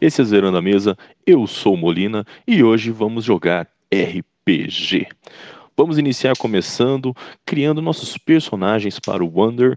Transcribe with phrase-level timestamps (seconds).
[0.00, 5.06] Esse é Zerando a Mesa, eu sou Molina e hoje vamos jogar RPG.
[5.76, 9.76] Vamos iniciar começando criando nossos personagens para o Wonder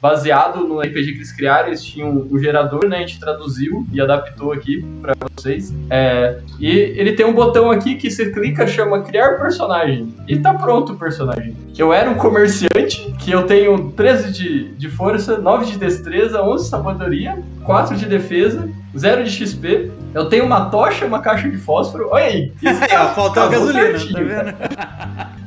[0.00, 2.98] baseado no RPG que eles criaram, eles tinham um gerador, né?
[2.98, 5.74] A gente traduziu e adaptou aqui para vocês.
[5.90, 10.14] É, e ele tem um botão aqui que você clica, chama criar personagem.
[10.26, 11.56] E tá pronto o personagem.
[11.76, 16.64] Eu era um comerciante, que eu tenho 13 de, de força, 9 de destreza, 11
[16.64, 19.90] de sabedoria, 4 de defesa, 0 de XP.
[20.14, 22.08] Eu tenho uma tocha, uma caixa de fósforo.
[22.10, 22.52] Olha aí.
[22.62, 25.28] Isso, faltou a gasolina, tá vendo?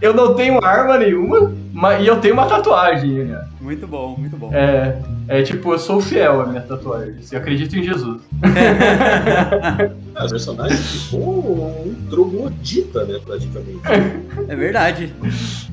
[0.00, 3.24] eu não tenho arma nenhuma, mas, e eu tenho uma tatuagem.
[3.24, 3.44] Né?
[3.66, 4.54] Muito bom, muito bom.
[4.54, 7.16] É, é tipo, eu sou fiel à minha tatuagem.
[7.32, 8.22] Eu acredito em Jesus.
[10.14, 13.80] o personagem ficou um troglodita, né, praticamente.
[14.46, 15.12] É verdade.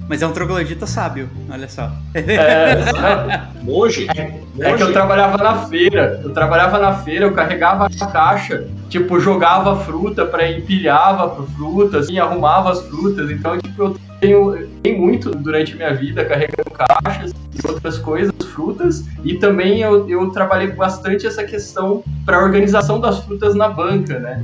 [0.09, 1.91] Mas é um troglodita sábio, olha só.
[2.15, 4.07] É, Moji.
[4.17, 6.19] É, é que eu trabalhava na feira.
[6.23, 12.17] Eu trabalhava na feira, eu carregava a caixa, tipo, jogava fruta para empilhava frutas, assim,
[12.17, 13.29] arrumava as frutas.
[13.29, 19.05] Então, tipo, eu tenho, tenho muito durante minha vida carregando caixas e outras coisas, frutas,
[19.23, 24.41] e também eu, eu trabalhei bastante essa questão para organização das frutas na banca, né?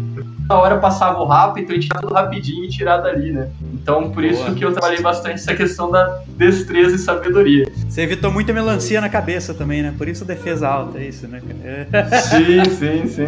[0.49, 3.49] Na hora passava o rápido, então a gente tinha tudo rapidinho e tirar dali, né?
[3.71, 7.71] Então, por isso que eu trabalhei bastante essa questão da destreza e sabedoria.
[7.87, 9.93] Você evitou muita melancia na cabeça também, né?
[9.95, 11.39] Por isso defesa alta, é isso, né?
[12.31, 13.25] sim, sim, sim.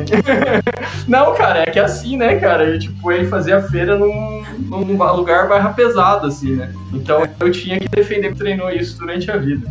[1.08, 2.63] Não, cara, é que é assim, né, cara?
[2.63, 6.73] Eu, tipo, ia fazer a feira num, num lugar barra pesado, assim, né?
[6.91, 9.67] Então eu tinha que defender, treinou isso durante a vida.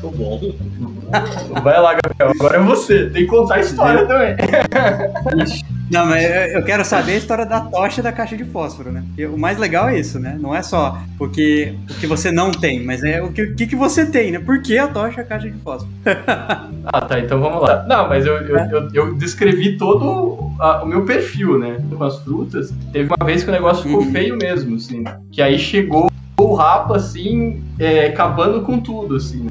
[0.00, 0.40] Tô bom.
[1.60, 2.36] Vai lá, Gabriel.
[2.38, 3.10] Agora é você.
[3.10, 4.36] Tem que contar a história também.
[5.90, 6.24] Não, mas
[6.54, 9.02] eu quero saber a história da tocha e da caixa de fósforo, né?
[9.08, 10.38] Porque o mais legal é isso, né?
[10.40, 13.74] Não é só porque o que você não tem, mas é o que, o que
[13.74, 14.38] você tem, né?
[14.38, 15.90] Por que a tocha e a caixa de fósforo?
[16.86, 17.18] ah, tá.
[17.18, 17.84] Então vamos lá.
[17.88, 18.68] Não, mas eu, eu, é.
[18.72, 21.78] eu, eu descrevi todo a, o meu perfil, né?
[21.90, 22.72] Com as frutas.
[22.92, 24.12] Teve uma vez que o negócio ficou uhum.
[24.12, 25.02] feio mesmo, assim.
[25.32, 26.10] Que aí chegou
[26.50, 29.46] o Rapa, assim, é, acabando com tudo, assim.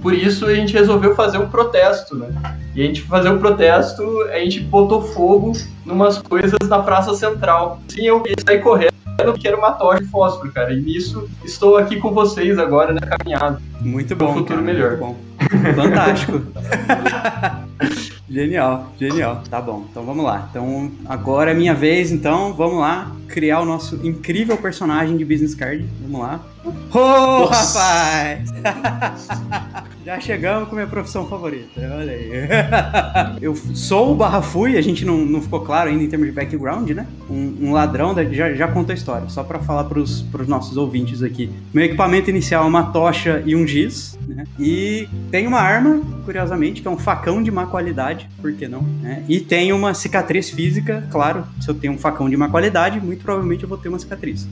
[0.00, 2.56] Por isso a gente resolveu fazer um protesto, né?
[2.74, 5.52] E a gente fazer o um protesto, a gente botou fogo
[5.86, 7.80] numas coisas na Praça Central.
[7.86, 8.92] Sim, eu saí correndo
[9.24, 10.72] porque era uma tocha de fósforo, cara.
[10.72, 13.62] E nisso estou aqui com vocês agora na caminhada.
[13.80, 14.32] Muito bom.
[14.32, 14.96] Um futuro cara, melhor.
[14.96, 15.16] bom.
[15.76, 16.42] Fantástico.
[18.32, 19.42] genial, genial.
[19.48, 20.48] Tá bom, então vamos lá.
[20.50, 25.54] Então agora é minha vez, então vamos lá criar o nosso incrível personagem de business
[25.54, 25.84] card.
[26.02, 26.40] Vamos lá.
[26.64, 28.50] Ô, oh, rapaz!
[30.04, 32.30] Já chegamos com minha profissão favorita, olha aí.
[33.40, 36.32] Eu sou o Barra Fui, a gente não, não ficou claro ainda em termos de
[36.32, 37.06] background, né?
[37.30, 41.22] Um, um ladrão, já, já conta a história, só para falar para os nossos ouvintes
[41.22, 41.50] aqui.
[41.72, 44.44] Meu equipamento inicial é uma tocha e um giz, né?
[44.58, 48.82] E tem uma arma, curiosamente, que é um facão de má qualidade, por que não?
[49.00, 49.24] Né?
[49.28, 53.22] E tem uma cicatriz física, claro, se eu tenho um facão de má qualidade, muito
[53.22, 54.48] provavelmente eu vou ter uma cicatriz,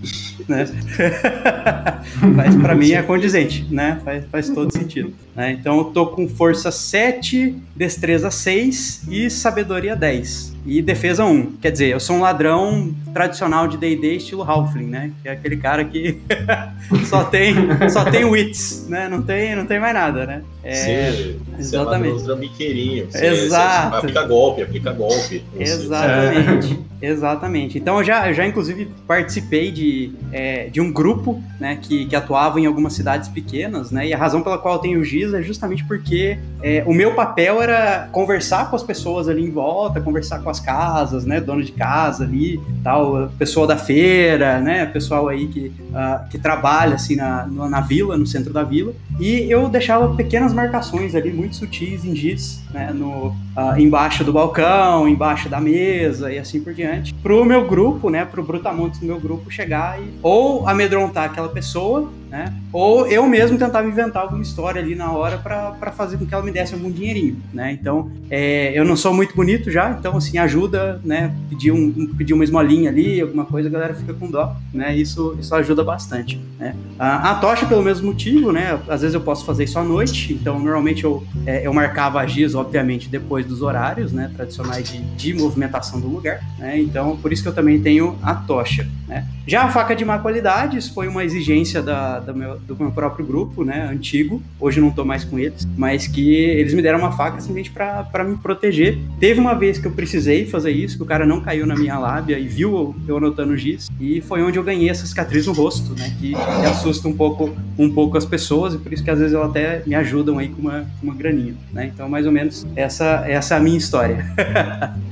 [0.48, 0.64] né?
[2.34, 3.98] Mas para mim é condizente, né?
[4.04, 5.12] Faz, faz todo sentido.
[5.40, 5.52] Né?
[5.52, 10.52] Então eu tô com força 7, destreza 6 e sabedoria 10.
[10.66, 11.52] E defesa 1.
[11.62, 15.10] Quer dizer, eu sou um ladrão tradicional de D&D estilo Halfling, né?
[15.22, 16.20] Que é aquele cara que
[17.08, 17.54] só tem
[17.88, 19.08] só tem wits, né?
[19.08, 20.42] Não tem, não tem mais nada, né?
[20.62, 22.20] É, Sim, exatamente.
[22.20, 23.10] Você é biqueirinho.
[23.10, 23.90] Você, Exato.
[23.90, 25.42] Você aplica golpe, aplica golpe.
[25.58, 26.78] Exatamente.
[27.00, 27.78] Exatamente.
[27.78, 32.14] Então eu já, eu já inclusive participei de, é, de um grupo, né, que, que
[32.14, 34.06] atuava em algumas cidades pequenas, né?
[34.06, 37.14] E a razão pela qual eu tenho o GIS é justamente porque é, o meu
[37.14, 41.40] papel era conversar com as pessoas ali em volta, conversar com as casas, né?
[41.40, 44.86] Dono de casa ali, tal, pessoal da feira, né?
[44.86, 48.92] Pessoal aí que, uh, que trabalha assim na, na vila, no centro da vila.
[49.18, 52.90] E eu deixava pequenas marcações ali, muito sutis em giz, né?
[52.92, 57.14] No, uh, embaixo do balcão, embaixo da mesa e assim por diante.
[57.14, 58.24] Pro meu grupo, né?
[58.24, 62.54] Pro Brutamontes do meu grupo chegar e ou amedrontar aquela pessoa, né?
[62.72, 66.42] Ou eu mesmo tentava inventar alguma história ali na hora para fazer com que ela
[66.42, 67.72] me desse algum dinheirinho, né?
[67.72, 71.34] Então, é, eu não sou muito bonito já, então assim, ajuda, né?
[71.48, 74.96] Pedir, um, pedir uma esmolinha ali, alguma coisa, a galera fica com dó, né?
[74.96, 76.76] Isso, isso ajuda bastante, né?
[76.96, 78.78] A, a tocha, pelo mesmo motivo, né?
[78.88, 82.26] Às vezes eu posso fazer isso à noite, então normalmente eu, é, eu marcava a
[82.26, 84.30] giz, obviamente, depois dos horários, né?
[84.36, 86.78] Tradicionais de, de movimentação do lugar, né?
[86.80, 89.26] Então, por isso que eu também tenho a tocha, né?
[89.46, 92.90] Já a faca de má qualidade, isso foi uma exigência da, da meu, do meu
[92.90, 96.98] próprio grupo, né, antigo, hoje não tô mais com eles, mas que eles me deram
[96.98, 98.98] uma faca simplesmente para me proteger.
[99.18, 101.98] Teve uma vez que eu precisei fazer isso, que o cara não caiu na minha
[101.98, 105.94] lábia e viu eu anotando giz, e foi onde eu ganhei essa cicatriz no rosto,
[105.94, 109.18] né, que, que assusta um pouco, um pouco as pessoas, e por isso que às
[109.18, 112.66] vezes elas até me ajudam aí com uma, uma graninha, né, então mais ou menos
[112.76, 114.24] essa, essa é a minha história.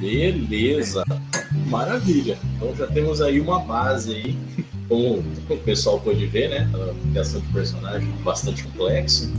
[0.00, 1.04] Beleza,
[1.66, 2.38] maravilha.
[2.56, 4.38] Então já temos aí uma base aí,
[4.90, 6.68] como o pessoal pode ver, né?
[6.74, 9.32] A criação de personagem bastante complexo.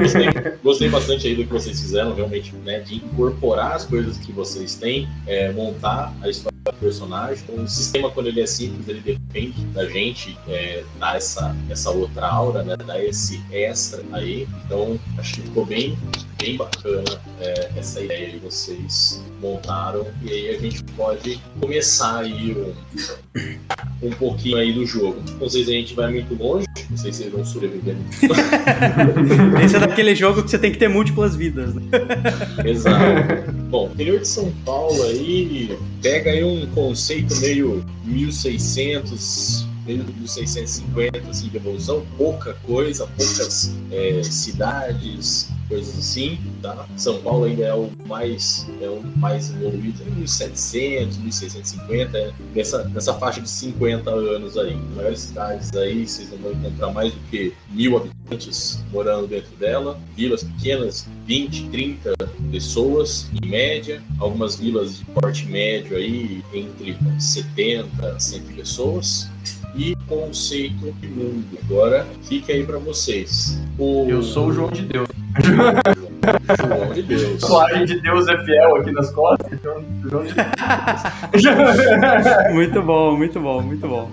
[0.00, 0.26] Gostei,
[0.62, 2.80] gostei, bastante aí do que vocês fizeram, realmente, né?
[2.80, 7.44] De incorporar as coisas que vocês têm, é, montar a história personagem.
[7.44, 11.90] Então, o sistema, quando ele é simples, ele depende da gente é, dar essa, essa
[11.90, 12.76] outra aura, né?
[12.76, 14.48] Dar esse extra aí.
[14.64, 15.98] Então, acho que ficou bem,
[16.38, 20.06] bem bacana é, essa ideia que vocês montaram.
[20.22, 25.20] E aí a gente pode começar aí um, um pouquinho aí do jogo.
[25.40, 27.96] Não sei se a gente vai muito longe, não sei se vocês vão sobreviver.
[29.64, 31.74] Esse é daquele jogo que você tem que ter múltiplas vidas.
[31.74, 31.82] Né?
[32.64, 33.52] Exato.
[33.70, 41.50] Bom, interior de São Paulo aí, pega aí um conceito meio 1600, meio 1650 assim,
[41.54, 46.86] evolução, pouca coisa, poucas é, cidades, coisas assim, tá?
[46.96, 53.14] São Paulo ainda é o mais, é o mais evoluído, 1700, 1650, é, nessa, nessa
[53.14, 54.74] faixa de 50 anos aí.
[54.74, 59.54] As maiores cidades aí, vocês não vão encontrar mais do que mil habitantes morando dentro
[59.56, 62.14] dela, vilas pequenas, 20, 30
[62.50, 69.30] pessoas em média, algumas vilas de porte médio aí, entre 70 100 pessoas
[69.74, 71.46] e conceito de mundo.
[71.64, 73.60] Agora fica aí para vocês.
[73.78, 74.06] O...
[74.08, 75.08] Eu sou o João de Deus.
[76.58, 77.42] João de Deus.
[77.86, 79.58] De Deus é fiel aqui nas costas.
[79.62, 79.80] João
[80.24, 80.34] de Deus.
[82.52, 84.10] muito bom, muito bom, muito bom.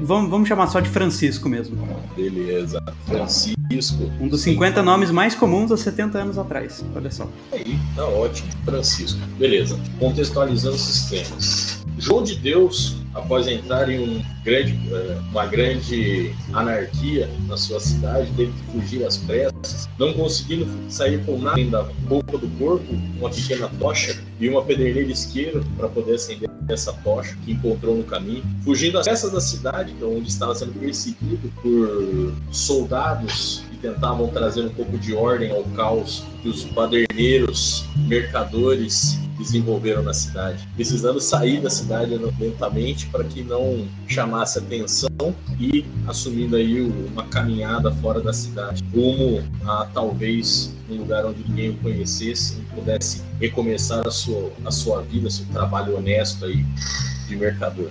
[0.00, 1.76] Vamos, vamos chamar só de Francisco mesmo.
[2.16, 2.82] Beleza.
[3.06, 4.10] Francisco.
[4.20, 6.84] Um dos 50 nomes mais comuns há 70 anos atrás.
[6.94, 7.28] Olha só.
[7.52, 8.48] Aí, tá ótimo.
[8.64, 9.20] Francisco.
[9.38, 9.78] Beleza.
[9.98, 11.84] Contextualizando os sistemas.
[11.98, 18.30] João de Deus, após entrar em um grande, eh, uma grande anarquia na sua cidade,
[18.36, 22.86] teve que fugir às pressas, não conseguindo sair com nada da boca do corpo,
[23.18, 28.04] uma pequena tocha e uma pederneira isqueiro para poder acender essa tocha que encontrou no
[28.04, 34.28] caminho, fugindo às pressas da cidade, é onde estava sendo perseguido por soldados que tentavam
[34.28, 41.20] trazer um pouco de ordem ao caos que os baderneiros, mercadores desenvolveram na cidade, precisando
[41.20, 45.08] sair da cidade lentamente para que não chamasse atenção
[45.58, 51.70] e assumindo aí uma caminhada fora da cidade, rumo a talvez um lugar onde ninguém
[51.70, 56.64] o conhecesse e pudesse recomeçar a sua, a sua vida, seu trabalho honesto aí
[57.28, 57.90] de mercador.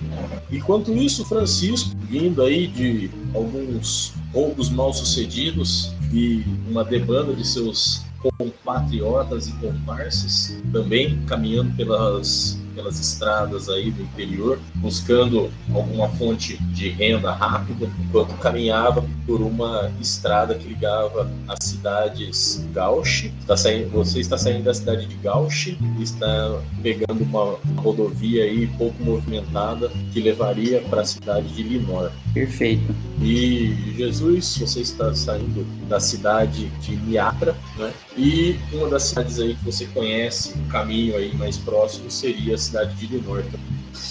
[0.50, 8.02] Enquanto isso, Francisco, vindo aí de alguns roubos mal sucedidos e uma debanda de seus
[8.20, 16.90] compatriotas e comparsas, também caminhando pelas pelas estradas aí do interior, buscando alguma fonte de
[16.90, 23.32] renda rápida, enquanto caminhava por uma estrada que ligava as cidades Gauche.
[23.40, 28.68] Está saindo, você está saindo da cidade de Gauche e está pegando uma rodovia aí
[28.78, 32.12] pouco movimentada que levaria para a cidade de Linor.
[32.32, 32.94] Perfeito.
[33.20, 37.92] E Jesus, você está saindo da cidade de Miatra, né?
[38.16, 42.94] E uma das cidades aí que você conhece, o caminho aí mais próximo seria cidade
[42.94, 43.58] de Linorta.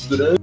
[0.09, 0.36] Durante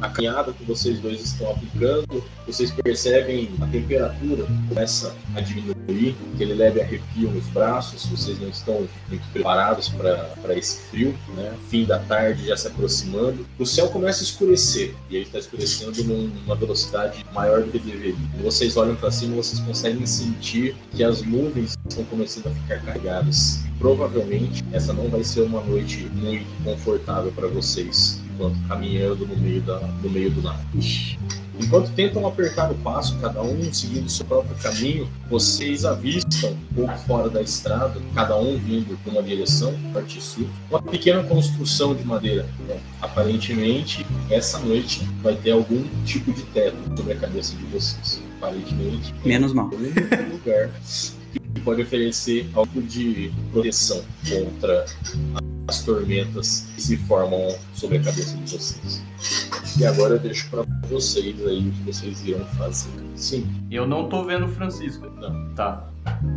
[0.00, 6.42] a caminhada que vocês dois estão aplicando, vocês percebem a temperatura começa a diminuir, que
[6.42, 11.52] ele leve arrepio nos braços, vocês não estão muito preparados para esse frio, né?
[11.68, 13.46] Fim da tarde já se aproximando.
[13.58, 18.14] O céu começa a escurecer, e ele está escurecendo numa velocidade maior do que deveria.
[18.42, 23.60] Vocês olham para cima vocês conseguem sentir que as nuvens estão começando a ficar carregadas.
[23.78, 29.60] Provavelmente essa não vai ser uma noite muito confortável para vocês enquanto caminhando no meio,
[29.62, 30.60] da, no meio do nada.
[31.60, 36.98] Enquanto tentam apertar o passo, cada um seguindo seu próprio caminho, vocês avistam um pouco
[37.00, 42.04] fora da estrada, cada um vindo para uma direção, parte sul, uma pequena construção de
[42.04, 42.48] madeira.
[43.00, 48.20] aparentemente, essa noite vai ter algum tipo de teto sobre a cabeça de vocês.
[48.38, 49.66] Aparentemente, menos mal.
[49.66, 50.70] Um lugar
[51.54, 54.84] que pode oferecer algo de proteção contra
[55.72, 59.02] as tormentas que se formam sobre a cabeça de vocês.
[59.78, 62.90] E agora eu deixo para vocês aí o que vocês irão fazer.
[63.16, 63.46] Sim.
[63.70, 65.06] Eu não tô vendo o Francisco.
[65.06, 65.54] Não.
[65.54, 65.88] Tá.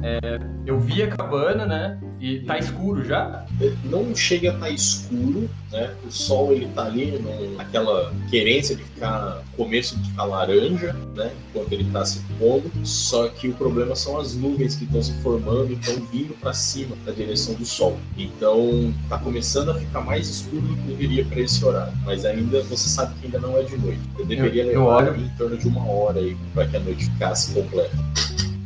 [0.03, 1.99] É, eu vi a cabana, né?
[2.19, 3.45] E tá escuro já?
[3.83, 5.93] Não chega a estar tá escuro, né?
[6.05, 7.19] O sol ele tá ali
[7.57, 11.31] naquela querência de ficar, começo de ficar laranja, né?
[11.49, 12.71] Enquanto ele tá se pondo.
[12.83, 16.53] Só que o problema são as nuvens que estão se formando e estão vindo para
[16.53, 17.97] cima da direção do sol.
[18.17, 21.93] Então tá começando a ficar mais escuro do que deveria para esse horário.
[22.05, 24.01] Mas ainda você sabe que ainda não é de noite.
[24.17, 25.21] Eu deveria eu, levar eu olho...
[25.21, 27.95] em torno de uma hora aí para que a noite ficasse completa.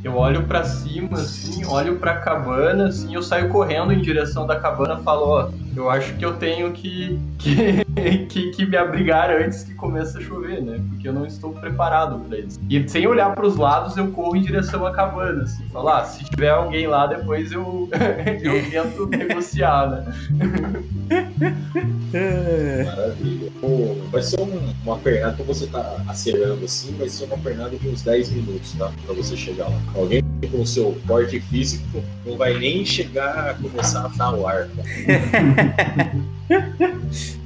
[0.03, 4.57] Eu olho para cima, assim, olho pra cabana, assim, eu saio correndo em direção da
[4.57, 7.83] cabana e falo, ó, eu acho que eu tenho que, que,
[8.29, 10.79] que, que me abrigar antes que comece a chover, né?
[10.89, 12.59] Porque eu não estou preparado para isso.
[12.69, 16.05] E sem olhar para os lados, eu corro em direção à cabana, assim, falar, ah,
[16.05, 17.89] se tiver alguém lá, depois eu,
[18.41, 20.05] eu tento negociar, né?
[22.85, 23.51] Maravilha.
[23.59, 27.77] Pô, vai ser um, uma pernada que você tá acelerando assim, vai ser uma pernada
[27.77, 28.91] de uns 10 minutos, tá?
[29.05, 29.81] Pra você chegar lá.
[29.95, 34.47] Alguém com o seu porte físico não vai nem chegar a começar a dar o
[34.47, 34.69] ar.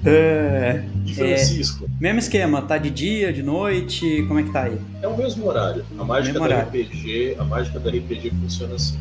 [0.05, 1.85] é, e Francisco?
[1.85, 4.77] É, mesmo esquema, tá de dia, de noite, como é que tá aí?
[5.01, 5.85] É o mesmo horário.
[5.97, 8.97] A mágica da RPG, a mágica da RPG funciona assim.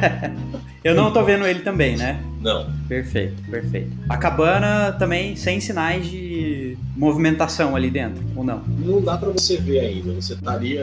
[0.84, 2.22] Eu não tô vendo ele também, né?
[2.44, 2.70] Não.
[2.86, 3.90] Perfeito, perfeito.
[4.06, 8.62] A cabana também sem sinais de movimentação ali dentro, ou não?
[8.84, 10.12] Não dá para você ver ainda.
[10.12, 10.82] Você estaria.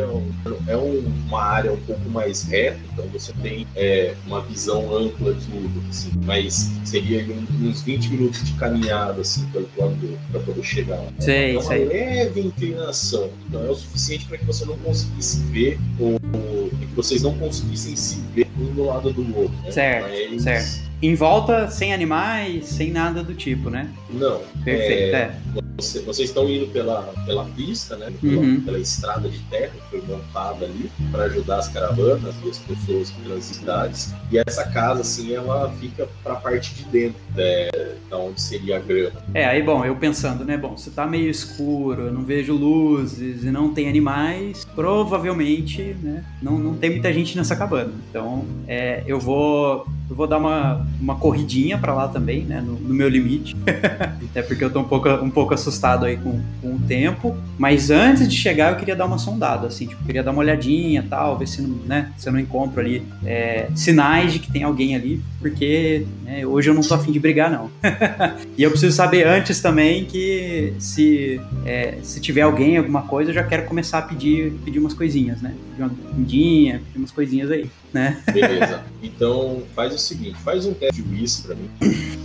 [0.67, 5.45] É uma área um pouco mais reta, então você tem é, uma visão ampla de
[5.45, 7.23] tudo, assim, mas seria
[7.61, 9.95] uns 20 minutos de caminhada assim, pelo plano
[10.31, 11.11] para poder chegar lá.
[11.19, 11.85] Sei, é uma sei.
[11.85, 17.21] leve inclinação, então é o suficiente para que você não conseguisse ver ou que vocês
[17.21, 19.55] não conseguissem se ver um do lado do outro.
[19.63, 19.71] Né?
[19.71, 20.41] Certo, mas...
[20.41, 20.90] certo.
[21.01, 23.89] Em volta, sem animais, sem nada do tipo, né?
[24.11, 24.39] Não.
[24.63, 25.19] Perfeito, é.
[25.19, 25.35] é.
[25.77, 28.13] Você, vocês estão indo pela, pela pista, né?
[28.21, 28.61] Pela, uhum.
[28.61, 33.09] pela, estrada de terra que foi montada ali para ajudar as caravanas e as pessoas
[33.09, 34.13] pelas cidades.
[34.31, 38.77] E essa casa, assim, ela fica para a parte de dentro, é, da onde seria
[38.77, 39.23] a grama.
[39.33, 40.55] É, aí, bom, eu pensando, né?
[40.55, 46.23] Bom, se tá meio escuro, eu não vejo luzes e não tem animais, provavelmente, né?
[46.39, 47.91] Não, não tem muita gente nessa cabana.
[48.07, 52.59] Então, é, eu vou eu vou dar uma, uma corridinha para lá também, né?
[52.59, 53.55] No, no meu limite.
[54.29, 57.37] Até porque eu tô um pouco, um pouco assustado aí com, com o tempo.
[57.57, 61.05] Mas antes de chegar, eu queria dar uma sondada, assim, tipo, queria dar uma olhadinha
[61.09, 64.63] tal, ver se, não, né, se eu não encontro ali é, sinais de que tem
[64.63, 67.69] alguém ali, porque né, hoje eu não tô afim de brigar, não.
[68.57, 73.35] e eu preciso saber antes também que se, é, se tiver alguém, alguma coisa, eu
[73.35, 75.53] já quero começar a pedir, pedir umas coisinhas, né?
[75.69, 78.21] Pedir uma comidinha, pedir umas coisinhas aí né?
[78.31, 78.83] Beleza.
[79.01, 81.69] Então faz o seguinte, faz um teste de WIS para mim.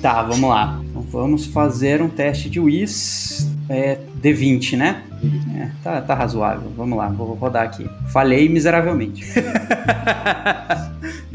[0.00, 0.80] Tá, vamos lá.
[0.84, 5.02] Então, vamos fazer um teste de WIS é, D20, né?
[5.56, 6.70] É, tá, tá razoável.
[6.76, 7.88] Vamos lá, vou rodar aqui.
[8.12, 9.24] Falhei miseravelmente.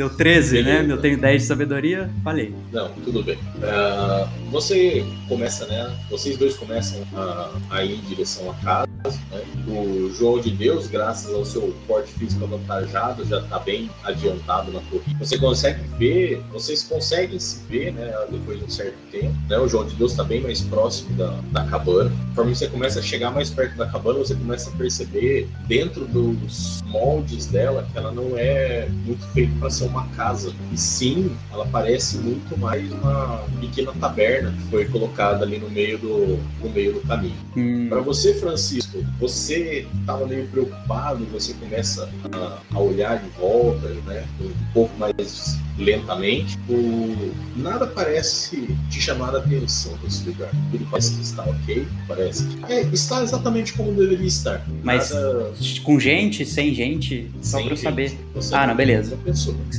[0.02, 0.64] Deu 13, né?
[0.64, 0.84] Beleza.
[0.88, 0.94] né?
[0.94, 2.52] Eu tenho 10 de sabedoria, falei.
[2.72, 3.36] Não, tudo bem.
[3.36, 5.96] Uh, você começa, né?
[6.10, 8.90] Vocês dois começam a, a ir em direção à casa.
[9.32, 9.42] Né?
[9.68, 14.80] O João de Deus, graças ao seu porte físico avantajado, já está bem adiantado na
[14.82, 15.24] corrida.
[15.24, 18.12] Você consegue ver, vocês conseguem se ver, né?
[18.32, 19.36] Depois de um certo tempo.
[19.48, 19.60] Né?
[19.60, 22.12] O João de Deus está bem mais próximo da, da cabana.
[22.30, 26.82] Conforme você começa a chegar mais perto da cabana, você começa a perceber dentro dos
[26.86, 30.54] moldes dela que ela não é muito feita para ser uma casa.
[30.72, 35.98] E sim, ela parece muito mais uma pequena taberna que foi colocada ali no meio
[35.98, 37.36] do, no meio do caminho.
[37.56, 37.88] Hum.
[37.90, 44.26] Para você, Francisco, você estava meio preocupado, você começa a, a olhar de volta, né,
[44.42, 46.58] um pouco mais lentamente.
[46.70, 50.50] O, nada parece te chamar a atenção nesse lugar.
[50.72, 52.48] Tudo parece que está ok, parece.
[52.70, 54.66] É, está exatamente como deveria estar.
[54.84, 55.52] Mas nada...
[55.84, 58.18] com gente, sem gente, só para eu saber.
[58.54, 59.18] ah, não, beleza.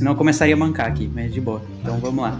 [0.03, 1.61] Senão eu começaria a mancar aqui, mas de boa.
[1.81, 2.37] Então vamos lá.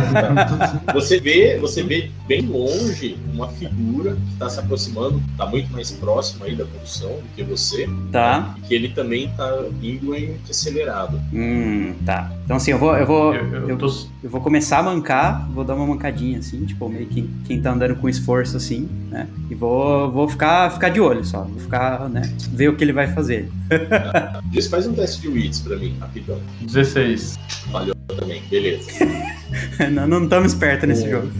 [0.94, 5.90] você vê, você vê bem longe uma figura que está se aproximando, está muito mais
[5.90, 7.86] próximo aí da condução do que você.
[8.10, 8.40] Tá.
[8.40, 8.54] Né?
[8.56, 11.20] E que ele também está indo em acelerado.
[11.30, 12.32] Hum, tá.
[12.42, 13.86] Então assim, eu vou, eu vou, eu, eu, eu, tô...
[14.22, 17.72] eu, vou começar a mancar, vou dar uma mancadinha assim, tipo meio que quem tá
[17.72, 19.28] andando com esforço assim, né?
[19.50, 22.22] E vou, vou ficar, ficar de olho só, vou ficar, né?
[22.52, 23.48] Ver o que ele vai fazer.
[24.50, 26.40] Diz, faz um teste de wits pra mim, rapidão.
[26.60, 27.38] 16.
[27.70, 28.90] Falhou também, beleza.
[29.92, 31.30] não, não estamos espertos nesse jogo.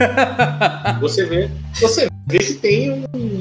[1.01, 1.51] você vê,
[1.81, 3.41] você vê que tem um,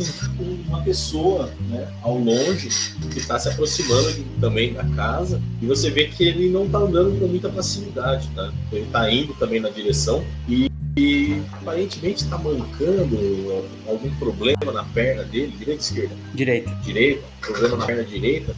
[0.68, 2.70] uma pessoa né, ao longe
[3.12, 6.80] que está se aproximando de, também da casa e você vê que ele não está
[6.80, 8.52] andando com muita facilidade, tá?
[8.72, 15.24] Ele está indo também na direção e, e aparentemente está mancando algum problema na perna
[15.24, 16.16] dele, direita ou esquerda?
[16.34, 16.72] Direita.
[16.84, 18.56] Direita, problema na perna direita,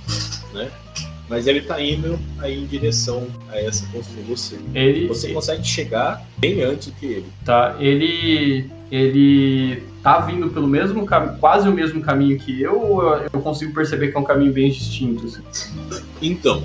[0.53, 0.69] né?
[1.29, 4.57] Mas ele tá indo aí em direção a essa construção você.
[4.73, 7.25] Ele, você consegue chegar bem antes que ele.
[7.45, 13.03] Tá, ele ele tá vindo pelo mesmo caminho, quase o mesmo caminho que eu, ou
[13.03, 15.27] eu consigo perceber que é um caminho bem distinto?
[15.27, 15.43] Assim?
[16.19, 16.63] Então,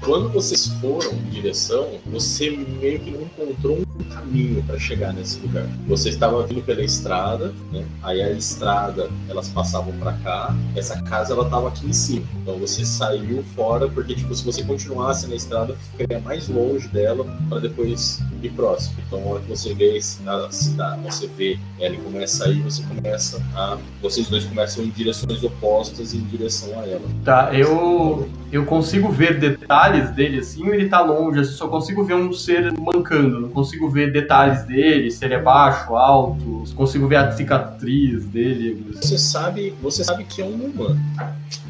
[0.00, 5.38] quando vocês foram em direção, você meio que não encontrou um caminho para chegar nesse
[5.40, 5.66] lugar.
[5.86, 7.84] Você estava vindo pela estrada, né?
[8.02, 10.54] Aí a estrada, elas passavam para cá.
[10.76, 12.26] Essa casa ela estava aqui em cima.
[12.42, 17.24] Então você saiu fora porque tipo se você continuasse na estrada, ficaria mais longe dela
[17.48, 18.96] para depois ir próximo.
[19.06, 23.42] Então, a hora que você vê a cidade, você vê ele começa a você começa
[23.54, 27.02] a vocês dois começam em direções opostas em direção a ela.
[27.24, 32.14] Tá, eu eu consigo ver detalhes dele assim, ele tá longe, eu só consigo ver
[32.14, 37.16] um ser mancando, não consigo ver detalhes dele, se ele é baixo, alto, consigo ver
[37.16, 38.86] a cicatriz dele.
[38.94, 41.00] Você sabe, você sabe que é um humano.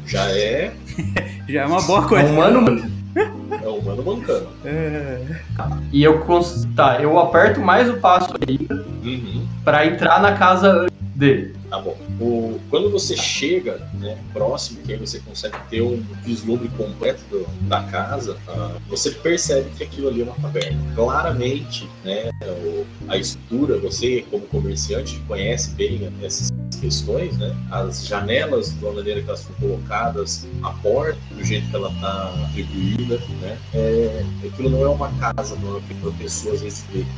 [0.05, 0.73] Já é
[1.47, 2.27] já é uma boa coisa.
[2.27, 2.91] É um humano, mano.
[3.15, 4.47] É um humano mancando.
[4.63, 5.21] É...
[5.91, 6.23] E eu
[6.75, 9.47] tá, eu aperto mais o passo ainda uhum.
[9.63, 11.58] para entrar na casa dele.
[11.69, 11.95] Tá bom.
[12.19, 17.45] O, quando você chega né, próximo, que aí você consegue ter um vislumbre completo do,
[17.67, 20.79] da casa, uh, você percebe que aquilo ali é uma taverna.
[20.95, 26.49] Claramente, né, o, a estrutura, você como comerciante conhece bem essas
[26.79, 27.55] questões, né?
[27.69, 32.45] As janelas, da maneira que elas são colocadas, a porta, do jeito que ela está
[32.45, 33.57] atribuída, né?
[33.73, 36.61] É, aquilo não é uma casa para pessoas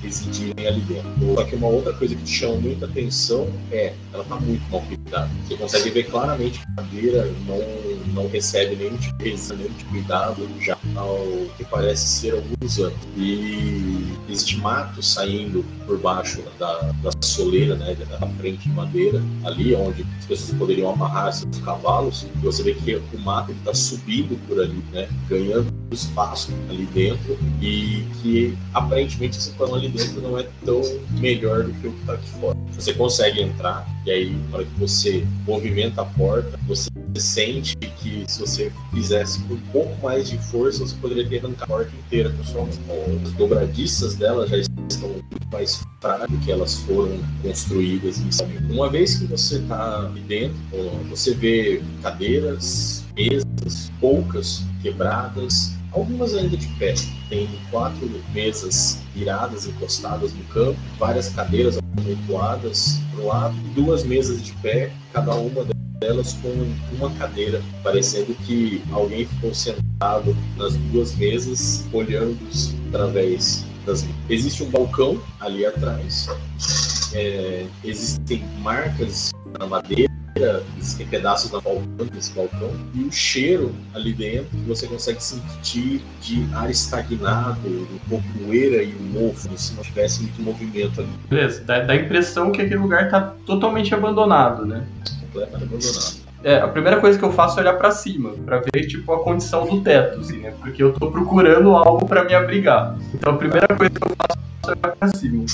[0.01, 1.36] residirem ali dentro.
[1.36, 5.29] Só que uma outra coisa que chama muita atenção é, ela está muito mal cuidada.
[5.48, 9.77] Você consegue ver claramente que a madeira não, não recebe nenhum tipo de nenhum tipo
[9.77, 11.17] de cuidado já ao
[11.57, 13.00] que parece ser alguns anos.
[13.15, 19.75] E existe mato saindo por baixo da, da soleira, né, da frente de madeira, ali
[19.75, 24.39] onde as pessoas poderiam amarrar seus cavalos, e você vê que o mato está subindo
[24.48, 30.38] por ali, né, ganhando espaço ali dentro, e que aparentemente essa situação ali dentro não
[30.38, 30.81] é tão
[31.12, 32.57] melhor do que o que está aqui fora.
[32.71, 38.25] Você consegue entrar, e aí, na hora que você movimenta a porta, você sente que
[38.27, 41.91] se você fizesse com um pouco mais de força, você poderia ter arrancado a porta
[41.96, 43.22] inteira com sua mão.
[43.24, 48.73] As dobradiças dela já estão muito mais frágeis que elas foram construídas inicialmente.
[48.73, 50.58] Uma vez que você está ali dentro,
[51.10, 56.95] você vê cadeiras, mesas, poucas quebradas, algumas ainda de pé.
[57.30, 64.54] Tem quatro mesas viradas, encostadas no campo, várias cadeiras amontoadas para lado, duas mesas de
[64.54, 65.65] pé, cada uma
[66.00, 66.50] delas com
[66.95, 72.39] uma cadeira, parecendo que alguém ficou sentado nas duas mesas, olhando
[72.89, 74.06] através das.
[74.30, 76.28] Existe um balcão ali atrás,
[77.13, 80.11] é, existem marcas na madeira,
[80.78, 86.48] existem pedaços na balcão, desse balcão, e o cheiro ali dentro você consegue sentir de
[86.54, 91.10] ar estagnado, pouco poeira e um mofo, se não tivesse muito movimento ali.
[91.30, 94.86] Beleza, dá, dá a impressão que aquele lugar está totalmente abandonado, né?
[95.22, 96.22] Completamente abandonado.
[96.44, 99.24] É, a primeira coisa que eu faço é olhar para cima, para ver tipo a
[99.24, 100.54] condição do teto, assim, né?
[100.60, 102.98] Porque eu tô procurando algo para me abrigar.
[103.13, 105.46] Então a primeira coisa que eu faço é olhar para cima.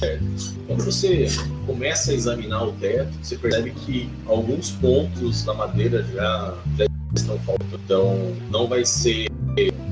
[0.80, 1.26] Quando você
[1.66, 7.38] começa a examinar o teto, você percebe que alguns pontos da madeira já, já estão
[7.40, 7.78] faltando.
[7.84, 9.26] Então, não vai ser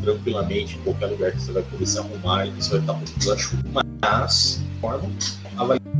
[0.03, 3.27] tranquilamente em qualquer lugar que você vai poder se arrumar e você vai estar muito
[3.27, 3.85] da chuva.
[4.01, 5.11] Mas, forma,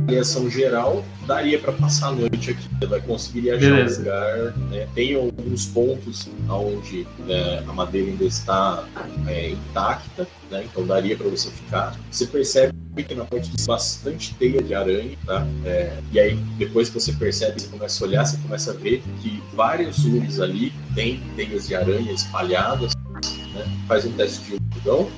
[0.09, 2.67] avaliação geral, daria para passar a noite aqui.
[2.79, 3.95] Você vai conseguir achar Beleza.
[3.95, 4.57] um lugar.
[4.69, 4.87] Né?
[4.95, 8.85] Tem alguns pontos onde né, a madeira ainda está
[9.27, 10.65] é, intacta, né?
[10.69, 11.95] então daria para você ficar.
[12.11, 12.73] Você percebe
[13.07, 15.47] que na parte de bastante teia de aranha, tá?
[15.63, 19.01] É, e aí, depois que você percebe, você começa a olhar, você começa a ver
[19.21, 22.93] que vários lumes ali têm teias de aranha espalhadas.
[23.59, 23.77] Né?
[23.87, 25.09] Faz um teste de multidão.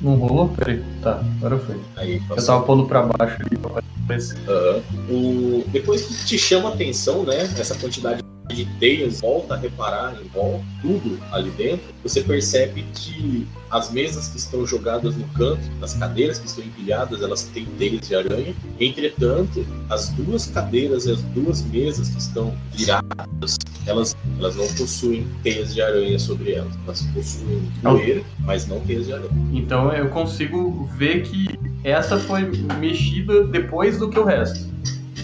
[0.00, 0.48] Não rolou?
[0.50, 0.82] Peraí.
[1.02, 1.80] Tá, agora foi.
[1.96, 4.38] Aí, Eu tava pondo pra baixo ali pra aparecer.
[4.48, 5.62] Uhum.
[5.62, 5.64] O...
[5.68, 7.42] Depois que te chama a atenção, né?
[7.58, 8.22] Essa quantidade
[8.54, 14.28] de teias, volta a reparar em volta, tudo ali dentro, você percebe que as mesas
[14.28, 18.54] que estão jogadas no canto, as cadeiras que estão empilhadas, elas têm teias de aranha.
[18.78, 25.26] Entretanto, as duas cadeiras e as duas mesas que estão viradas, elas, elas não possuem
[25.42, 26.72] teias de aranha sobre elas.
[26.84, 29.30] Elas possuem poeira, mas não teias de aranha.
[29.52, 32.42] Então eu consigo ver que essa foi
[32.78, 34.68] mexida depois do que o resto.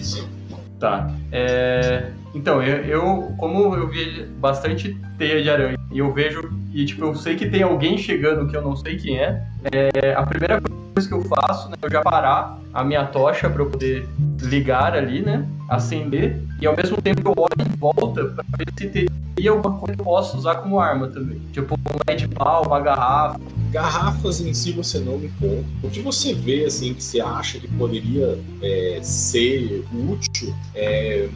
[0.01, 0.27] Sim.
[0.79, 1.13] Tá.
[1.31, 2.11] É...
[2.33, 7.05] Então, eu, eu, como eu vi bastante teia de aranha e eu vejo, e tipo,
[7.05, 10.59] eu sei que tem alguém chegando que eu não sei quem é, é a primeira
[10.59, 14.07] coisa que eu faço, né, eu já parar a minha tocha para eu poder
[14.41, 19.07] ligar ali, né, acender, e ao mesmo tempo eu olho em volta para ver se
[19.37, 21.39] e alguma coisa que eu posso usar como arma também.
[21.51, 23.39] Tipo um de pau, uma garrafa.
[23.71, 25.65] Garrafas em si você não me conta.
[25.81, 31.27] O que você vê, assim, que você acha que poderia é, ser útil é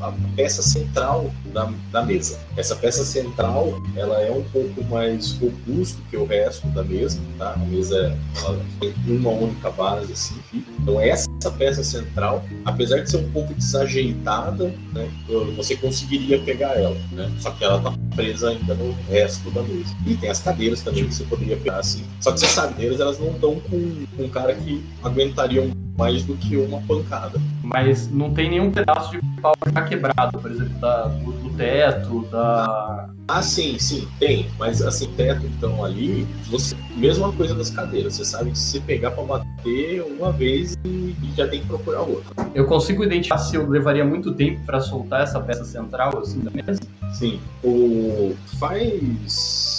[0.00, 2.38] a peça central da, da mesa.
[2.56, 7.52] Essa peça central, ela é um pouco mais robusta que o resto da mesa, tá?
[7.52, 8.58] A mesa ela
[9.06, 10.34] uma única base, assim.
[10.80, 15.10] Então essa peça central, apesar de ser um pouco desajeitada, né,
[15.56, 17.30] você conseguiria pegar ela, né?
[17.38, 19.94] Só que ela tá presa ainda no resto da mesa.
[20.06, 22.04] E tem as cadeiras também que você poderia pegar assim.
[22.20, 26.36] Só que essas cadeiras elas não estão com, com um cara que aguentariam mais do
[26.36, 27.40] que uma pancada.
[27.62, 32.26] Mas não tem nenhum pedaço de pau já quebrado, por exemplo, da, do, do teto,
[32.30, 33.10] da.
[33.28, 34.48] Ah, sim, sim, tem.
[34.58, 36.76] Mas assim, teto então ali, você.
[36.96, 38.14] Mesma coisa das cadeiras.
[38.14, 42.02] Você sabe que se pegar pra bater uma vez e, e já tem que procurar
[42.02, 42.32] outra.
[42.54, 46.50] Eu consigo identificar se eu levaria muito tempo para soltar essa peça central assim da
[46.50, 46.80] mesa?
[47.14, 47.40] Sim.
[47.64, 48.34] O.
[48.58, 49.71] Faz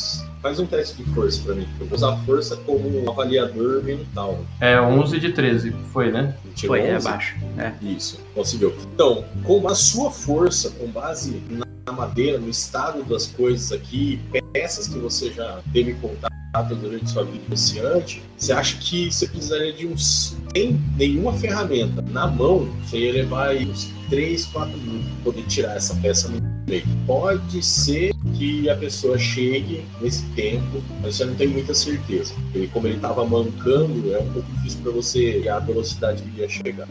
[0.44, 1.66] Faz um teste de força pra mim.
[1.80, 4.44] Eu vou usar força como avaliador mental.
[4.60, 6.36] É, 11 de 13, foi, né?
[6.68, 6.90] Foi, 11?
[6.90, 7.38] é baixo.
[7.58, 7.72] É.
[7.82, 8.76] Isso, conseguiu.
[8.94, 14.90] Então, com a sua força, com base na madeira, no estado das coisas aqui, peças
[14.90, 19.88] que você já teve contato durante sua vida iniciante, você acha que você precisaria de
[19.88, 20.36] uns.
[20.56, 25.48] Sem nenhuma ferramenta na mão, você ia levar aí uns 3, 4 minutos para poder
[25.48, 26.84] tirar essa peça no meio.
[27.08, 32.36] Pode ser que a pessoa chegue nesse tempo, mas você não tem muita certeza.
[32.54, 36.42] E como ele estava mancando, é um pouco difícil para você ver a velocidade que
[36.42, 36.88] ia chegar.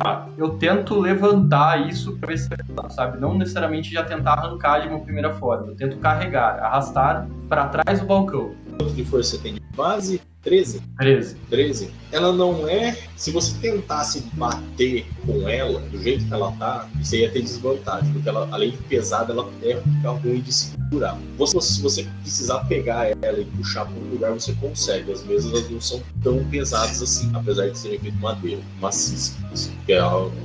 [0.00, 2.48] Ah, eu tento levantar isso para ver se
[2.90, 3.20] sabe?
[3.20, 5.68] Não necessariamente já tentar arrancar de uma primeira forma.
[5.68, 8.52] Eu tento carregar, arrastar para trás do balcão.
[8.76, 10.20] Quanto de força você tem de base?
[10.44, 10.82] 13?
[10.98, 11.36] 13.
[11.48, 11.90] 13.
[12.12, 12.96] Ela não é.
[13.16, 18.12] Se você tentasse bater com ela, do jeito que ela tá, você ia ter desvantagem,
[18.12, 21.18] porque ela, além de pesada, ela é ruim de segurar.
[21.38, 25.12] Você, se você precisar pegar ela e puxar para um lugar, você consegue.
[25.12, 29.34] As mesas não são tão pesadas assim, apesar de serem feitas de madeira, maciça.
[29.86, 30.00] Que é,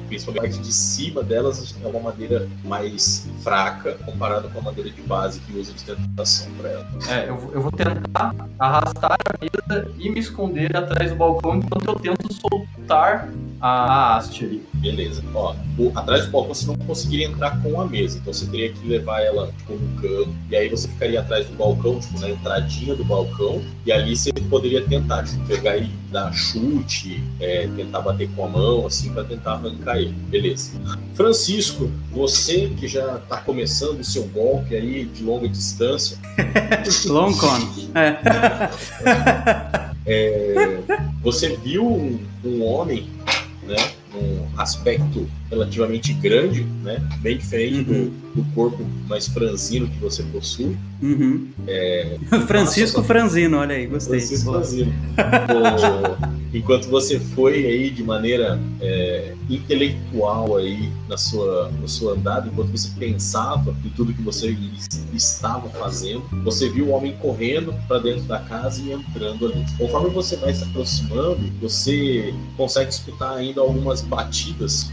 [0.08, 4.90] principalmente a parte de cima delas é uma madeira mais fraca comparada com a madeira
[4.90, 6.88] de base que usa de tentação para ela.
[7.10, 11.88] É, eu, eu vou tentar arrastar a mesa e me esconder atrás do balcão enquanto
[11.88, 14.68] eu tento soltar a haste ali.
[14.80, 15.22] Beleza.
[15.34, 18.72] Ó, o, atrás do balcão você não conseguiria entrar com a mesa, então você teria
[18.72, 22.30] que levar ela tipo, no canto, e aí você ficaria atrás do balcão, tipo, na
[22.30, 28.02] entradinha do balcão, e ali você poderia tentar, tipo, pegar e dar chute, é, tentar
[28.02, 30.14] bater com a mão, assim, para tentar arrancar ele.
[30.30, 30.72] Beleza.
[31.14, 36.18] Francisco, você que já tá começando o seu golpe aí de longa distância.
[37.06, 37.60] Long con.
[37.96, 38.18] É.
[40.06, 40.80] é,
[41.22, 43.10] você viu um, um homem,
[43.64, 43.76] né?
[44.20, 47.02] Um aspecto relativamente grande, né?
[47.22, 48.12] Bem diferente uhum.
[48.36, 50.78] do, do, corpo mais franzino que você possui.
[51.02, 51.48] Uhum.
[51.68, 54.20] É, Francisco Franzino, olha aí, gostei.
[54.20, 54.94] Francisco Franzino.
[56.54, 62.72] enquanto você foi aí de maneira é, intelectual aí na sua, na sua andada, enquanto
[62.72, 64.56] você pensava em tudo que você
[65.14, 69.66] estava fazendo, você viu o homem correndo para dentro da casa e entrando ali.
[69.78, 74.92] Conforme você vai se aproximando, você consegue escutar ainda algumas batidas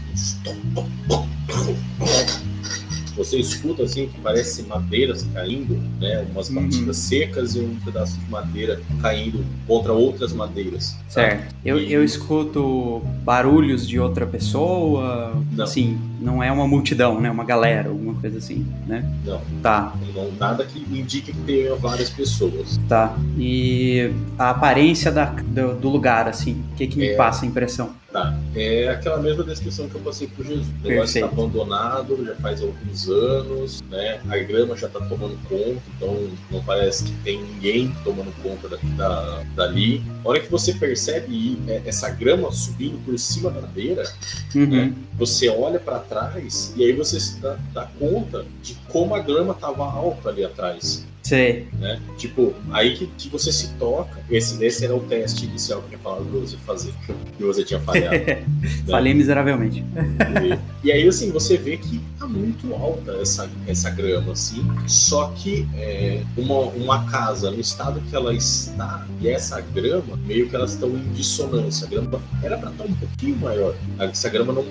[3.17, 6.25] você escuta assim que parece madeiras caindo, né?
[6.31, 6.93] Umas batidas uhum.
[6.93, 10.95] secas e um pedaço de madeira caindo contra outras madeiras.
[11.09, 11.55] Certo.
[11.65, 11.91] Eu, e...
[11.91, 15.63] eu escuto barulhos de outra pessoa, não.
[15.63, 17.29] assim, não é uma multidão, né?
[17.29, 19.03] Uma galera, alguma coisa assim, né?
[19.25, 19.41] Não.
[19.61, 19.93] Tá.
[20.13, 22.79] Não, nada que indique que tenha várias pessoas.
[22.87, 23.15] Tá.
[23.37, 27.15] E a aparência da, do, do lugar, assim, o que que me é...
[27.15, 27.95] passa a impressão?
[28.11, 28.33] Tá.
[28.55, 30.65] É aquela mesma descrição que eu passei por Jesus.
[30.83, 34.19] O negócio está abandonado já faz alguns anos, né?
[34.29, 38.77] A grama já está tomando conta, então não parece que tem ninguém tomando conta da,
[38.95, 40.01] da, dali.
[40.23, 44.03] A hora que você percebe é, essa grama subindo por cima da madeira,
[44.55, 44.65] uhum.
[44.65, 44.93] né?
[45.17, 49.53] você olha para trás e aí você se dá, dá conta de como a grama
[49.53, 51.05] estava alta ali atrás.
[51.27, 51.67] Sei.
[51.73, 51.99] Né?
[52.17, 54.17] Tipo, aí que, que você se toca.
[54.31, 56.93] Esse, esse era o teste inicial que eu tinha falado pra você fazer.
[57.37, 58.15] Que você tinha falhado.
[58.25, 58.45] né?
[58.87, 59.83] Falei miseravelmente.
[60.83, 64.65] E, e, aí, assim, você vê que tá muito alta essa, essa grama, assim.
[64.87, 70.47] Só que é, uma, uma casa, no estado que ela está, e essa grama, meio
[70.47, 71.87] que elas estão em dissonância.
[71.87, 73.75] A grama era pra estar um pouquinho maior.
[73.99, 74.65] Essa grama não,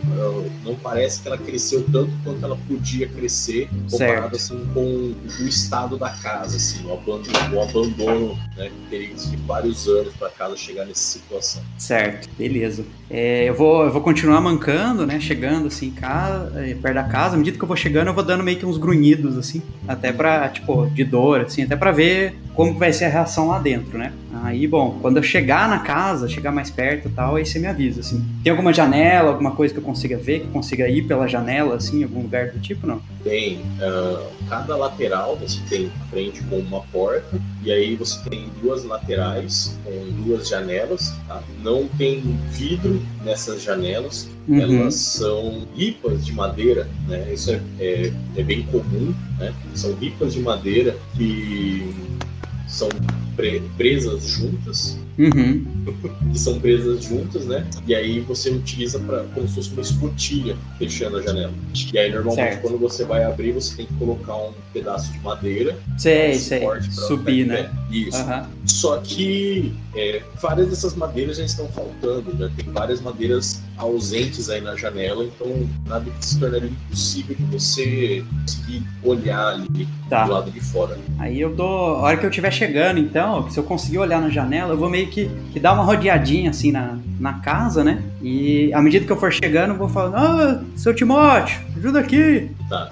[0.64, 5.98] não parece que ela cresceu tanto quanto ela podia crescer comparado assim, com o estado
[5.98, 10.56] da casa casa, assim, o abandono, o abandono né, teria de vários anos para casa
[10.56, 11.62] chegar nessa situação.
[11.76, 12.84] Certo, beleza.
[13.10, 15.18] É, eu, vou, eu vou continuar mancando, né?
[15.18, 18.24] Chegando assim, casa, é, perto da casa, à medida que eu vou chegando, eu vou
[18.24, 22.36] dando meio que uns grunhidos, assim, até pra, tipo, de dor, assim, até pra ver
[22.54, 24.12] como vai ser a reação lá dentro, né?
[24.42, 27.66] Aí, bom, quando eu chegar na casa, chegar mais perto e tal, aí você me
[27.66, 28.24] avisa, assim.
[28.42, 31.76] Tem alguma janela, alguma coisa que eu consiga ver, que eu consiga ir pela janela,
[31.76, 33.00] assim, algum lugar do tipo, não?
[33.22, 33.56] Tem.
[33.56, 39.76] Uh, cada lateral você tem frente com uma porta, e aí você tem duas laterais
[39.84, 41.42] com duas janelas, tá?
[41.62, 42.20] Não tem
[42.50, 44.60] vidro nessas janelas, uhum.
[44.60, 47.32] elas são ripas de madeira, né?
[47.32, 49.52] Isso é, é, é bem comum, né?
[49.74, 51.94] São ripas de madeira que
[52.66, 52.88] são
[53.76, 54.98] presas juntas.
[55.18, 55.64] Uhum.
[56.32, 57.66] que são presas juntas, né?
[57.86, 61.52] E aí você utiliza para como se fosse uma escotilha fechando a janela.
[61.92, 62.62] E aí normalmente certo.
[62.62, 65.78] quando você vai abrir, você tem que colocar um pedaço de madeira.
[65.96, 66.62] Sei, sei.
[66.90, 67.70] Subir, né?
[67.90, 68.18] Isso.
[68.22, 68.44] Uhum.
[68.66, 72.50] Só que é, várias dessas madeiras já estão faltando, né?
[72.56, 78.24] Tem várias madeiras ausentes aí na janela, então nada que se tornaria impossível de você
[78.42, 80.24] conseguir olhar ali tá.
[80.24, 80.98] do lado de fora.
[81.18, 81.96] Aí eu dou.
[81.96, 84.90] A hora que eu estiver chegando, então, se eu conseguir olhar na janela, eu vou
[84.90, 88.02] meio que, que dar uma rodeadinha assim na, na casa, né?
[88.22, 92.50] E à medida que eu for chegando, eu vou falando, ah, seu Timóteo, ajuda aqui.
[92.68, 92.90] Tá.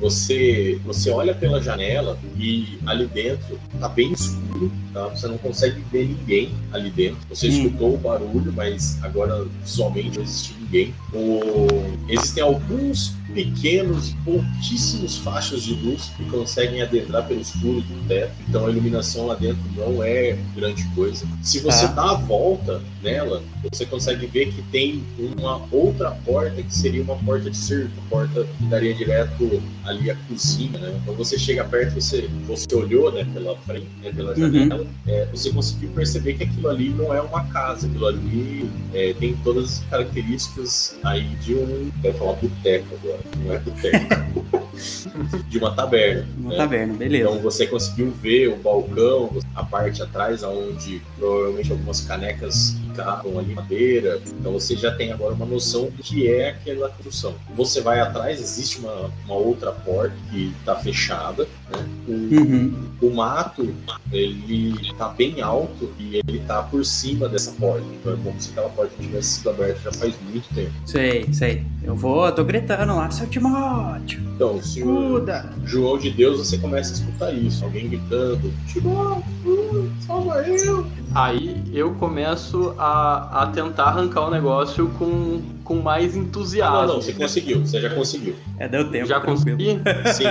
[0.00, 4.49] Você, você olha pela janela e ali dentro tá bem escuro,
[4.92, 5.06] tá?
[5.08, 7.18] Você não consegue ver ninguém ali dentro.
[7.28, 7.50] Você hum.
[7.50, 10.94] escutou o barulho, mas agora visualmente não existe ninguém.
[11.12, 11.66] O...
[12.08, 18.32] Existem alguns pequenos, pouquíssimos faixas de luz que conseguem adentrar pelos furos do teto.
[18.48, 21.26] Então a iluminação lá dentro não é grande coisa.
[21.42, 21.88] Se você ah.
[21.88, 27.16] dá a volta nela, você consegue ver que tem uma outra porta que seria uma
[27.16, 31.00] porta de cerco, porta que daria direto ali à cozinha, né?
[31.04, 34.36] Quando você chega perto, você, você olhou né, pela frente, né, pela uhum.
[34.36, 34.86] janela, uhum.
[35.06, 39.34] é, você conseguiu perceber que aquilo ali não é uma casa, aquilo ali é, tem
[39.44, 44.70] todas as características aí de um, quero falar boteco agora, não é boteco.
[45.48, 46.26] de uma taberna.
[46.38, 46.56] Uma né?
[46.56, 47.28] taberna, beleza.
[47.28, 53.54] Então você conseguiu ver o balcão, a parte atrás, onde provavelmente algumas canecas ficavam ali,
[53.54, 54.20] madeira.
[54.38, 57.34] Então você já tem agora uma noção do que é aquela construção.
[57.54, 61.44] Você vai atrás, existe uma, uma outra porta que está fechada.
[61.70, 61.88] Né?
[62.08, 62.88] O, uhum.
[63.00, 63.74] o mato,
[64.12, 67.86] ele está bem alto e ele está por cima dessa porta.
[67.92, 70.72] Então é como se aquela porta tivesse sido aberta já faz muito tempo.
[70.84, 71.64] Sei, sei.
[71.82, 74.20] Eu vou, eu tô gritando lá, seu Timóteo.
[74.34, 74.82] Então, se.
[75.64, 77.64] João de Deus, você começa a escutar isso.
[77.64, 79.24] Alguém gritando, Timóteo,
[80.06, 80.86] salva eu.
[81.14, 86.76] Aí eu começo a, a tentar arrancar o negócio com, com mais entusiasmo.
[86.76, 88.36] Não, não, você conseguiu, você já conseguiu.
[88.58, 89.06] É, deu tempo.
[89.06, 89.80] Já consegui?
[90.14, 90.24] Sim.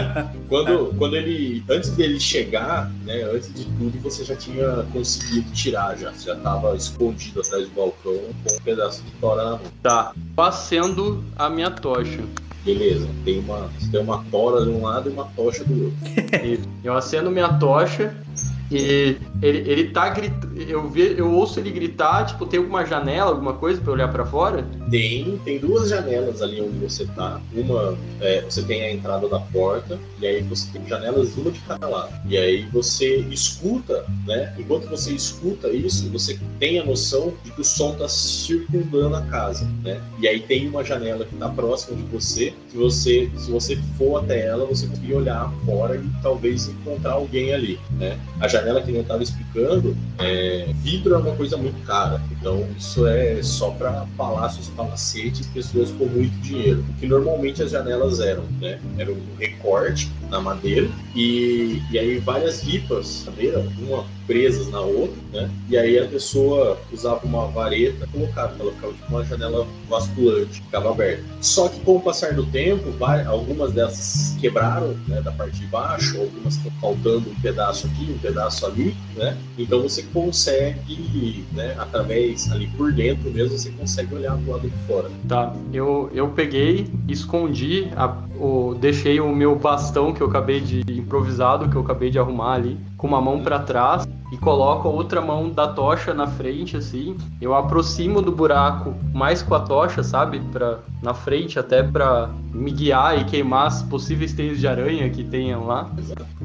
[0.47, 5.97] Quando, quando ele, antes dele chegar, né, antes de tudo, você já tinha conseguido tirar,
[5.97, 6.11] já.
[6.11, 9.61] Você já estava escondido atrás do balcão com um pedaço de tora na mão.
[9.83, 10.13] Tá.
[10.37, 12.21] Acendo a minha tocha.
[12.63, 16.69] Beleza, tem uma, tem uma tora de um lado e uma tocha do outro.
[16.83, 18.13] eu acendo minha tocha
[18.71, 20.49] e ele, ele tá gritando.
[20.59, 24.65] Eu, eu ouço ele gritar, tipo, tem alguma janela, alguma coisa pra olhar para fora?
[24.91, 27.41] Tem, tem duas janelas ali onde você tá.
[27.53, 31.59] Uma, é, você tem a entrada da porta, e aí você tem janelas uma de
[31.61, 32.13] cada lado.
[32.27, 34.53] E aí você escuta, né?
[34.57, 39.21] Enquanto você escuta isso, você tem a noção de que o som tá circundando a
[39.23, 40.01] casa, né?
[40.19, 42.53] E aí tem uma janela que tá próxima de você.
[42.69, 47.53] Se você, se você for até ela, você consegue olhar fora e talvez encontrar alguém
[47.53, 48.19] ali, né?
[48.39, 52.21] A janela que eu estava explicando, é, vidro é uma coisa muito cara.
[52.31, 56.83] Então, isso é só para palácios, palacetes, pessoas com muito dinheiro.
[56.99, 58.79] Que normalmente as janelas eram, né?
[58.97, 65.17] Era um recorte na madeira e, e aí várias ripas madeira, uma presas na outra,
[65.33, 65.49] né?
[65.67, 70.91] E aí a pessoa usava uma vareta colocava, ela ficava tipo uma janela vasculante, ficava
[70.91, 71.23] aberta.
[71.41, 72.93] Só que com o passar do tempo,
[73.25, 78.19] algumas dessas quebraram, né, da parte de baixo, algumas estão faltando um pedaço aqui, um
[78.19, 79.35] pedaço ali, né?
[79.57, 84.77] Então você consegue, né, através ali por dentro mesmo, você consegue olhar do lado de
[84.85, 85.09] fora.
[85.27, 90.81] Tá, eu, eu peguei, escondi, a, o, deixei o meu bastão que eu acabei de
[90.87, 94.91] improvisado, que eu acabei de arrumar ali, com uma mão para trás e coloco a
[94.91, 97.17] outra mão da tocha na frente, assim.
[97.41, 100.39] Eu aproximo do buraco mais com a tocha, sabe?
[100.51, 105.23] Pra, na frente, até para me guiar e queimar as possíveis teias de aranha que
[105.23, 105.89] tenham lá.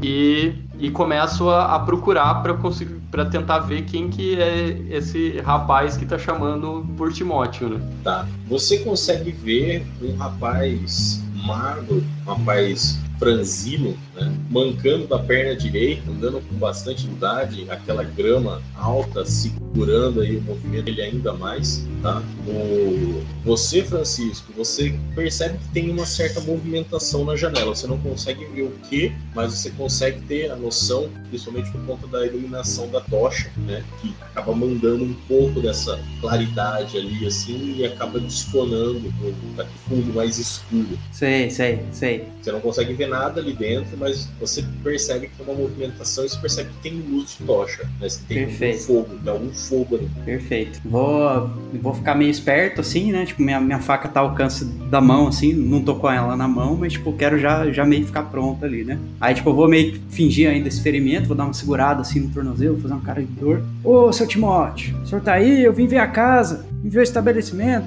[0.03, 5.39] E, e começo a, a procurar para conseguir para tentar ver quem que é esse
[5.39, 7.89] rapaz que tá chamando por Timóteo, né?
[8.03, 8.27] Tá.
[8.49, 14.35] Você consegue ver um rapaz magro, um rapaz franzino, né?
[14.51, 20.85] mancando da perna direita, andando com bastante idade, aquela grama alta segurando aí o movimento
[20.85, 22.23] dele ainda mais, tá?
[22.47, 27.75] O, você, Francisco, você percebe que tem uma certa movimentação na janela.
[27.75, 32.07] Você não consegue ver o que, mas você consegue ter a noção, principalmente por conta
[32.07, 33.85] da iluminação da tocha, né?
[34.01, 39.13] Que acaba mandando um pouco dessa claridade ali, assim, e acaba desconando
[39.57, 40.99] para fundo mais escuro.
[41.13, 42.29] Sei, sei, sei.
[42.41, 46.29] Você não consegue ver nada ali dentro, mas você percebe que tem uma movimentação e
[46.29, 48.09] você percebe que tem luz de tocha, né?
[48.09, 48.77] Você tem Perfeito.
[48.77, 50.11] um fogo, tem algum fogo ali.
[50.25, 50.81] Perfeito.
[50.85, 53.25] Vou, vou ficar meio esperto, assim, né?
[53.25, 56.49] Tipo, minha, minha faca tá ao alcance da mão, assim, não tô com ela na
[56.49, 58.99] mão, mas, tipo, quero já, já meio ficar pronto ali, né?
[59.21, 62.31] Aí, tipo, eu vou meio fingir ainda esse ferimento, vou dar uma segurada, assim, no
[62.31, 63.63] tornozelo, fazer uma cara de dor.
[63.83, 65.63] Ô, seu Timóteo, o senhor tá aí?
[65.63, 67.87] Eu vim ver a casa, vim ver o estabelecimento.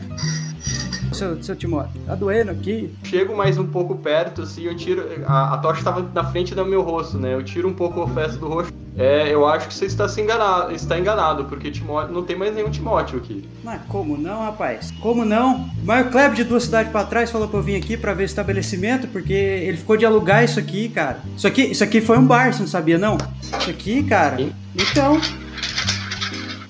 [1.17, 2.93] Seu, seu Timóteo, tá doendo aqui.
[3.03, 5.03] Chego mais um pouco perto, assim, eu tiro.
[5.25, 7.33] A, a tocha estava na frente do meu rosto, né?
[7.33, 8.73] Eu tiro um pouco o festo do rosto.
[8.97, 12.53] É, eu acho que você está se enganado, está enganado, porque Timóteo, não tem mais
[12.55, 13.47] nenhum Timóteo aqui.
[13.63, 14.91] Mas como não, rapaz?
[15.01, 15.69] Como não?
[15.81, 18.23] O Mário Kleber de duas cidades pra trás falou pra eu vir aqui pra ver
[18.23, 21.19] o estabelecimento, porque ele ficou de alugar isso aqui, cara.
[21.35, 23.17] Isso aqui, isso aqui foi um bar, você não sabia, não?
[23.41, 24.37] Isso aqui, cara.
[24.37, 24.51] Sim.
[24.75, 25.21] Então.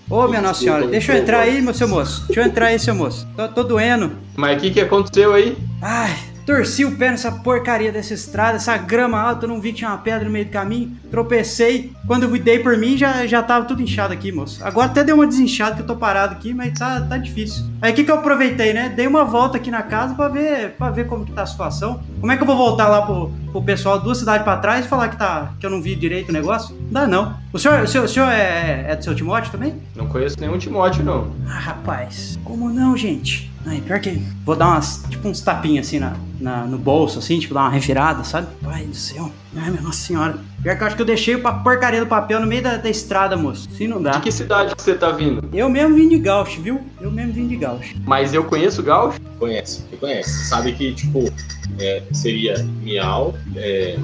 [0.10, 2.26] Ô, minha Nossa Senhora, deixa eu entrar aí, meu seu moço.
[2.28, 3.28] Deixa eu entrar aí, seu moço.
[3.36, 4.14] Tô, tô doendo.
[4.38, 5.58] Mas o que, que aconteceu aí?
[5.82, 6.16] Ai,
[6.48, 9.90] torci o pé nessa porcaria dessa estrada, essa grama alta, eu não vi que tinha
[9.90, 10.98] uma pedra no meio do caminho.
[11.12, 11.92] Tropecei.
[12.08, 14.66] Quando eu dei por mim, já, já tava tudo inchado aqui, moço.
[14.66, 17.66] Agora até deu uma desinchada que eu tô parado aqui, mas tá, tá difícil.
[17.82, 18.88] Aí o que, que eu aproveitei, né?
[18.88, 22.02] Dei uma volta aqui na casa pra ver, pra ver como que tá a situação.
[22.22, 24.88] Como é que eu vou voltar lá pro, pro pessoal duas cidades pra trás e
[24.88, 26.74] falar que, tá, que eu não vi direito o negócio?
[26.84, 27.38] Não dá, não.
[27.52, 29.76] O senhor, o senhor, o senhor é, é do seu Timóteo também?
[29.94, 31.30] Não conheço nenhum Timóteo, não.
[31.46, 33.52] Ah, rapaz, como não, gente?
[33.66, 34.22] Ai, pior que.
[34.46, 35.04] Vou dar umas.
[35.10, 38.48] Tipo, uns tapinhos assim na, na- no bolso, assim, tipo, dar uma revirada, sabe?
[38.64, 39.32] Pai do céu.
[39.56, 40.40] Ai, minha nossa senhora.
[40.68, 42.90] Pior que eu acho que eu deixei a porcaria do papel no meio da, da
[42.90, 43.70] estrada, moço.
[43.72, 44.12] Se não dá.
[44.12, 45.48] De que cidade que você tá vindo?
[45.54, 46.82] Eu mesmo vim de Gauch, viu?
[47.00, 47.96] Eu mesmo vim de Gauch.
[48.06, 49.18] Mas eu conheço Gaúcho?
[49.40, 50.50] Conhece, você conhece.
[50.50, 51.32] Sabe que, tipo,
[51.80, 53.98] é, seria Miau, é,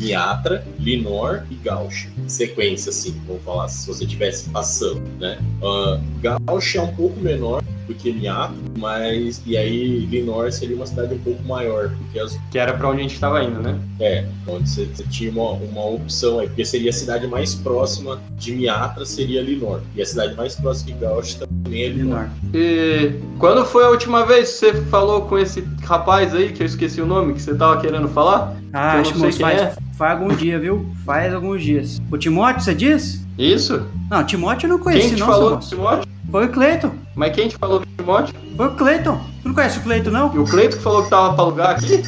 [0.00, 2.08] Miatra, Linor e Gauch.
[2.28, 5.38] Sequência, assim, vamos falar, se você estivesse passando, né?
[5.62, 9.40] Uh, Gauch é um pouco menor do que Miatra, mas...
[9.46, 13.00] E aí, Linor seria uma cidade um pouco maior, porque as Que era pra onde
[13.00, 13.78] a gente tava indo, né?
[14.00, 18.20] É, onde você, você tinha uma, uma opção aí, porque seria a cidade mais próxima
[18.36, 19.80] de Miatra, seria Linor.
[19.94, 22.28] E a cidade mais próxima de Gauch também é Linor.
[22.54, 26.66] E quando foi a última vez que você falou com esse rapaz aí, que eu
[26.66, 28.56] esqueci o nome, que você tava querendo falar?
[28.72, 29.74] Ah, Eu acho que quem faz, é.
[29.96, 30.86] faz algum dia, viu?
[31.04, 32.00] Faz alguns dias.
[32.10, 33.24] O Timóteo, você diz?
[33.38, 33.86] Isso?
[34.10, 35.66] Não, Timóteo eu não Quem conheci, te não, falou do.
[35.66, 36.06] Timóteo?
[36.30, 36.90] Foi o Cleiton.
[37.14, 38.34] Mas quem te falou do Timóteo?
[38.56, 39.20] Foi o Cleiton.
[39.42, 40.34] Tu não conhece o Cleiton, não?
[40.34, 42.02] E o Cleito que falou que tava pra alugar aqui?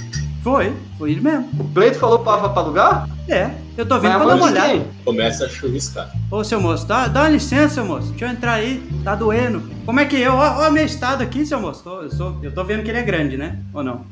[0.49, 0.73] Foi.
[0.97, 1.47] Foi ele mesmo.
[1.61, 3.09] O Cleito falou tava pra alugar?
[3.29, 3.51] É.
[3.77, 4.87] Eu tô vindo Mas pra dar uma olhada.
[5.05, 6.11] Começa a chuviscar.
[6.31, 8.09] Ô, seu moço, dá, dá uma licença, seu moço.
[8.09, 8.83] Deixa eu entrar aí.
[9.05, 9.63] Tá doendo.
[9.85, 10.33] Como é que eu?
[10.33, 11.85] Ó, ó meu estado aqui, seu moço.
[11.85, 13.59] Tô- eu, sou- eu tô vendo que ele é grande, né?
[13.75, 14.05] Ou não?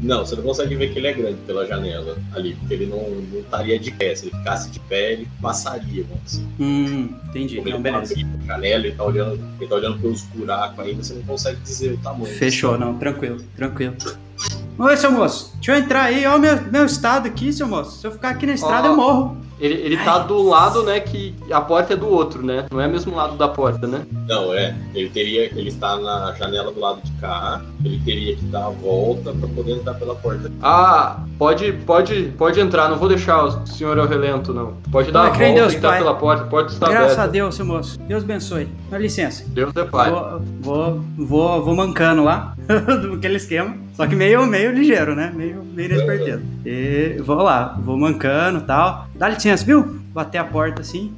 [0.00, 2.98] Não, você não consegue ver que ele é grande pela janela ali, porque ele não,
[3.30, 4.14] não estaria de pé.
[4.16, 6.44] Se ele ficasse de pé, ele passaria, vamos dizer.
[6.58, 7.56] Hum, entendi.
[7.56, 8.14] Como Então, ele tá beleza.
[8.42, 11.92] a janela, ele tá olhando, ele tá olhando pelos buracos ainda, você não consegue dizer
[11.92, 12.34] o tamanho.
[12.34, 12.94] Fechou, não.
[12.98, 13.94] Tranquilo, tranquilo.
[14.82, 15.52] Oi, seu moço.
[15.54, 16.26] Deixa eu entrar aí.
[16.26, 18.00] Ó, meu, meu estado aqui, seu moço.
[18.00, 18.90] Se eu ficar aqui na estrada, Ó.
[18.90, 19.36] eu morro.
[19.62, 22.66] Ele, ele tá do lado, né, que a porta é do outro, né?
[22.68, 24.02] Não é o mesmo lado da porta, né?
[24.28, 24.74] Não, é.
[24.92, 28.70] Ele teria, ele está na janela do lado de cá, ele teria que dar a
[28.70, 30.50] volta para poder entrar pela porta.
[30.60, 34.74] Ah, pode, pode, pode entrar, não vou deixar o senhor ao relento, não.
[34.90, 35.98] Pode dar Ah, a volta Deus, e entrar Pai.
[35.98, 37.32] pela porta, a porta está Graças a aberta.
[37.32, 38.00] Deus, seu moço.
[38.00, 38.68] Deus abençoe.
[38.90, 39.44] Dá licença.
[39.46, 40.10] Deus é pai.
[40.10, 43.76] Vou, vou, vou, vou mancando lá, daquele esquema.
[43.94, 45.30] Só que meio, meio ligeiro, né?
[45.34, 46.42] Meio, meio inesperteza.
[46.64, 49.06] E vou lá, vou mancando e tal.
[49.14, 50.00] Dá licença, viu?
[50.12, 51.14] Bater a porta assim.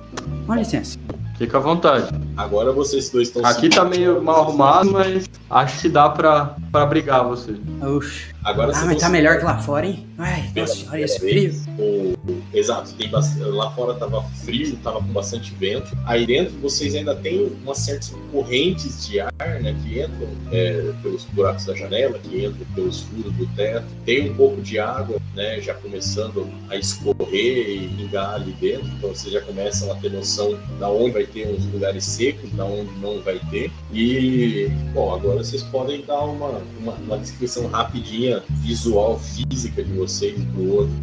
[0.46, 0.98] Dá licença.
[1.38, 2.08] Fica à vontade.
[2.36, 6.86] Agora vocês dois estão Aqui tá meio mal arrumado, mas acho que dá pra, pra
[6.86, 7.56] brigar você.
[7.82, 8.33] Oxi.
[8.44, 10.06] Agora Ah, mas tá melhor que lá fora, hein?
[10.18, 11.54] Ai, nossa senhora, esse frio.
[11.78, 12.14] o-
[12.52, 15.96] Exato, tem bast- lá fora tava frio, tava com bastante vento.
[16.06, 21.24] Aí dentro vocês ainda tem umas certas correntes de ar, né, que entram é, pelos
[21.24, 23.86] buracos da janela, que entram pelos furos do teto.
[24.04, 28.86] Tem um pouco de água, né, já começando a escorrer e pingar ali dentro.
[28.98, 32.64] Então vocês já começam a ter noção da onde vai ter uns lugares secos, da
[32.64, 33.70] onde não vai ter.
[33.92, 40.34] E, bom, agora vocês podem dar uma, uma, uma descrição rapidinha, visual, física de vocês
[40.52, 40.94] pro outro.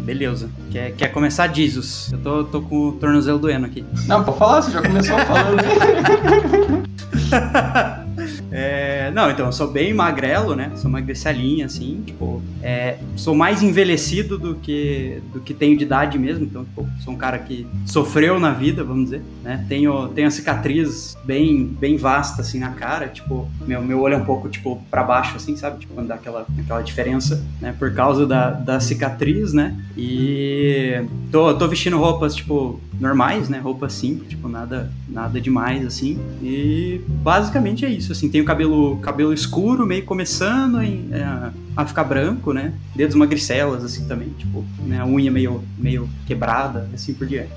[0.00, 0.48] Beleza.
[0.70, 2.10] Quer, quer começar, Jesus?
[2.12, 3.84] Eu tô, tô com o tornozelo doendo aqui.
[4.06, 5.62] Não, pode falar, você já começou falando.
[8.58, 10.72] É, não, então, eu sou bem magrelo, né?
[10.76, 16.18] Sou magricelinha, assim, tipo, é, sou mais envelhecido do que, do que tenho de idade
[16.18, 19.62] mesmo, então tipo, sou um cara que sofreu na vida, vamos dizer, né?
[19.68, 24.16] Tenho, tenho a cicatriz bem, bem vasta, assim, na cara, tipo, meu, meu olho é
[24.16, 25.80] um pouco, tipo, para baixo, assim, sabe?
[25.80, 27.74] Tipo, quando dá aquela, aquela diferença, né?
[27.78, 29.76] Por causa da, da cicatriz, né?
[29.94, 33.58] E tô, tô vestindo roupas, tipo, normais, né?
[33.58, 36.18] Roupa simples, tipo, nada, nada demais, assim.
[36.42, 38.30] E basicamente é isso, assim.
[38.30, 42.72] Tenho cabelo, cabelo escuro, meio começando em, é, a ficar branco, né?
[42.94, 45.00] Dedos magricelas, assim, também, tipo, né?
[45.00, 47.50] A unha meio, meio quebrada, assim por diante.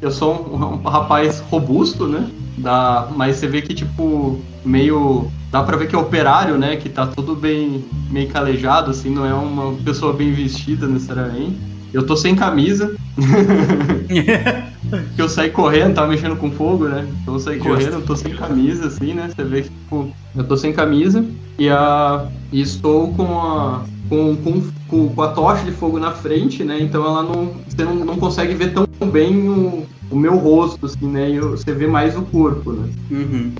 [0.00, 2.28] Eu sou um, um rapaz robusto, né?
[2.58, 6.76] Da, mas você vê que, tipo, meio dá pra ver que é operário, né?
[6.76, 11.71] Que tá tudo bem meio calejado, assim, não é uma pessoa bem vestida necessariamente.
[11.92, 12.94] Eu tô sem camisa.
[15.14, 17.06] que eu saí correndo, tava mexendo com fogo, né?
[17.22, 17.70] Então eu saí Justo.
[17.70, 19.30] correndo, eu tô sem camisa, assim, né?
[19.34, 21.24] Você vê que, tipo, eu tô sem camisa
[21.58, 23.84] e, a, e estou com a.
[24.08, 26.78] Com, com, com, a tocha de fogo na frente, né?
[26.80, 27.52] Então ela não.
[27.66, 31.30] Você não, não consegue ver tão bem o, o meu rosto, assim, né?
[31.30, 32.88] E você vê mais o corpo, né?
[33.10, 33.52] Uhum.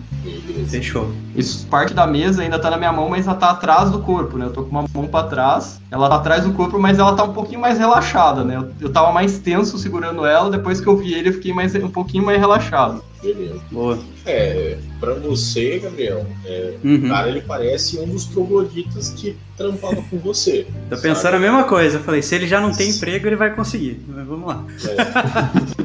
[0.69, 1.11] Fechou.
[1.35, 4.37] Isso, parte da mesa ainda tá na minha mão, mas ela tá atrás do corpo,
[4.37, 4.47] né?
[4.47, 7.25] Eu tô com uma mão para trás, ela tá atrás do corpo, mas ela tá
[7.25, 8.57] um pouquinho mais relaxada, né?
[8.57, 11.75] Eu, eu tava mais tenso segurando ela, depois que eu vi ele, eu fiquei mais,
[11.75, 13.03] um pouquinho mais relaxado.
[13.23, 13.61] Beleza.
[13.71, 13.99] Boa.
[14.27, 17.07] É, pra você, Gabriel, é, uhum.
[17.07, 20.67] o cara ele parece um dos trogloditas que trampava com você.
[20.89, 21.09] Tô sabe?
[21.09, 21.99] pensando a mesma coisa.
[21.99, 24.05] Eu falei, se ele já não tem emprego, ele vai conseguir.
[24.09, 24.65] Mas vamos lá.
[24.85, 25.82] É.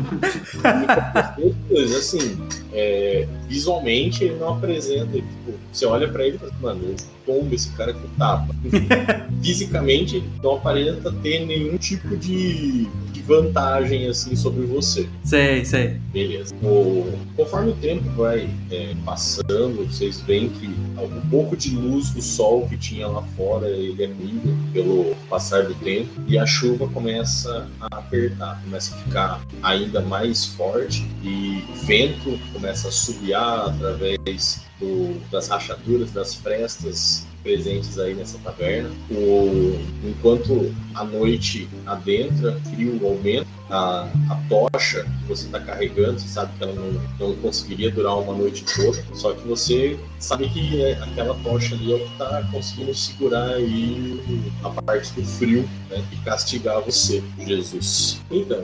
[1.97, 2.37] assim,
[2.73, 7.53] é, visualmente ele não apresenta, tipo, você olha pra ele e fala, mano, eu tombo
[7.53, 8.55] esse cara com tapa.
[9.43, 12.87] Fisicamente não aparenta ter nenhum tipo de
[13.27, 15.07] vantagem assim sobre você.
[15.23, 15.99] Sei, sei.
[16.13, 16.55] Beleza.
[16.63, 22.21] O, conforme o tempo vai é, passando, vocês veem que um pouco de luz do
[22.21, 26.87] sol que tinha lá fora ele é mínimo pelo passar do tempo e a chuva
[26.87, 33.69] começa a apertar, começa a ficar ainda mais forte e o vento começa a subiar
[33.69, 35.66] através do, das rachaduras,
[36.11, 38.89] das frestas presentes aí nessa taverna.
[39.09, 46.27] O, enquanto a noite adentra, frio aumenta, a, a tocha que você está carregando, você
[46.27, 50.81] sabe que ela não, não conseguiria durar uma noite toda, só que você sabe que
[50.81, 55.69] é, aquela tocha ali é o que está conseguindo segurar aí a parte do frio
[55.89, 58.19] né, e castigar você, Jesus.
[58.31, 58.63] Então,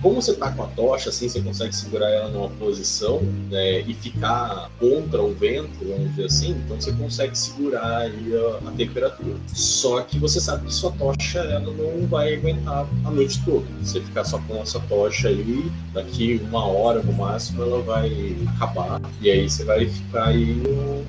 [0.00, 3.20] como você está com a tocha, assim, você consegue segurar ela numa posição
[3.50, 8.68] né, e ficar contra o vento, vamos dizer assim, então você consegue segurar aí a,
[8.68, 9.36] a temperatura.
[9.54, 13.66] Só que você sabe que sua tocha ela não vai aguentar a noite toda.
[13.82, 18.36] Você ficar ficar só com essa tocha aí, daqui uma hora no máximo ela vai
[18.54, 19.00] acabar.
[19.20, 20.62] E aí você vai ficar aí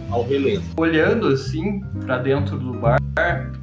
[0.09, 0.64] ao relento.
[0.78, 2.99] Olhando assim para dentro do bar,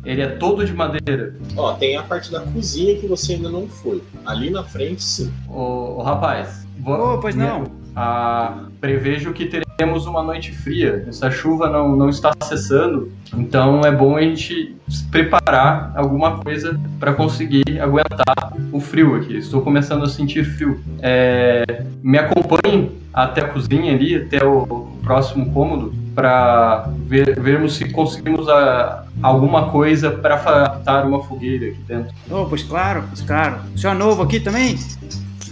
[0.05, 1.35] ele é todo de madeira.
[1.57, 4.03] Ó, tem a parte da cozinha que você ainda não foi.
[4.25, 5.33] Ali na frente, sim.
[5.49, 6.67] Ô, ô rapaz.
[6.79, 7.65] Vou, oh, pois não.
[7.95, 11.05] Ah, prevejo que teremos uma noite fria.
[11.09, 14.77] Essa chuva não, não está cessando, então é bom a gente
[15.11, 19.37] preparar alguma coisa para conseguir aguentar o frio aqui.
[19.37, 20.81] Estou começando a sentir frio.
[21.01, 27.91] É, me acompanhe até a cozinha ali, até o próximo cômodo, para ver, vermos se
[27.91, 32.15] conseguimos a, ah, alguma coisa para fatar uma fogueira aqui dentro.
[32.31, 33.59] Oh, pois claro, pois claro.
[33.75, 34.79] O senhor é novo aqui também?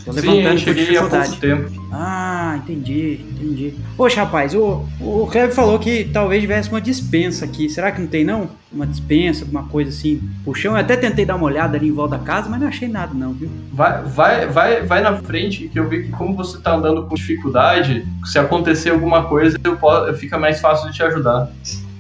[0.09, 1.83] Tô levantando Sim, eu cheguei há pouco tempo.
[1.93, 3.75] Ah, entendi, entendi.
[3.95, 7.69] Poxa, rapaz, o, o Kleber falou que talvez tivesse uma dispensa aqui.
[7.69, 8.49] Será que não tem, não?
[8.73, 10.73] Uma dispensa, alguma coisa assim, puxão.
[10.73, 13.13] Eu até tentei dar uma olhada ali em volta da casa, mas não achei nada,
[13.13, 13.51] não, viu?
[13.71, 17.15] Vai, vai, vai, vai na frente, que eu vi que como você tá andando com
[17.15, 21.51] dificuldade, se acontecer alguma coisa, eu posso, fica mais fácil de te ajudar.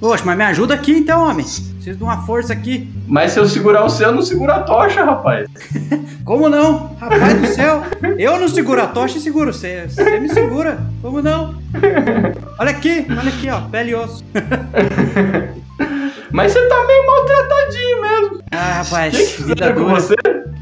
[0.01, 1.44] Poxa, mas me ajuda aqui então, homem.
[1.44, 2.88] Preciso de uma força aqui.
[3.07, 5.49] Mas se eu segurar o céu, eu não seguro a tocha, rapaz.
[6.24, 6.94] Como não?
[7.01, 7.82] Rapaz do céu,
[8.18, 9.86] eu não seguro a tocha e seguro você.
[9.88, 10.78] Você me segura.
[11.03, 11.57] Como não?
[12.59, 14.24] Olha aqui, olha aqui, ó, pele e osso.
[16.31, 18.43] Mas você tá meio maltratadinho mesmo.
[18.51, 19.95] Ah, rapaz, que vida dura.
[19.95, 20.14] Você?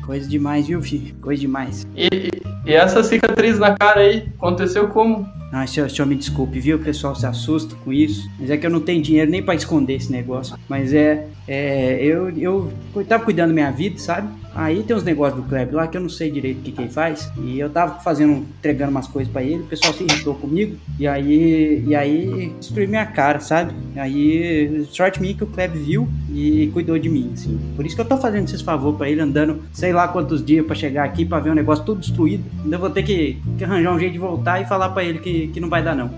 [0.04, 1.14] Coisa demais, viu, filho?
[1.20, 1.86] Coisa demais.
[1.96, 2.30] E,
[2.64, 5.28] e essa cicatriz na cara aí, aconteceu como?
[5.52, 6.76] Ah, senhor, senhor, me desculpe, viu?
[6.76, 8.28] O pessoal se assusta com isso.
[8.38, 10.56] Mas é que eu não tenho dinheiro nem para esconder esse negócio.
[10.68, 11.26] Mas é.
[11.48, 14.28] é eu, eu, eu tava cuidando da minha vida, sabe?
[14.56, 16.80] Aí tem uns negócios do Kleber lá que eu não sei direito o que, que
[16.80, 17.30] ele faz.
[17.42, 20.76] E eu tava fazendo, entregando umas coisas para ele, o pessoal se irritou comigo.
[20.98, 23.74] E aí, e aí destruiu minha cara, sabe?
[23.96, 27.60] Aí, sorte minha que o Kleber viu e cuidou de mim, assim.
[27.76, 30.64] Por isso que eu tô fazendo esses favores para ele, andando sei lá quantos dias
[30.64, 32.42] para chegar aqui para ver o um negócio todo destruído.
[32.64, 35.48] Ainda vou ter que, que, arranjar um jeito de voltar e falar para ele que,
[35.48, 36.10] que não vai dar, não.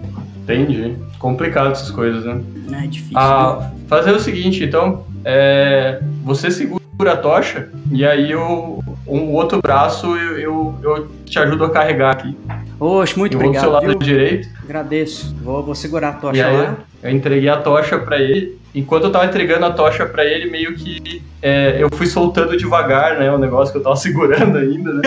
[0.45, 0.97] Entendi.
[1.19, 2.41] Complicado essas coisas, né?
[2.85, 3.19] É difícil.
[3.19, 9.61] Ah, fazer o seguinte, então, é, você segura a tocha e aí o um outro
[9.63, 12.37] braço eu, eu, eu te ajudo a carregar aqui.
[12.81, 13.71] Oxe, muito eu obrigado.
[13.71, 14.07] Vou do seu lado viu?
[14.07, 14.49] direito.
[14.63, 15.35] Agradeço.
[15.43, 16.77] Vou, vou segurar a tocha lá.
[17.03, 20.75] Eu entreguei a tocha para ele enquanto eu tava entregando a tocha para ele, meio
[20.75, 23.31] que é, eu fui soltando devagar, né?
[23.31, 25.03] O negócio que eu tava segurando ainda, né?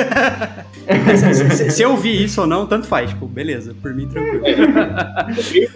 [1.18, 3.10] se, se, se, eu vi isso ou não, tanto faz.
[3.10, 4.46] Tipo, beleza, por mim tranquilo.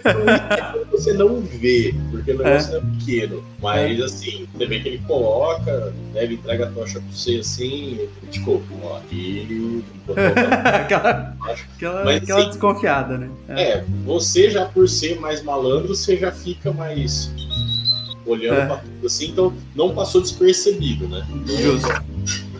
[0.04, 3.44] É, você não vê, porque o negócio é, é pequeno.
[3.60, 4.04] Mas é.
[4.04, 8.62] assim, você vê que ele coloca, né, ele entrega a tocha pra você assim, tipo,
[8.82, 9.84] ó, aqui.
[10.74, 11.36] aquela
[11.74, 13.28] aquela, mas, aquela assim, desconfiada, né?
[13.48, 13.62] É.
[13.62, 17.30] é, você já por ser mais malandro, você já fica mais
[18.26, 18.66] olhando é.
[18.66, 21.26] pra tudo assim, então não passou despercebido, né?
[21.46, 21.88] Justo.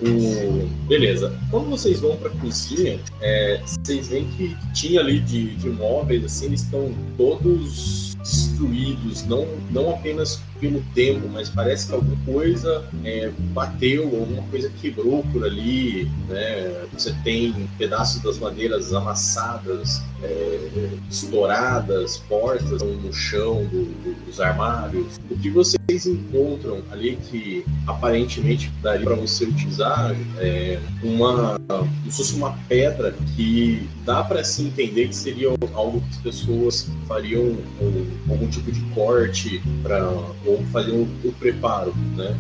[0.03, 0.87] O...
[0.87, 1.37] Beleza.
[1.51, 6.47] Quando vocês vão pra cozinha, é, vocês veem que tinha ali de, de móveis, assim,
[6.47, 13.31] eles estão todos destruídos, não, não apenas pelo tempo, mas parece que alguma coisa é,
[13.53, 16.87] bateu, alguma coisa quebrou por ali, né?
[16.93, 25.19] Você tem pedaços das madeiras amassadas, é, estouradas, portas no chão do, do, dos armários.
[25.31, 32.17] O que vocês encontram ali que aparentemente daria para você utilizar é uma, como se
[32.17, 37.57] fosse uma pedra que dá para se entender que seria algo que as pessoas fariam
[37.81, 40.01] um, algum tipo de corte para
[40.47, 42.37] ou fazer o, o preparo, né?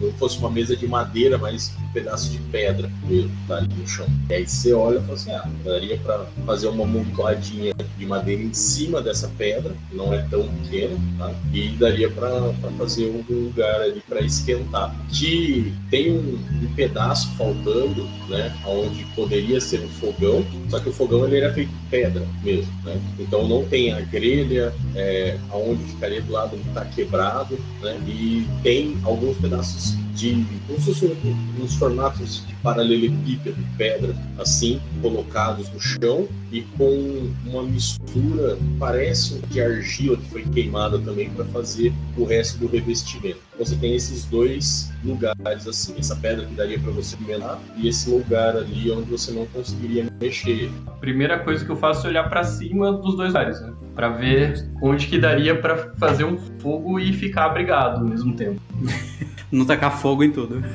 [0.00, 3.86] Não fosse uma mesa de madeira, mas um pedaço de pedra mesmo, tá ali no
[3.86, 4.06] chão.
[4.28, 8.42] E aí você olha e fala assim, ah, daria para fazer uma amontoadinha de madeira
[8.42, 11.32] em cima dessa pedra, não é tão pequena, tá?
[11.52, 14.94] E daria para fazer um lugar ali para esquentar.
[15.10, 18.54] Que tem um, um, pedaço faltando, né?
[18.66, 22.72] Onde poderia ser um fogão, só que o fogão ele era feito de pedra mesmo,
[22.84, 23.00] né?
[23.18, 27.41] Então não tem a grelha, é, aonde ficaria do lado que está quebrado,
[27.80, 27.98] né?
[28.06, 31.16] E tem alguns pedaços de como se fossem
[31.60, 39.38] uns formatos de paralelepípedo, de pedra, assim, colocados no chão e com uma mistura, parece
[39.50, 43.40] de argila que foi queimada também para fazer o resto do revestimento.
[43.58, 48.10] Você tem esses dois lugares assim, essa pedra que daria para você menor e esse
[48.10, 50.70] lugar ali onde você não conseguiria mexer.
[50.86, 53.72] A primeira coisa que eu faço é olhar para cima dos dois lugares, né?
[53.94, 58.60] Para ver onde que daria para fazer um fogo e ficar abrigado ao mesmo tempo.
[59.52, 60.62] não tacar fogo em tudo.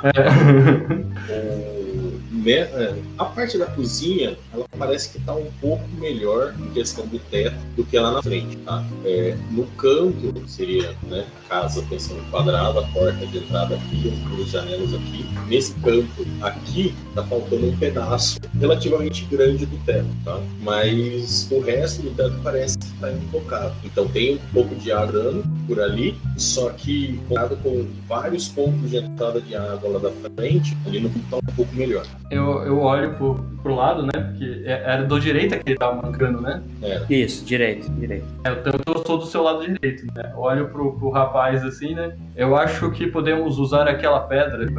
[1.28, 1.79] É.
[2.46, 7.18] É, a parte da cozinha, ela parece que está um pouco melhor em questão do
[7.18, 8.84] teto do que lá na frente, tá?
[9.04, 14.48] É, no canto, seria né, casa pensando quadrada, a porta de entrada aqui, as duas
[14.48, 15.26] janelas aqui.
[15.48, 20.40] Nesse canto aqui, tá faltando um pedaço relativamente grande do teto, tá?
[20.62, 23.74] Mas o resto do teto parece que está intocado.
[23.84, 25.10] Então tem um pouco de água
[25.66, 27.20] por ali, só que
[27.62, 31.74] com vários pontos de entrada de água lá da frente, ali no tá um pouco
[31.74, 34.12] melhor eu, eu olho pro, pro lado, né?
[34.12, 36.62] Porque é, era do direita que ele tava mancando, né?
[36.82, 37.02] É.
[37.10, 38.24] Isso, direito, direito.
[38.44, 40.32] É, então eu sou do seu lado direito, né?
[40.36, 42.16] Olho pro, pro rapaz assim, né?
[42.36, 44.70] Eu acho que podemos usar aquela pedra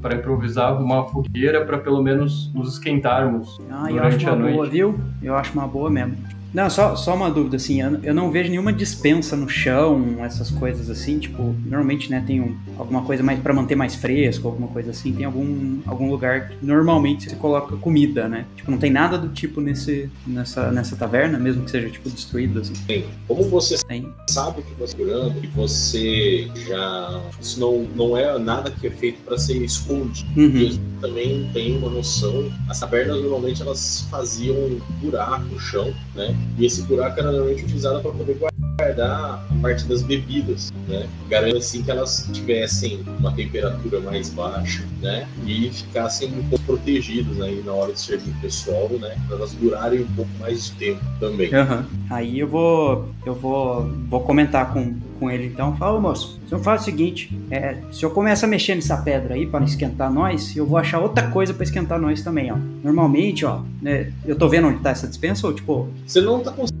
[0.00, 4.36] para improvisar uma fogueira para pelo menos nos esquentarmos ah, durante eu acho uma a
[4.36, 4.56] noite.
[4.56, 5.00] Boa, viu?
[5.22, 6.16] Eu acho uma boa mesmo.
[6.52, 10.90] Não, só, só uma dúvida, assim, eu não vejo nenhuma dispensa no chão, essas coisas
[10.90, 14.90] assim, tipo, normalmente, né, tem um, alguma coisa mais para manter mais fresco, alguma coisa
[14.90, 18.46] assim, tem algum, algum lugar que normalmente você coloca comida, né?
[18.56, 22.60] Tipo, não tem nada do tipo nesse, nessa, nessa taverna, mesmo que seja, tipo, destruído,
[22.60, 22.74] assim.
[22.74, 23.04] Sim.
[23.28, 24.12] Como você tem.
[24.28, 27.22] sabe que você está segurando e você já...
[27.40, 30.00] Isso não, não é nada que é feito para ser escondido.
[30.36, 30.78] Uhum.
[31.00, 36.36] também tem uma noção, as tavernas normalmente elas faziam um buraco no chão, né?
[36.58, 41.06] E esse buraco era normalmente utilizado para poder guardar a parte das bebidas, né?
[41.28, 45.26] Garantindo assim que elas tivessem uma temperatura mais baixa, né?
[45.46, 49.16] E ficassem um pouco protegidas aí na hora de servir o pessoal, né?
[49.26, 51.50] Para elas durarem um pouco mais de tempo também.
[51.54, 51.84] Uhum.
[52.10, 55.76] Aí eu vou, eu vou, vou comentar com, com ele então.
[55.76, 58.96] Fala, moço, o senhor faz o seguinte: é, se o senhor começa a mexer nessa
[58.96, 62.56] pedra aí para esquentar nós, eu vou achar outra coisa para esquentar nós também, ó.
[62.82, 65.88] Normalmente, ó, né, eu tô vendo onde tá essa dispensa ou tipo.
[66.06, 66.79] Você não tá conseguindo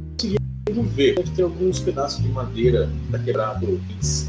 [0.82, 1.14] ver.
[1.14, 3.80] Pode ter alguns pedaços de madeira tá quebrado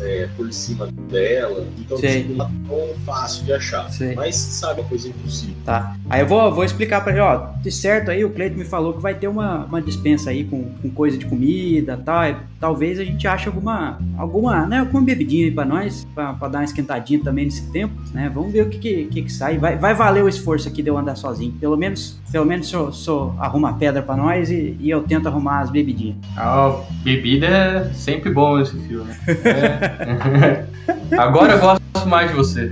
[0.01, 1.67] é, por cima dela.
[1.77, 3.89] Então tipo, não é tão fácil de achar.
[4.15, 5.55] Mas sabe a coisa impossível.
[5.65, 5.95] Tá.
[6.09, 7.47] Aí eu vou, vou explicar pra ele, ó.
[7.61, 10.63] De certo aí, o Cleito me falou que vai ter uma, uma dispensa aí com,
[10.81, 12.21] com coisa de comida e tal.
[12.59, 16.59] Talvez a gente ache alguma, alguma, né, alguma bebidinha aí pra nós, pra, pra dar
[16.59, 18.31] uma esquentadinha também nesse tempo, né?
[18.33, 19.57] Vamos ver o que que, que, que sai.
[19.57, 21.53] Vai, vai valer o esforço aqui de eu andar sozinho.
[21.59, 25.27] Pelo menos Pelo menos o senhor, senhor arruma pedra pra nós e, e, eu tento
[25.27, 26.15] arrumar as bebidinhas.
[26.37, 29.11] Ah, bebida é sempre bom nesse filme.
[29.27, 30.65] É.
[31.17, 32.71] Agora eu gosto mais de você.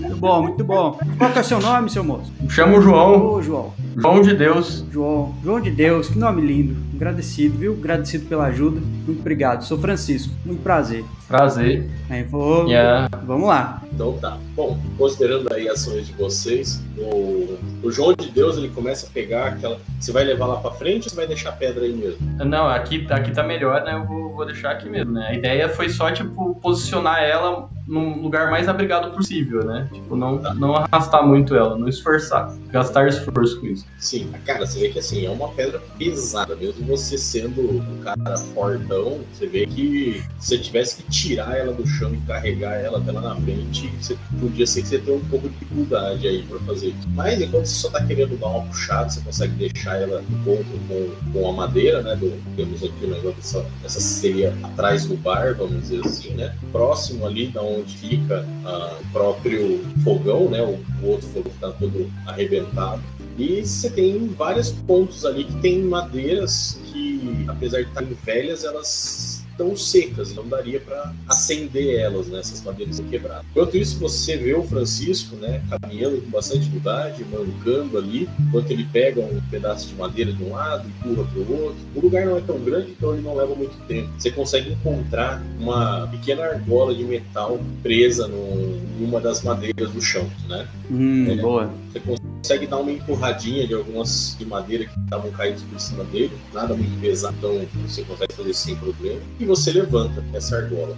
[0.00, 0.98] muito bom, muito bom.
[1.16, 2.32] Qual que é o seu nome, seu moço?
[2.40, 3.34] Me chamo João.
[3.34, 3.72] Ô, João.
[3.96, 4.84] João de Deus.
[4.90, 5.34] João.
[5.42, 6.76] João de Deus, que nome lindo.
[6.94, 7.72] Agradecido, viu?
[7.74, 8.80] Agradecido pela ajuda.
[8.80, 9.64] Muito obrigado.
[9.64, 10.32] Sou Francisco.
[10.44, 11.04] Muito prazer.
[11.28, 11.88] Prazer.
[12.08, 12.66] Aí, vou...
[12.68, 13.08] Yeah.
[13.24, 13.82] Vamos lá.
[13.92, 14.38] Então tá.
[14.54, 19.10] Bom, considerando aí as ações de vocês, o, o João de Deus ele começa a
[19.10, 19.78] pegar aquela.
[19.98, 22.18] Você vai levar lá pra frente ou você vai deixar a pedra aí mesmo?
[22.44, 23.94] Não, aqui, aqui tá melhor, né?
[23.94, 25.28] Eu vou, vou deixar aqui mesmo, né?
[25.28, 29.88] A ideia foi só, tipo, posicionar ela num lugar mais abrigado possível, né?
[29.92, 33.86] Tipo, não, não arrastar muito ela, não esforçar, gastar esforço com isso.
[33.98, 38.36] Sim, cara, você vê que assim, é uma pedra pesada, mesmo você sendo um cara
[38.54, 42.98] fortão, você vê que se você tivesse que tirar ela do chão e carregar ela
[42.98, 46.42] até lá na frente, você podia ser que você tenha um pouco de dificuldade aí
[46.42, 47.08] para fazer isso.
[47.14, 50.64] Mas enquanto você só tá querendo dar uma puxada, você consegue deixar ela no ponto
[50.88, 52.16] com, com a madeira, né?
[52.16, 56.54] Do, temos aqui o negócio, essa, essa seria atrás do bar, vamos dizer assim, né?
[56.70, 60.62] Próximo ali da onde fica ah, o próprio fogão, né?
[60.62, 63.02] O, o outro fogão que tá todo arrebentado.
[63.38, 69.31] E você tem vários pontos ali que tem madeiras que, apesar de estarem velhas, elas
[69.56, 73.44] tão secas, não daria para acender elas, né, essas madeiras quebradas.
[73.50, 78.84] Enquanto isso, você vê o Francisco, né, caminhando com bastante dificuldade, mancando ali, enquanto ele
[78.92, 81.80] pega um pedaço de madeira de um lado, empurra para o outro.
[81.94, 84.08] O lugar não é tão grande, então ele não leva muito tempo.
[84.18, 90.00] Você consegue encontrar uma pequena argola de metal presa no, em uma das madeiras do
[90.00, 90.66] chão, né?
[90.90, 91.70] Hum, é, boa.
[91.92, 92.21] Você consegue
[92.68, 97.00] dar uma empurradinha de algumas de madeira que estavam caídas por cima dele, nada muito
[97.00, 99.20] pesado, então você consegue fazer sem problema.
[99.38, 100.96] E você levanta essa argola.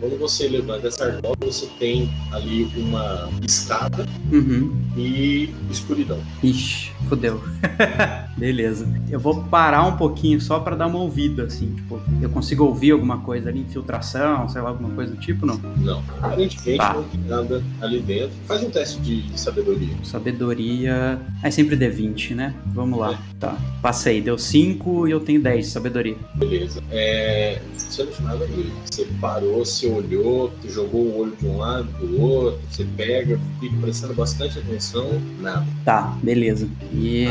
[0.00, 4.76] Quando você levanta essa argola, você tem ali uma escada uhum.
[4.96, 6.20] e escuridão.
[6.42, 7.42] Ixi, fodeu.
[8.36, 8.86] Beleza.
[9.10, 12.90] Eu vou parar um pouquinho só para dar uma ouvida, assim, tipo, eu consigo ouvir
[12.90, 15.56] alguma coisa ali, infiltração, sei lá, alguma coisa do tipo, não?
[15.76, 16.02] Não.
[16.20, 16.94] Aparentemente tá.
[16.94, 18.32] não tem nada ali dentro.
[18.46, 19.94] Faz um teste de sabedoria.
[20.02, 21.20] Sabedoria.
[21.42, 22.54] É sempre D20, né?
[22.66, 23.12] Vamos lá.
[23.12, 23.18] É.
[23.38, 23.56] Tá.
[23.80, 26.16] Passei, deu 5 e eu tenho 10 de sabedoria.
[26.34, 26.82] Beleza.
[26.90, 27.60] É.
[27.76, 28.72] Você não tinha nada ali.
[28.84, 33.76] Você parou, você olhou, jogou o olho de um lado do outro, você pega, fica
[33.80, 35.66] prestando bastante atenção, nada.
[35.84, 36.68] Tá, beleza.
[36.96, 37.26] E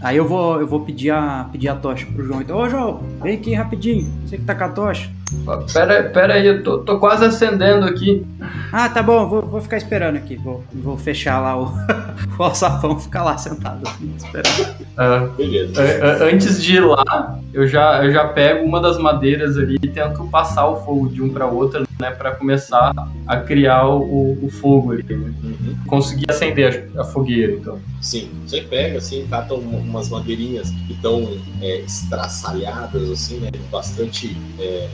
[0.00, 2.40] aí eu vou, eu vou pedir a, pedir a tocha pro João.
[2.40, 4.10] Então, ô João, vem aqui rapidinho.
[4.24, 5.10] Você que tá com a tocha.
[5.72, 8.24] Pera, pera aí, eu tô, tô quase acendendo aqui.
[8.72, 10.36] Ah, tá bom, vou, vou ficar esperando aqui.
[10.36, 11.72] Vou, vou fechar lá o,
[12.38, 14.76] o alçapão, ficar lá sentado assim, esperando.
[14.96, 16.24] Ah, Beleza.
[16.24, 20.24] Antes de ir lá, eu já, eu já pego uma das madeiras ali e tento
[20.28, 22.92] passar o fogo de um para outro, né, para começar
[23.26, 25.02] a criar o, o fogo ali.
[25.02, 25.34] Né?
[25.42, 25.76] Uhum.
[25.86, 27.80] Conseguir acender a, a, fogueira, então.
[28.00, 31.28] Sim, você pega, assim, cata umas madeirinhas que estão
[31.60, 34.88] é, estraçalhadas, assim, né, bastante é,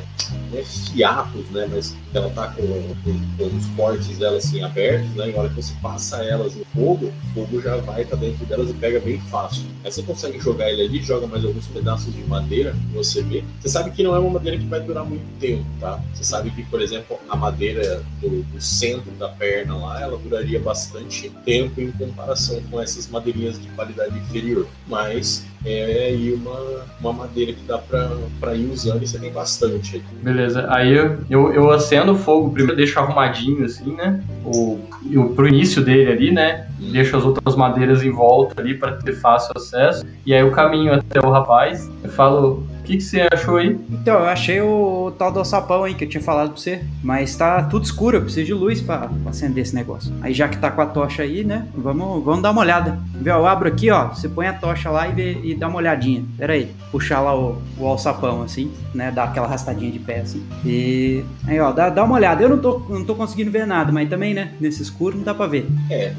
[0.54, 5.30] é fiapos, né, mas ela tá com, com, com, os cortes dela, assim, abertos, né,
[5.30, 8.46] e na hora que você passa elas no fogo, o fogo já vai para dentro
[8.46, 9.64] delas e pega bem fácil.
[9.84, 13.42] Aí você consegue jogar ele ali, joga mais alguns pedaços de madeira você vê.
[13.60, 16.00] Você sabe que não é uma madeira que vai durar muito tempo, tá?
[16.14, 16.91] Você sabe que, por exemplo,
[17.28, 22.80] a madeira do, do centro da perna lá, ela duraria bastante tempo em comparação com
[22.80, 24.66] essas madeirinhas de qualidade inferior.
[24.86, 30.02] Mas é aí uma, uma madeira que dá para ir usando e você tem bastante.
[30.20, 34.22] Beleza, aí eu, eu, eu acendo o fogo, primeiro deixo arrumadinho assim, né?
[34.44, 34.80] O,
[35.14, 36.66] o, pro início dele ali, né?
[36.80, 36.90] Hum.
[36.90, 40.04] Deixo as outras madeiras em volta ali para ter fácil acesso.
[40.26, 43.78] E aí o caminho até o rapaz, eu falo, o que, que você achou aí?
[43.90, 46.82] Então, eu achei o tal do alçapão aí que eu tinha falado pra você.
[47.00, 50.12] Mas tá tudo escuro, eu preciso de luz pra, pra acender esse negócio.
[50.20, 51.68] Aí já que tá com a tocha aí, né?
[51.76, 52.98] Vamos, vamos dar uma olhada.
[53.14, 54.08] Vê, eu abro aqui, ó.
[54.08, 56.24] Você põe a tocha lá e, vê, e dá uma olhadinha.
[56.36, 56.72] Pera aí.
[56.90, 59.12] Puxar lá o, o alçapão, assim, né?
[59.12, 60.42] Dar aquela arrastadinha de pé, assim.
[60.64, 62.42] E aí, ó, dá, dá uma olhada.
[62.42, 64.54] Eu não tô, não tô conseguindo ver nada, mas também, né?
[64.60, 65.68] Nesse escuro não dá pra ver.
[65.88, 66.12] É,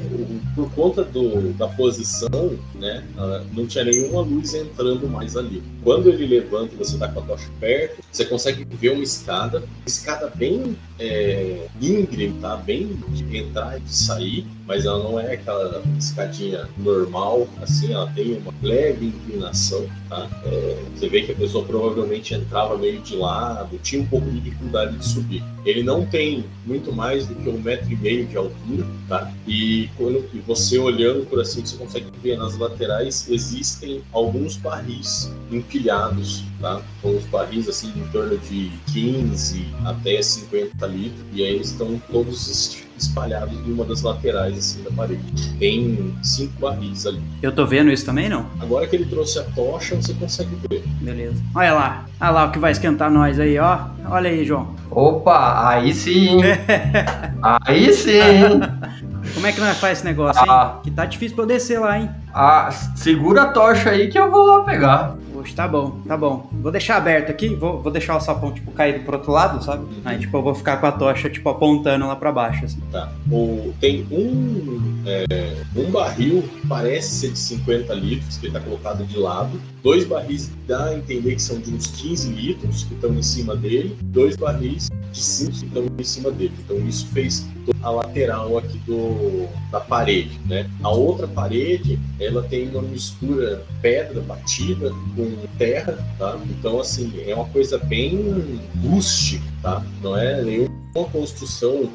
[0.54, 3.04] por conta do, da posição, né?
[3.52, 5.62] Não tinha nenhuma luz entrando mais ali.
[5.82, 9.02] Quando ele levou levanta e você está com a tocha perto, você consegue ver uma
[9.02, 12.56] escada, escada bem é, íngreme, tá?
[12.56, 18.10] Bem de entrar e de sair, mas ela não é aquela escadinha normal, assim, ela
[18.12, 20.28] tem uma leve inclinação, tá?
[20.44, 24.40] É, você vê que a pessoa provavelmente entrava meio de lado, tinha um pouco de
[24.40, 25.44] dificuldade de subir.
[25.64, 29.32] Ele não tem muito mais do que um metro e meio de altura, tá?
[29.46, 35.30] E quando e você olhando por assim, você consegue ver nas laterais existem alguns barris
[35.50, 36.82] empilhados, tá?
[37.02, 42.00] Com os barris assim em torno de 15 até 50 litros, e aí eles estão
[42.10, 45.22] todos espalhados em uma das laterais assim, da parede.
[45.58, 47.20] Tem cinco barris ali.
[47.42, 48.46] Eu tô vendo isso também, não?
[48.60, 50.84] Agora que ele trouxe a tocha, você consegue ver.
[51.00, 51.42] Beleza.
[51.54, 52.04] Olha lá.
[52.20, 53.86] Olha lá o que vai esquentar nós aí, ó.
[54.08, 54.74] Olha aí, João.
[54.90, 56.38] Opa, aí sim.
[57.42, 58.20] aí sim.
[59.34, 60.74] Como é que nós faz esse negócio, ah.
[60.76, 60.80] hein?
[60.84, 62.10] Que tá difícil pra eu descer lá, hein?
[62.32, 65.16] Ah, segura a tocha aí que eu vou lá pegar.
[65.52, 66.48] Tá bom, tá bom.
[66.52, 69.84] Vou deixar aberto aqui, vou, vou deixar o sapão, tipo, caído pro outro lado, sabe?
[69.84, 70.00] Uhum.
[70.04, 72.80] Aí, tipo, eu vou ficar com a tocha, tipo, apontando lá pra baixo, assim.
[72.90, 73.12] Tá.
[73.30, 75.24] O, tem um, é,
[75.76, 79.60] um barril, parece ser de 50 litros, que ele tá colocado de lado.
[79.82, 83.54] Dois barris dá a entender que são de uns 15 litros, que estão em cima
[83.54, 83.96] dele.
[84.02, 86.52] Dois barris de 5 que estão em cima dele.
[86.64, 87.46] Então, isso fez
[87.82, 90.68] a lateral aqui do, da parede, né?
[90.82, 96.38] A outra parede, ela tem uma mistura pedra batida com terra, tá?
[96.50, 99.84] Então, assim, é uma coisa bem rústica, tá?
[100.02, 100.40] Não é
[100.94, 101.90] nenhuma construção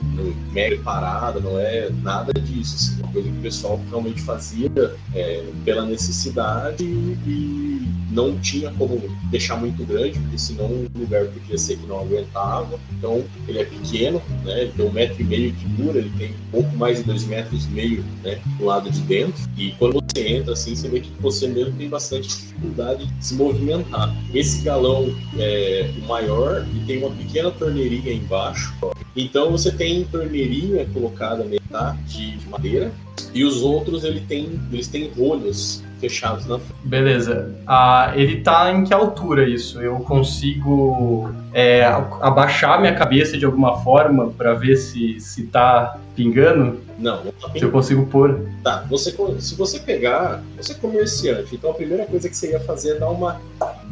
[0.51, 2.75] mega parada, não é nada disso.
[2.75, 9.01] Assim, uma coisa que o pessoal realmente fazia é, pela necessidade e não tinha como
[9.29, 12.79] deixar muito grande, porque senão o lugar podia ser que não aguentava.
[12.97, 14.63] Então, ele é pequeno, né?
[14.63, 17.65] Ele tem um metro e meio de dura, ele tem pouco mais de dois metros
[17.65, 18.39] e meio, né?
[18.57, 19.41] Do lado de dentro.
[19.57, 23.35] E quando você entra assim, você vê que você mesmo tem bastante dificuldade de se
[23.35, 24.13] movimentar.
[24.33, 28.73] Esse galão é o maior e tem uma pequena torneirinha embaixo.
[29.15, 32.91] Então você tem torneirinha colocada metade de madeira.
[33.33, 36.73] E os outros ele tem, eles têm rolhos fechados na frente.
[36.83, 37.55] Beleza.
[37.67, 39.81] Ah, ele tá em que altura isso?
[39.81, 41.83] Eu consigo é,
[42.21, 46.81] abaixar minha cabeça de alguma forma para ver se, se tá pingando?
[46.97, 48.45] Não, não tá Se eu consigo pôr.
[48.61, 52.59] Tá, você, se você pegar, você é comerciante, então a primeira coisa que você ia
[52.59, 53.39] fazer é dar uma.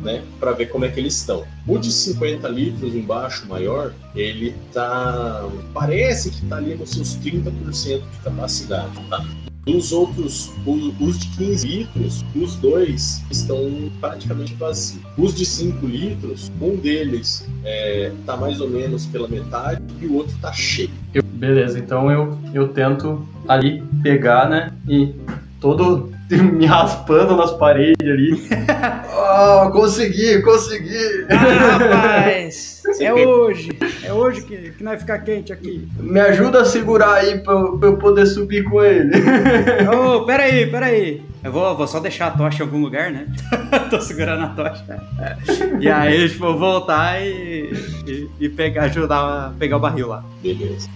[0.01, 1.45] né, para ver como é que eles estão.
[1.65, 5.47] O de 50 litros embaixo, maior, ele tá.
[5.73, 9.25] parece que tá ali nos seus 30% de capacidade, tá?
[9.67, 15.03] Os outros, os de 15 litros, os dois estão praticamente vazios.
[15.17, 17.47] Os de 5 litros, um deles
[18.19, 20.89] está é, mais ou menos pela metade e o outro está cheio.
[21.33, 24.73] Beleza, então eu, eu tento ali pegar, né?
[24.87, 25.13] E
[25.59, 26.11] todo
[26.53, 28.49] me raspando nas paredes ali.
[29.13, 31.25] oh, consegui, consegui!
[31.29, 32.83] Ah, rapaz!
[32.99, 33.77] é hoje!
[34.03, 35.87] É hoje que, que nós ficar quente aqui.
[35.99, 39.11] Me ajuda a segurar aí pra, pra eu poder subir com ele.
[39.89, 41.21] Ô, oh, peraí, peraí.
[41.43, 43.27] Eu vou, vou só deixar a tocha em algum lugar, né?
[43.89, 45.01] Tô segurando a tocha.
[45.79, 47.71] E aí, tipo, vou voltar e,
[48.05, 50.23] e, e, pegar, ajudar a pegar o barril lá.
[50.41, 50.89] Beleza.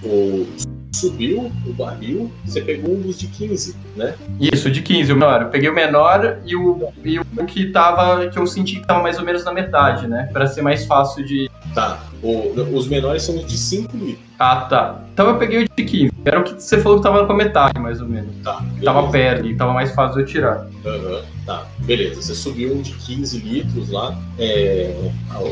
[0.94, 4.14] Subiu o barril, você pegou um dos de 15, né?
[4.40, 5.44] Isso, de 15, o menor.
[5.44, 9.02] Eu peguei o menor e o, e o que tava, que eu senti que tava
[9.02, 10.30] mais ou menos na metade, né?
[10.34, 11.50] Pra ser mais fácil de.
[11.74, 12.04] Tá.
[12.22, 14.31] O, os menores são os de 5 litros.
[14.42, 15.00] Ah, tá.
[15.14, 16.12] Então eu peguei o de 15.
[16.26, 18.36] Era o que você falou que tava com a metade, mais ou menos.
[18.44, 18.60] Tá.
[18.60, 18.86] Beleza.
[18.86, 20.68] Tava perto e tava mais fácil de eu tirar.
[20.84, 21.68] Aham, uhum, tá.
[21.80, 22.24] Beleza.
[22.24, 24.18] Você subiu um de 15 litros lá.
[24.40, 24.96] É,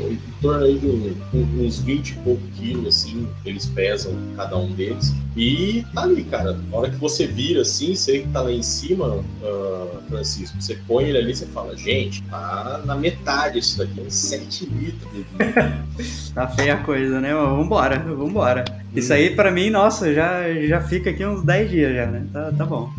[0.10, 5.14] em torno aí de uns 20 e pouco quilos, assim, eles pesam cada um deles.
[5.38, 6.54] E tá ali, cara.
[6.72, 10.76] Na hora que você vira assim, você que tá lá em cima, uh, Francisco, você
[10.88, 15.26] põe ele ali e você fala, gente, tá na metade isso daqui, uns 7 litros.
[16.34, 17.34] tá feia a coisa, né?
[17.34, 18.79] Vambora, vambora.
[18.96, 22.26] Isso aí, pra mim, nossa, já, já fica aqui uns 10 dias já, né?
[22.34, 22.90] Tá, tá bom.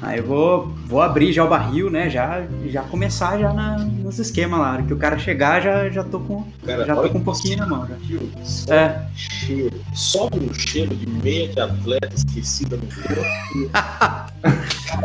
[0.00, 2.08] Aí eu vou, vou abrir já o barril, né?
[2.08, 4.82] Já, já começar já na, nos esquemas lá.
[4.82, 7.66] Que o cara chegar, já, já tô com, cara, já tô com um pouquinho na
[7.66, 7.86] mão.
[7.86, 8.74] Já.
[8.74, 9.06] É.
[9.14, 9.78] Cheiro.
[9.94, 13.70] Sobe um cheiro de meia de atleta esquecida no corpo.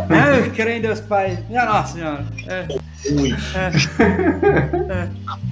[0.13, 1.43] é, creio em Deus Pai.
[1.49, 2.25] Minha Nossa Senhora.
[2.47, 2.88] É.
[3.07, 3.33] Ruim.
[3.55, 4.93] É.
[4.93, 5.09] é.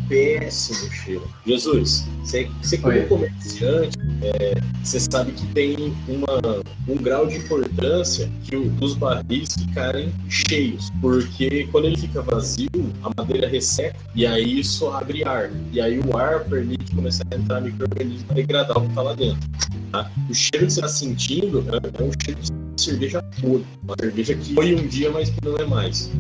[0.08, 1.30] Péssimo cheiro.
[1.46, 8.30] Jesus, você, você como comerciante, é, você sabe que tem uma, um grau de importância
[8.44, 12.70] que o, os barris ficarem cheios, porque quando ele fica vazio,
[13.04, 15.50] a madeira resseca e aí isso abre ar.
[15.72, 19.50] E aí o ar permite começar a entrar micro-organismos degradar o que está lá dentro.
[19.92, 20.10] Tá?
[20.30, 23.66] O cheiro que você está sentindo é, é um cheiro de cerveja podre.
[23.84, 26.12] Uma cerveja que foi um dia, mas que não é mais.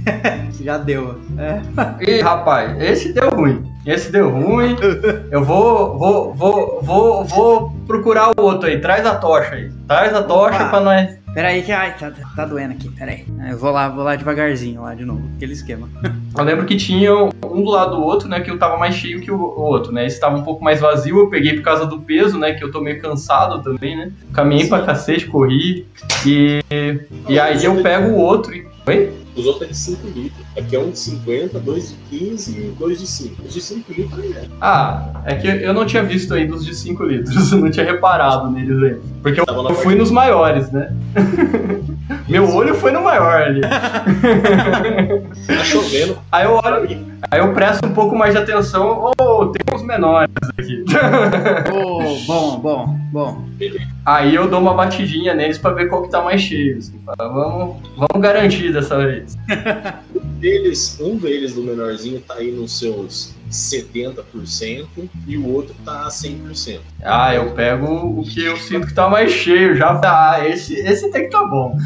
[0.62, 1.18] Já deu.
[1.38, 2.10] É.
[2.10, 3.64] Ih, rapaz, esse deu ruim.
[3.86, 4.76] Esse deu ruim.
[5.30, 8.80] Eu vou, vou, vou, vou, vou procurar o outro aí.
[8.80, 9.70] Traz a tocha aí.
[9.86, 10.68] Traz a tocha Opa.
[10.68, 10.80] pra
[11.28, 11.34] nós.
[11.34, 13.24] Peraí que ai, tá, tá doendo aqui, peraí.
[13.50, 15.88] Eu vou lá, vou lá devagarzinho lá de novo, aquele esquema.
[16.36, 17.30] Eu lembro que tinha um
[17.64, 20.06] do lado do outro, né, que eu tava mais cheio que o outro, né?
[20.06, 22.70] Esse tava um pouco mais vazio, eu peguei por causa do peso, né, que eu
[22.70, 24.12] tô meio cansado também, né?
[24.32, 24.68] Caminhei Sim.
[24.68, 25.84] pra cacete, corri
[26.24, 26.60] e
[27.28, 29.12] e aí eu pego o outro e Oi?
[29.38, 30.46] Os outros é de 5 litros.
[30.56, 33.42] Aqui é um de 50, dois de 15 e dois de 5.
[33.46, 34.48] Os de 5 litros é.
[34.60, 37.86] Ah, é que eu não tinha visto ainda os de 5 litros, eu não tinha
[37.86, 38.96] reparado neles aí.
[39.22, 40.92] Porque eu, eu fui nos maiores, né?
[42.28, 43.62] Meu olho foi no maior ali.
[45.46, 46.18] tá chovendo.
[46.30, 49.10] Aí eu olho, aí eu presto um pouco mais de atenção.
[49.18, 50.84] Oh, tem uns menores aqui.
[51.72, 53.44] oh, bom, bom, bom.
[54.04, 56.76] Aí eu dou uma batidinha neles pra ver qual que tá mais cheio.
[56.78, 59.34] Assim, vamos, vamos garantir dessa vez.
[60.38, 64.86] deles, um deles do menorzinho tá aí nos seus 70%
[65.26, 66.80] e o outro tá a 100%.
[67.02, 71.10] Ah, eu pego o que eu sinto que tá mais cheio, já ah, esse, esse
[71.10, 71.76] tem que tá bom.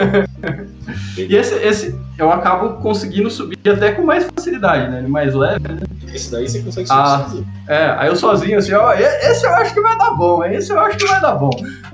[1.16, 4.98] e esse, esse eu acabo conseguindo subir até com mais facilidade, né?
[5.00, 5.80] Ele mais leve, né?
[6.12, 7.46] Esse daí você consegue subir ah, sozinho.
[7.68, 10.80] É, aí eu sozinho assim, ó, esse eu acho que vai dar bom, esse eu
[10.80, 11.50] acho que vai dar bom.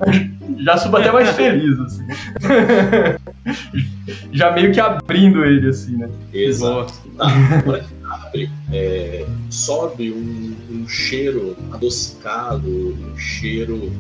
[0.59, 2.07] Já subo até mais feliz, assim.
[4.33, 6.09] Já meio que abrindo ele, assim, né?
[6.33, 6.93] Exato.
[7.17, 7.27] Tá,
[8.73, 13.93] é, sobe um, um cheiro adocicado, um cheiro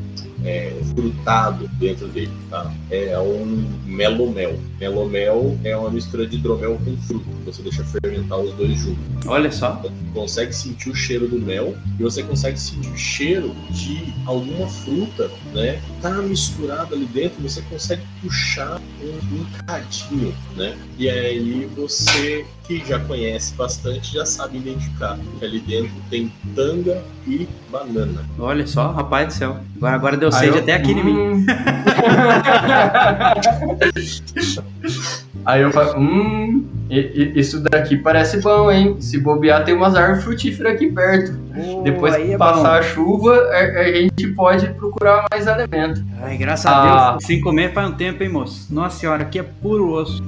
[0.44, 2.72] é, frutado dentro dele, tá?
[2.90, 4.58] É um melomel.
[4.80, 7.24] Melomel é uma mistura de hidromel com fruto.
[7.44, 9.26] Você deixa fermentar os dois juntos.
[9.26, 9.72] Olha só.
[9.82, 14.68] Você consegue sentir o cheiro do mel e você consegue sentir o cheiro de alguma
[14.68, 15.80] fruta, né?
[16.00, 20.76] Tá misturado ali dentro, você consegue puxar um, um cadinho, né?
[20.98, 27.02] E aí você que já conhece bastante já sabe identificar que ali dentro tem tanga
[27.26, 28.24] e banana.
[28.38, 29.58] Olha só, rapaz do céu.
[29.76, 31.18] Agora, agora deu sede até aqui em mim.
[31.18, 31.46] Hum.
[35.44, 38.96] Aí eu falo, hum, isso daqui parece bom, hein?
[39.00, 41.36] Se bobear, tem umas árvores frutíferas aqui perto.
[41.56, 42.68] Oh, Depois que é passar bom.
[42.68, 46.04] a chuva, a, a, gente pode procurar mais alimento.
[46.22, 48.72] Ai, graças ah, a Deus, sem comer faz um tempo, hein, moço?
[48.72, 50.22] Nossa senhora, aqui é puro osso.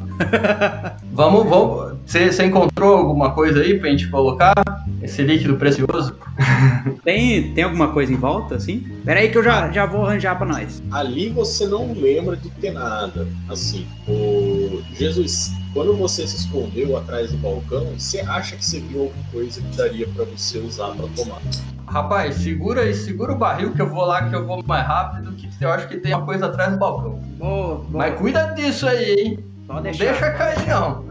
[1.13, 1.94] vamos, vamos.
[2.07, 4.55] Você encontrou alguma coisa aí pra gente colocar?
[5.03, 6.17] Esse líquido precioso?
[7.03, 8.81] tem, tem alguma coisa em volta, assim?
[9.05, 10.83] Pera aí que eu já, já vou arranjar pra nós.
[10.91, 13.87] Ali você não lembra de ter nada, assim.
[14.07, 19.25] O Jesus, quando você se escondeu atrás do balcão, você acha que você viu alguma
[19.33, 21.41] coisa que daria para você usar para tomar?
[21.87, 25.33] Rapaz, segura aí, segura o barril que eu vou lá que eu vou mais rápido,
[25.33, 27.21] que eu acho que tem uma coisa atrás do balcão.
[27.39, 27.89] Boa, boa.
[27.91, 29.54] Mas cuida disso aí, hein?
[29.75, 30.05] Pode deixar.
[30.05, 31.05] Deixa cair, não.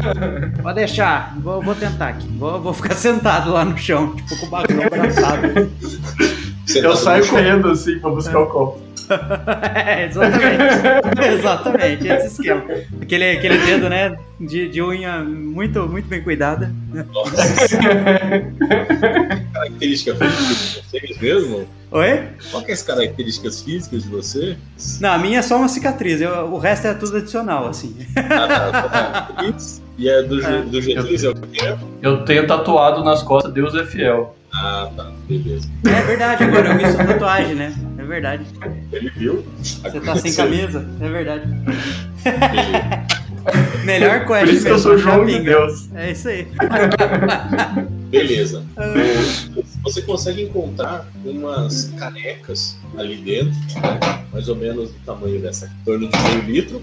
[0.62, 1.36] Pode deixar.
[1.38, 2.26] Vou, vou tentar aqui.
[2.38, 5.70] Vou, vou ficar sentado lá no chão, tipo com o barril abraçado.
[6.74, 8.80] eu saio correndo assim pra buscar o copo.
[9.74, 11.28] é, exatamente.
[11.28, 12.64] exatamente, esse esquema.
[13.02, 14.16] Aquele, aquele dedo, né?
[14.40, 16.72] De, de unha muito, muito bem cuidada.
[17.12, 17.78] Nossa.
[19.52, 21.68] característica física de vocês mesmo?
[21.96, 22.28] Oi?
[22.50, 24.58] Qual que é as características físicas de você?
[25.00, 26.20] Não, a minha é só uma cicatriz.
[26.20, 27.96] Eu, o resto é tudo adicional, assim.
[28.16, 28.82] Ah, tá.
[28.82, 29.34] tá.
[29.96, 30.60] E é do, é.
[30.60, 34.36] do Getúlio é o que Eu tenho tatuado nas costas Deus é fiel.
[34.52, 35.10] Ah, tá.
[35.26, 35.70] Beleza.
[35.86, 37.74] É verdade, agora eu vi sua tatuagem, né?
[37.96, 38.44] É verdade.
[38.92, 39.46] Ele viu?
[39.62, 40.86] Você tá sem camisa?
[41.00, 41.44] É verdade.
[43.84, 45.88] Melhor quest Por isso que eu sou João de Deus.
[45.94, 46.46] É isso aí.
[48.08, 48.64] Beleza.
[49.82, 54.24] Você consegue encontrar umas canecas ali dentro, né?
[54.32, 56.82] mais ou menos do tamanho dessa, em torno de meio litro,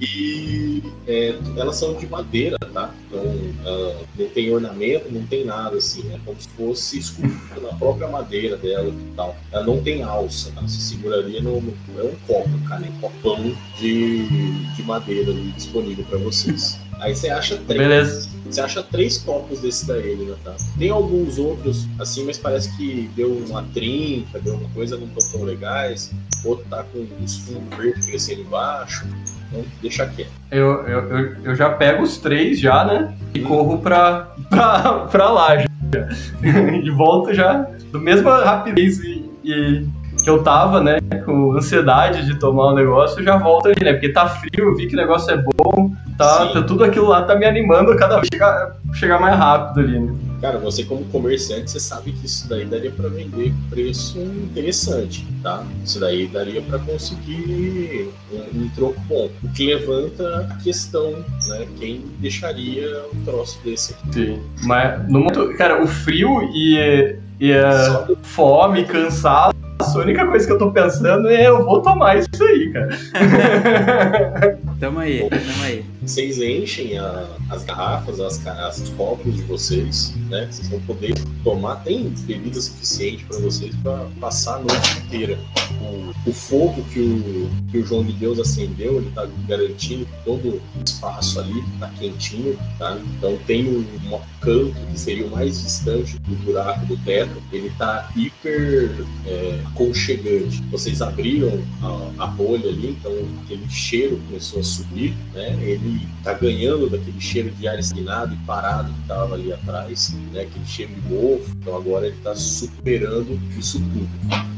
[0.00, 2.92] e é, elas são de madeira, tá?
[3.06, 7.74] Então uh, não tem ornamento, não tem nada assim, é como se fosse esculpida na
[7.74, 9.36] própria madeira dela e tal.
[9.52, 10.62] Ela não tem alça, tá?
[10.62, 14.26] Você seguraria no, no é um copo, cara, um copão de,
[14.74, 16.80] de madeira ali disponível para vocês.
[17.02, 17.80] Aí você acha três.
[17.80, 18.28] Beleza.
[18.48, 20.54] Você acha três copos desse daí, né, tá?
[20.78, 25.32] Tem alguns outros, assim, mas parece que deu uma trinca, deu uma coisa, não estão
[25.32, 26.12] tão legais.
[26.44, 29.04] Outro tá com os fundos verdes crescendo embaixo.
[29.48, 30.30] Então, deixa quieto.
[30.50, 33.16] Eu, eu, eu, eu, já pego os três já, né?
[33.34, 33.44] E hum.
[33.44, 35.66] corro pra, pra, pra lá já.
[36.82, 39.86] De volta já, do mesma rapidez e, e
[40.22, 43.92] que eu tava, né, com ansiedade de tomar o um negócio, já volto ali, né?
[43.92, 47.34] Porque tá frio, vi que o negócio é bom, tá, tá tudo aquilo lá tá
[47.34, 50.14] me animando cada vez chegar, chegar mais rápido ali, né?
[50.40, 55.62] Cara, você como comerciante, você sabe que isso daí daria para vender preço interessante, tá?
[55.84, 59.30] Isso daí daria para conseguir um, um, troco bom.
[59.40, 61.12] O que levanta a questão,
[61.46, 61.68] né?
[61.78, 64.12] Quem deixaria um troço desse aqui?
[64.12, 69.61] Sim, mas no momento, cara, o frio e, e a fome, cansaço
[69.92, 70.00] faço.
[70.00, 72.88] A única coisa que eu tô pensando é eu vou tomar isso aí, cara.
[74.80, 75.91] tamo aí, tamo aí.
[76.02, 80.48] Vocês enchem a, as garrafas, as, as copos de vocês, né?
[80.50, 81.76] Vocês vão poder tomar.
[81.76, 85.38] Tem bebida suficiente para vocês para passar a noite inteira.
[85.80, 90.24] O, o fogo que o, que o João de Deus acendeu, ele tá garantindo que
[90.24, 92.98] todo o espaço ali tá quentinho, tá?
[93.16, 97.70] Então tem um, um canto que seria o mais distante do buraco do teto, ele
[97.78, 100.62] tá hiper é, aconchegante.
[100.70, 103.12] Vocês abriram a, a bolha ali, então
[103.44, 105.56] aquele cheiro começou a subir, né?
[105.62, 105.91] Ele
[106.22, 110.42] tá ganhando daquele cheiro de ar estagnado e parado que estava ali atrás, né?
[110.42, 111.50] Aquele cheiro de mofo.
[111.56, 114.08] Então agora ele está superando isso tudo.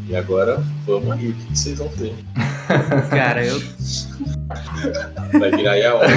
[0.08, 2.14] E agora vamos aí, o que vocês vão ter?
[3.10, 3.60] Cara, eu.
[5.38, 6.08] Vai virar aí a hora.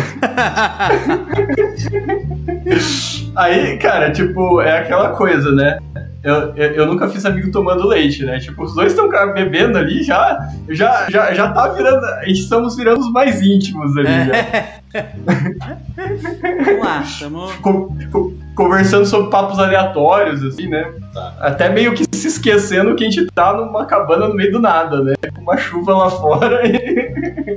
[3.36, 5.80] aí, cara, tipo, é aquela coisa, né?
[6.24, 8.39] Eu, eu, eu, nunca fiz amigo tomando leite, né?
[8.39, 10.38] Tipo, os dois estão bebendo ali, já,
[10.70, 12.03] já, já, já tá virando.
[12.03, 14.07] A gente estamos virando os mais íntimos ali.
[14.07, 14.80] É.
[15.95, 17.54] Vamos lá, estamos.
[18.56, 20.91] Conversando sobre papos aleatórios, assim, né?
[21.14, 21.34] Tá.
[21.39, 25.04] Até meio que se esquecendo que a gente tá numa cabana no meio do nada,
[25.04, 25.14] né?
[25.36, 26.68] Com uma chuva lá fora.
[26.68, 27.07] E...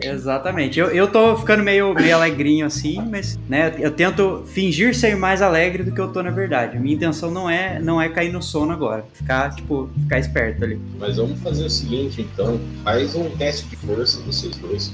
[0.02, 0.78] Exatamente.
[0.78, 5.42] Eu, eu tô ficando meio, meio alegrinho assim, mas né, eu tento fingir ser mais
[5.42, 6.78] alegre do que eu tô na verdade.
[6.78, 9.04] Minha intenção não é, não é cair no sono agora.
[9.12, 10.80] Ficar, tipo, ficar esperto ali.
[10.98, 12.60] Mas vamos fazer o seguinte, então.
[12.84, 14.92] Faz um teste de força vocês dois.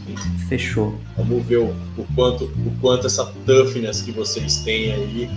[0.49, 0.99] Fechou.
[1.17, 5.31] Vamos ver o, o quanto, o quanto essa toughness que vocês têm aí.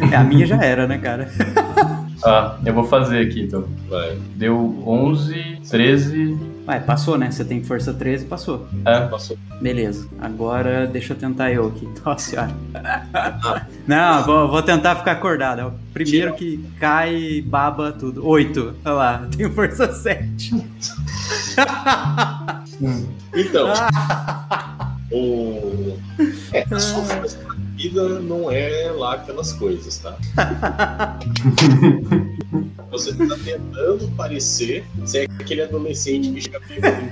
[0.12, 1.30] é, a minha já era, né, cara?
[2.24, 3.64] ah, eu vou fazer aqui então.
[3.88, 4.16] Vai.
[4.36, 6.38] Deu 11, 13.
[6.66, 7.30] Vai, passou, né?
[7.30, 8.68] Você tem força 13, passou.
[8.84, 9.38] É, passou.
[9.60, 10.08] Beleza.
[10.20, 11.88] Agora deixa eu tentar eu aqui.
[12.04, 12.54] Nossa senhora.
[13.86, 15.60] Não, vou, vou tentar ficar acordado.
[15.60, 18.26] É o primeiro que cai, baba tudo.
[18.26, 18.74] 8.
[18.84, 20.54] Olha lá, tenho força 7.
[23.34, 23.68] então.
[25.12, 25.98] O...
[26.52, 27.02] É, a sua
[27.80, 30.18] vida não é lá aquelas coisas, tá?
[32.90, 37.08] Você tá tentando parecer ser aquele adolescente que chega bêbado em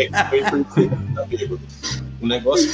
[0.00, 1.60] É que foi porque tá bêbado.
[2.20, 2.70] O negócio,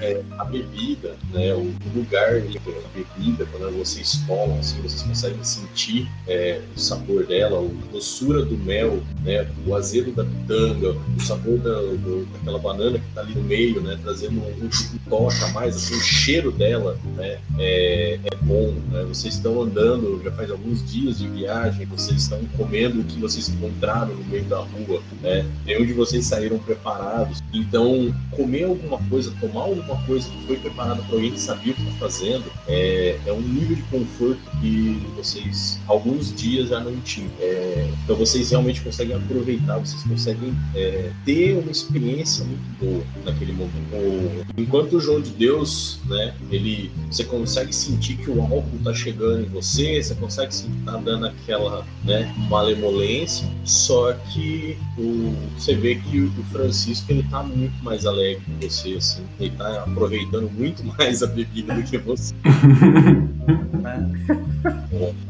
[0.00, 1.54] é a bebida, né?
[1.54, 7.26] O lugar de a bebida, quando vocês tomam, assim, vocês conseguem sentir é, o sabor
[7.26, 9.48] dela, a doçura do mel, né?
[9.66, 13.80] O azedo da pitanga, o sabor da, do, daquela banana que tá ali no meio,
[13.80, 13.98] né?
[14.02, 17.38] Trazendo um, um toque a mais, assim, o cheiro dela, né?
[17.58, 19.04] É, é bom, né?
[19.08, 23.48] Vocês estão andando já faz alguns dias de viagem, vocês estão comendo o que vocês
[23.48, 25.44] encontraram no meio da rua, né?
[25.64, 27.42] De vocês saíram preparados.
[27.52, 31.76] Então, comer alguma coisa, tomar alguma coisa que foi preparada para alguém que sabia o
[31.76, 36.96] que está fazendo, é, é, um nível de conforto que vocês, alguns dias já não
[37.00, 37.30] tinham.
[37.40, 43.52] É, então vocês realmente conseguem aproveitar, vocês conseguem é, ter uma experiência muito boa naquele
[43.52, 44.46] momento.
[44.56, 49.44] enquanto o João de Deus, né, ele, você consegue sentir que o álcool está chegando
[49.44, 55.74] em você, você consegue sentir que está dando aquela né, malemolência, só que o, você
[55.74, 59.22] vê que o Francisco ele está muito mais alegre você, assim.
[59.38, 62.34] Ele tá aproveitando muito mais a bebida do que você.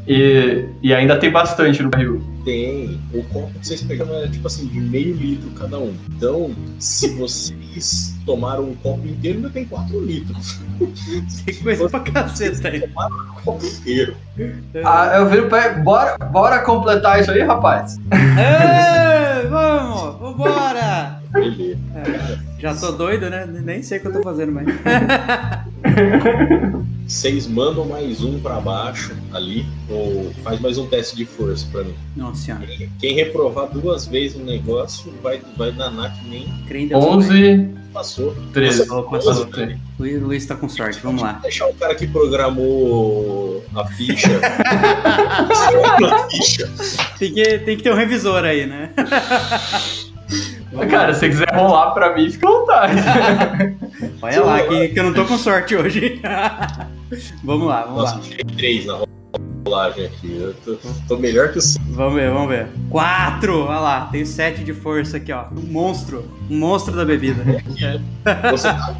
[0.07, 2.21] e, e ainda tem bastante no barril.
[2.43, 2.99] Tem.
[3.13, 5.93] O copo que vocês pegaram é tipo assim, de meio litro cada um.
[6.09, 10.59] Então, se vocês tomaram um copo inteiro, ainda tem 4 litros.
[11.45, 12.81] Tem coisa pra caceta aí.
[12.81, 14.15] Tomaram um copo inteiro.
[14.85, 17.97] Ah, eu viro pra bora, bora completar isso aí, rapaz.
[18.11, 21.21] Ei, vamos, vambora!
[21.31, 21.79] Beleza.
[21.95, 23.45] É, já tô doido, né?
[23.45, 24.67] Nem sei o que eu tô fazendo mais.
[27.07, 31.85] Vocês mandam mais um para baixo ali, ou faz mais um teste de força para
[31.85, 31.95] mim.
[32.15, 32.67] Nossa senhora.
[32.67, 36.93] Quem, quem, reprovar duas vezes o negócio vai, vai danar que nem.
[36.93, 37.69] 11.
[37.93, 38.35] Passou.
[38.51, 38.87] 13.
[38.87, 39.49] Passou.
[39.97, 41.39] O Luiz tá com sorte, vamos lá.
[41.41, 44.29] Deixar o cara que programou a ficha.
[46.05, 46.69] a ficha.
[47.17, 48.91] Tem, que, tem que ter um revisor aí, né?
[50.85, 52.93] Cara, se você quiser rolar pra mim, fica à vontade.
[54.21, 56.21] Olha lá, que, que eu não tô com sorte hoje.
[57.43, 58.21] vamos lá, vamos Nossa, lá.
[58.21, 58.99] Tirei três na
[59.65, 60.37] rolagem aqui.
[60.39, 61.85] Eu tô, tô melhor que o cinco.
[61.91, 62.67] Vamos ver, vamos ver.
[62.89, 63.65] Quatro!
[63.65, 65.45] Olha lá, tem sete de força aqui, ó.
[65.51, 66.25] Um monstro.
[66.49, 67.43] Um monstro da bebida.
[68.51, 68.95] Você tá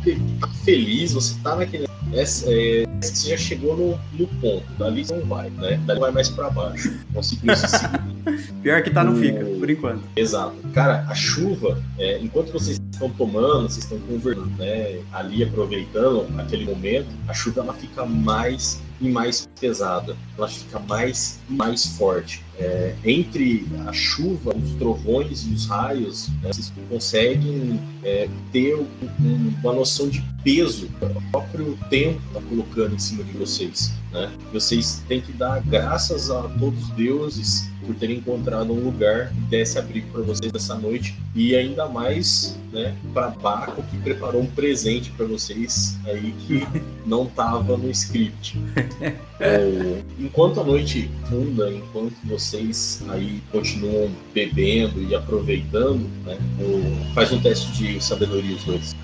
[0.63, 5.49] feliz, você tá naquele essa, é, você já chegou no, no ponto, dali não vai,
[5.51, 5.79] né?
[5.85, 6.93] Dali vai mais para baixo.
[7.13, 7.67] Conseguiu se.
[8.61, 10.03] Pior que tá, não fica, por enquanto.
[10.15, 10.55] Exato.
[10.73, 16.65] Cara, a chuva, é, enquanto vocês estão tomando, vocês estão conversando, né, ali aproveitando aquele
[16.65, 22.43] momento, a chuva ela fica mais e mais pesada, ela fica mais e mais forte.
[22.59, 29.53] É, entre a chuva, os trovões e os raios, né, vocês conseguem é, ter um,
[29.61, 33.93] uma noção de peso que o próprio tempo está colocando em cima de vocês.
[34.11, 34.31] Né?
[34.51, 39.77] Vocês têm que dar graças a todos os deuses por terem encontrado um lugar desse
[39.77, 45.11] abrigo para vocês essa noite e ainda mais né, para Baco que preparou um presente
[45.11, 46.65] para vocês aí que
[47.07, 48.59] não estava no script.
[49.39, 57.31] É, enquanto a noite funda, enquanto vocês aí continuam bebendo e aproveitando, né, o, faz
[57.31, 58.95] um teste de sabedoria os dois.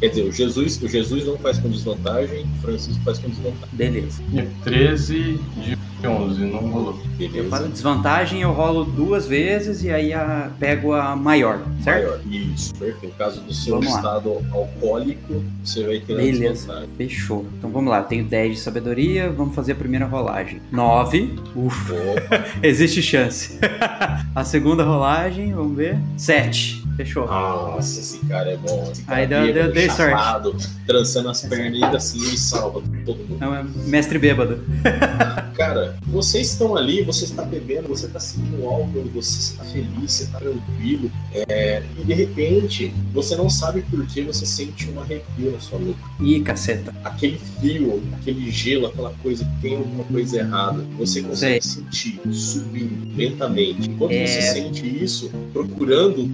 [0.00, 3.68] Quer dizer, o Jesus, o Jesus não faz com desvantagem, o Francisco faz com desvantagem.
[3.72, 4.20] Beleza.
[4.64, 6.98] 13 de 11, não rolou.
[7.16, 7.38] Beleza.
[7.38, 12.04] Eu faço desvantagem, eu rolo duas vezes e aí a, pego a maior, certo?
[12.04, 13.06] Maior, isso, perfeito.
[13.06, 14.40] No caso do seu vamos estado lá.
[14.52, 16.88] alcoólico, você vai ter Beleza, desvantagem.
[17.06, 17.46] Fechou.
[17.58, 20.60] Então vamos lá, eu tenho 10 de sabedoria, vamos fazer a primeira rolagem.
[20.72, 21.94] 9, ufa,
[22.62, 23.58] existe chance.
[24.34, 26.84] a segunda rolagem, vamos ver, 7.
[26.96, 27.26] Fechou.
[27.26, 28.88] Nossa, esse cara é bom.
[28.90, 30.68] Esse cara Aí deu, deu, deu sorte.
[30.86, 33.38] Trançando as pernas e assim ele salva todo mundo.
[33.38, 34.60] Não, é mestre bêbado.
[35.54, 40.24] cara, vocês estão ali, você está bebendo, você está sentindo álcool, você está feliz, você
[40.24, 41.10] está tranquilo.
[41.34, 45.78] É, e de repente, você não sabe por que você sente um arrepio na sua
[45.78, 46.00] nuca.
[46.20, 46.94] Ih, caceta.
[47.04, 50.84] Aquele frio, aquele gelo, aquela coisa que tem alguma coisa errada.
[50.98, 53.88] Você consegue sentir subindo lentamente.
[53.88, 54.26] Enquanto é...
[54.26, 56.26] você sente isso, procurando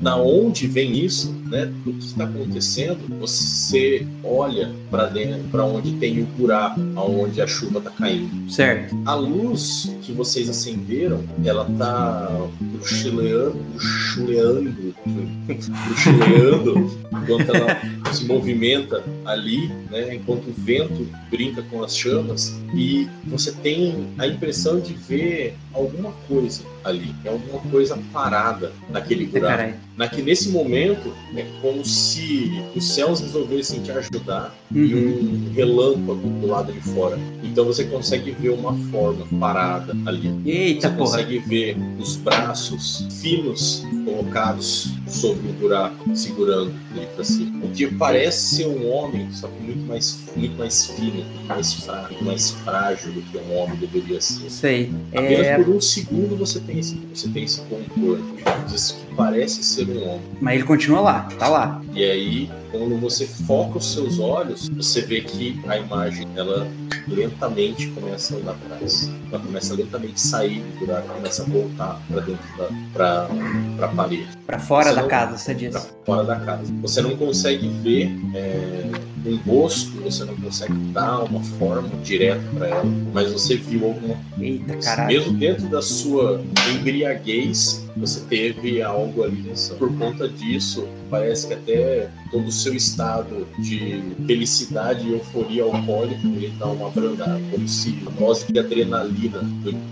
[0.00, 5.92] da onde vem isso, né, do que está acontecendo, você olha para dentro, para onde
[5.92, 8.50] tem o buraco, aonde a chuva está caindo.
[8.50, 8.96] Certo.
[9.04, 14.94] A luz que vocês acenderam, ela tá bruxuleando, bruxuleando,
[15.46, 17.80] bruxuleando enquanto ela
[18.12, 24.26] se movimenta ali, né, enquanto o vento brinca com as chamas e você tem a
[24.26, 29.74] impressão de ver alguma coisa ali, é alguma coisa parada naquele buraco.
[29.96, 34.84] Naque, nesse momento, é como se os céus resolvessem te ajudar uhum.
[34.84, 37.18] e um relâmpago do lado de fora.
[37.42, 40.34] Então você consegue ver uma forma parada ali.
[40.46, 41.10] Eita, você porra.
[41.10, 47.64] consegue ver os braços finos colocados sobre o buraco, segurando ele para cima.
[47.64, 52.22] O que parece ser um homem, só que muito mais, muito mais fino, mais frágil,
[52.22, 54.50] mais frágil do que um homem deveria ser.
[54.50, 54.92] Sei.
[55.14, 55.56] Apenas é...
[55.56, 58.36] por um segundo você tem esse, você tem esse contorno.
[58.68, 60.22] Diz que parece ser um homem.
[60.40, 61.82] Mas ele continua lá, tá lá.
[61.94, 66.66] E aí, quando você foca os seus olhos, você vê que a imagem ela
[67.06, 69.10] lentamente começa a andar atrás.
[69.30, 73.28] Ela começa a lentamente sair do buraco, começa a voltar para dentro da pra,
[73.76, 74.28] pra parede.
[74.46, 75.70] Para fora você da não, casa, você diz.
[75.70, 76.72] Pra fora da casa.
[76.80, 78.90] Você não consegue ver é,
[79.24, 84.16] um rosto, você não consegue dar uma forma direta para ela, mas você viu alguma
[84.40, 85.08] Eita, caralho.
[85.08, 86.42] Mesmo dentro da sua
[86.74, 89.74] embriaguez, você teve algo ali nessa.
[89.74, 96.26] Por conta disso, parece que até todo o seu estado de felicidade e euforia alcoólica
[96.26, 99.40] ele dá uma abrandada, como se a dose de adrenalina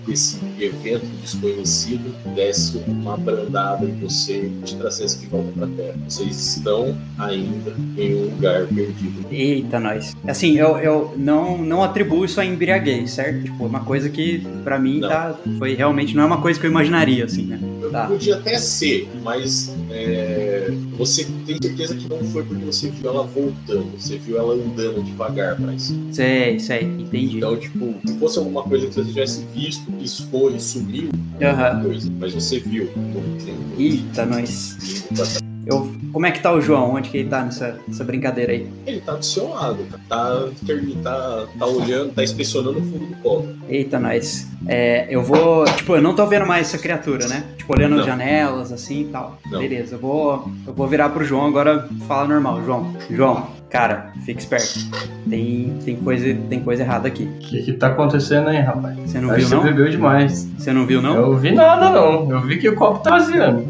[0.06, 5.70] desse evento desconhecido desse uma abrandada em você e te trouxesse de volta para a
[5.70, 5.98] Terra.
[6.08, 9.19] Vocês estão ainda em um lugar perdido.
[9.30, 10.16] Eita, nós.
[10.26, 13.44] Assim, eu, eu não, não atribuo isso a embriaguez, certo?
[13.44, 16.70] Tipo, uma coisa que para mim tá, foi realmente não é uma coisa que eu
[16.70, 17.60] imaginaria, assim, né?
[17.90, 18.06] Tá.
[18.06, 23.24] Podia até ser, mas é, você tem certeza que não foi porque você viu ela
[23.24, 25.98] voltando, você viu ela andando devagar pra isso.
[26.12, 27.38] Sei, sei, entendi.
[27.38, 31.82] Então, tipo, se fosse alguma coisa que você tivesse visto, piscou e sumiu, uhum.
[31.82, 32.88] coisa, mas você viu.
[33.76, 34.76] Eita, nós.
[35.70, 36.94] Eu, como é que tá o João?
[36.94, 38.68] Onde que ele tá nessa, nessa brincadeira aí?
[38.84, 40.48] Ele tá do seu lado, tá,
[41.04, 43.48] tá, tá olhando, tá inspecionando o fundo do copo.
[43.68, 44.48] Eita, nós.
[44.66, 45.64] É, eu vou.
[45.76, 47.44] Tipo, eu não tô vendo mais essa criatura, né?
[47.56, 48.00] Tipo, olhando não.
[48.00, 49.38] as janelas, assim e tal.
[49.48, 49.60] Não.
[49.60, 50.50] Beleza, eu vou.
[50.66, 52.64] Eu vou virar pro João agora falar normal.
[52.64, 54.80] João, João, cara, fica esperto.
[55.28, 57.22] Tem, tem, coisa, tem coisa errada aqui.
[57.22, 58.98] O que, que tá acontecendo aí, rapaz?
[58.98, 59.62] Você não Acho viu, não?
[59.62, 60.48] Você bebeu demais.
[60.58, 61.14] Você não viu, não?
[61.14, 62.28] Eu vi nada, não.
[62.28, 63.64] Eu vi que o copo tá vaziando.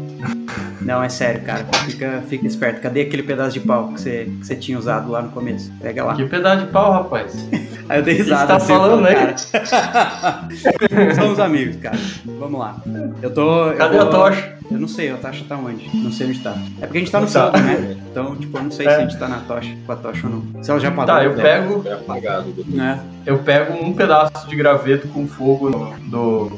[0.81, 1.65] Não, é sério, cara.
[1.85, 2.81] Fica, fica esperto.
[2.81, 5.71] Cadê aquele pedaço de pau que você, que você tinha usado lá no começo?
[5.81, 6.15] Pega lá.
[6.15, 7.47] Que pedaço de pau, rapaz?
[7.87, 8.41] Aí eu dei risada.
[8.41, 9.35] Você tá assim, falando, né?
[11.15, 11.97] Somos amigos, cara.
[12.39, 12.81] Vamos lá.
[13.21, 13.73] Eu tô.
[13.77, 14.55] Cadê eu a tocha?
[14.71, 15.89] Eu não sei, a tocha tá onde?
[15.97, 16.55] Não sei onde tá.
[16.81, 17.51] É porque a gente tá no tá.
[17.57, 17.97] né?
[18.09, 18.89] Então, tipo, eu não sei é.
[18.89, 20.63] se a gente tá na tocha, com a tocha ou não.
[20.63, 21.13] Se ela já apagou.
[21.13, 21.83] Tá, eu pego.
[21.85, 22.55] É apagado.
[22.79, 22.99] É.
[23.25, 25.69] Eu pego um pedaço de graveto com fogo
[26.05, 26.57] do,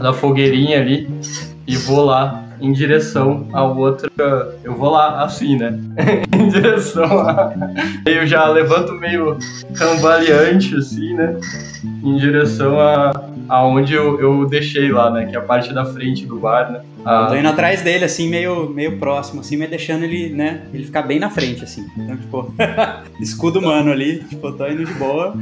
[0.00, 1.10] da fogueirinha ali
[1.66, 4.10] e vou lá em direção a outra.
[4.62, 5.78] Eu vou lá assim, né?
[6.32, 7.52] em direção a.
[8.06, 9.38] Eu já levanto meio
[9.74, 11.38] cambaleante, assim, né?
[12.02, 13.12] Em direção a
[13.48, 15.26] aonde eu, eu deixei lá, né?
[15.26, 16.80] Que é a parte da frente do bar, né?
[17.08, 20.66] Ah, tô indo atrás dele, assim, meio, meio próximo, assim, mas deixando ele, né?
[20.74, 21.88] Ele ficar bem na frente, assim.
[21.96, 22.54] Então, tipo,
[23.18, 25.34] escudo humano ali, tipo, tô indo de boa.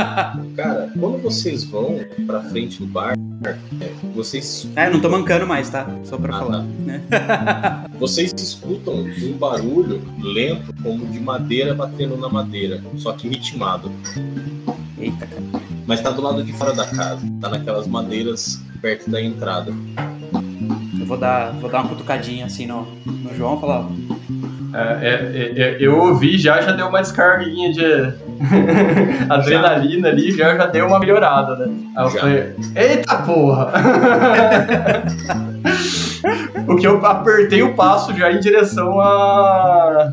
[0.54, 3.14] Cara, quando vocês vão pra frente do bar,
[4.14, 4.68] vocês.
[4.76, 5.88] É, não tô mancando mais, tá?
[6.04, 6.58] Só pra ah, falar.
[6.58, 6.64] Tá.
[6.84, 7.02] Né?
[7.98, 13.90] vocês escutam um barulho lento, como de madeira batendo na madeira, só que ritmado.
[14.98, 15.42] Eita, cara.
[15.86, 19.72] Mas tá do lado de fora da casa, tá naquelas madeiras perto da entrada.
[21.06, 23.86] Eu vou dar, vou dar uma cutucadinha assim no, no João e falar.
[24.74, 28.12] É, é, é, eu ouvi já, já deu uma descarguinha de
[29.30, 31.72] adrenalina ali, já, já deu uma melhorada, né?
[31.96, 32.20] Aí eu já.
[32.20, 33.72] falei, eita porra!
[36.66, 40.12] o que eu apertei o passo já em direção a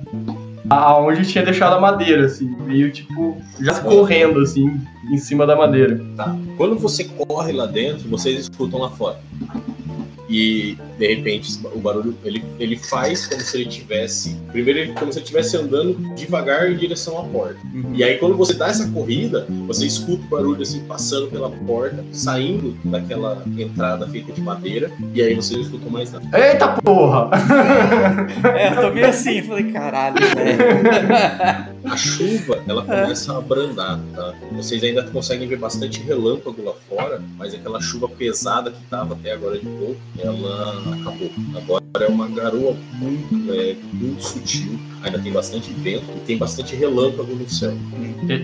[0.69, 4.79] aonde tinha deixado a madeira, assim, meio tipo, já correndo, assim,
[5.11, 5.99] em cima da madeira.
[6.15, 6.35] Tá.
[6.55, 9.17] Quando você corre lá dentro, vocês escutam lá fora
[10.27, 15.11] 以 de repente o barulho ele, ele faz como se ele tivesse primeiro ele, como
[15.11, 17.93] se ele estivesse andando devagar em direção à porta uhum.
[17.93, 22.03] e aí quando você dá essa corrida você escuta o barulho assim passando pela porta
[22.11, 27.29] saindo daquela entrada feita de madeira e aí você não escuta mais nada eita porra
[28.57, 34.33] é eu tô meio assim falei caralho velho a chuva ela começa a abrandar tá?
[34.53, 39.33] vocês ainda conseguem ver bastante relâmpago lá fora mas aquela chuva pesada que estava até
[39.33, 41.31] agora de pouco ela acabou.
[41.55, 46.75] Agora é uma garoa muito, é, muito sutil, ainda tem bastante vento e tem bastante
[46.75, 47.73] relâmpago no céu.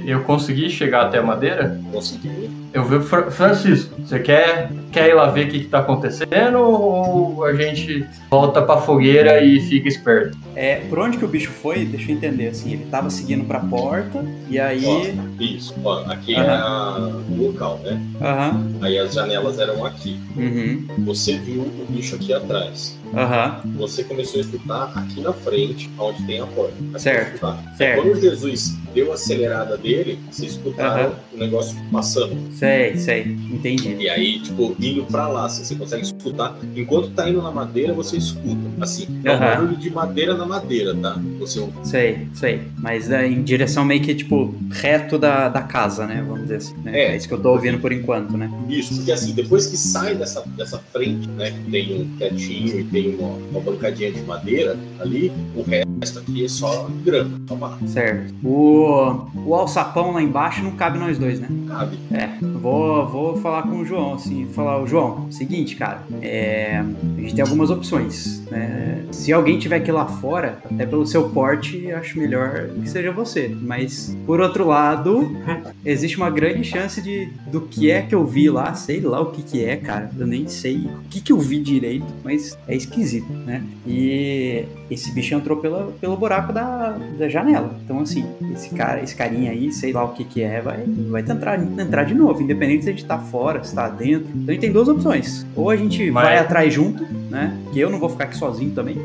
[0.05, 1.79] Eu consegui chegar até a madeira?
[1.91, 2.49] Consegui.
[2.71, 2.99] Eu vi
[3.31, 8.61] Francisco, você quer, quer ir lá ver o que, está acontecendo ou a gente volta
[8.61, 10.37] pra fogueira e fica esperto?
[10.55, 11.83] É, por onde que o bicho foi?
[11.85, 14.85] Deixa eu entender, assim, ele tava seguindo pra porta e aí...
[14.85, 16.41] Ó, isso, ó, aqui uhum.
[16.41, 17.99] é a, o local, né?
[18.21, 18.77] Uhum.
[18.81, 20.19] Aí as janelas eram aqui.
[20.37, 20.85] Uhum.
[20.99, 22.95] Você viu o bicho aqui atrás.
[23.05, 23.77] Uhum.
[23.77, 26.99] Você começou a escutar aqui na frente, onde tem a porta.
[26.99, 27.57] Certo.
[27.77, 28.01] certo.
[28.01, 31.15] Quando Jesus deu a acelerada dele, você escutaram uhum.
[31.33, 32.35] o negócio passando.
[32.51, 33.95] Sei, sei, entendi.
[33.99, 36.57] E aí, tipo, indo pra lá, assim, você consegue escutar.
[36.75, 38.59] Enquanto tá indo na madeira, você escuta.
[38.81, 41.19] Assim, é um barulho de madeira na madeira, tá?
[41.39, 41.73] Você ouve.
[41.83, 42.61] Sei, sei.
[42.77, 46.23] Mas é, em direção meio que, tipo, reto da, da casa, né?
[46.25, 46.75] Vamos dizer assim.
[46.83, 46.99] Né?
[46.99, 47.11] É.
[47.13, 48.49] é isso que eu tô ouvindo por enquanto, né?
[48.67, 51.51] Isso, porque assim, depois que sai dessa, dessa frente, né?
[51.51, 56.38] Que tem um tetinho e tem uma, uma bancadinha de madeira ali, o resto aqui
[56.45, 57.87] é só grama, só mato.
[57.87, 58.33] Certo.
[58.43, 61.47] O, o alçapão lá embaixo não cabe nós dois, né?
[61.67, 61.97] Cabe.
[62.11, 62.29] É.
[62.41, 67.35] Vou, vou falar com o João, assim, falar, o João, seguinte, cara, é, a gente
[67.35, 69.05] tem algumas opções, né?
[69.11, 73.11] Se alguém tiver que ir lá fora, até pelo seu porte, acho melhor que seja
[73.11, 73.47] você.
[73.61, 75.35] Mas, por outro lado,
[75.85, 79.31] existe uma grande chance de do que é que eu vi lá, sei lá o
[79.31, 80.09] que que é, cara.
[80.17, 83.63] Eu nem sei o que que eu vi direito, mas é esquisito, né?
[83.85, 87.75] E esse bicho entrou pela, pelo buraco da, da janela.
[87.83, 91.23] Então, assim, esse cara, esse carinha aí, sei lá o que que é, vai, vai
[91.23, 94.29] tentar entrar de novo, independente se a gente tá fora, se tá dentro.
[94.29, 95.45] Então a gente tem duas opções.
[95.55, 97.57] Ou a gente vai, vai atrás junto, né?
[97.73, 98.97] Que eu não vou ficar aqui sozinho também.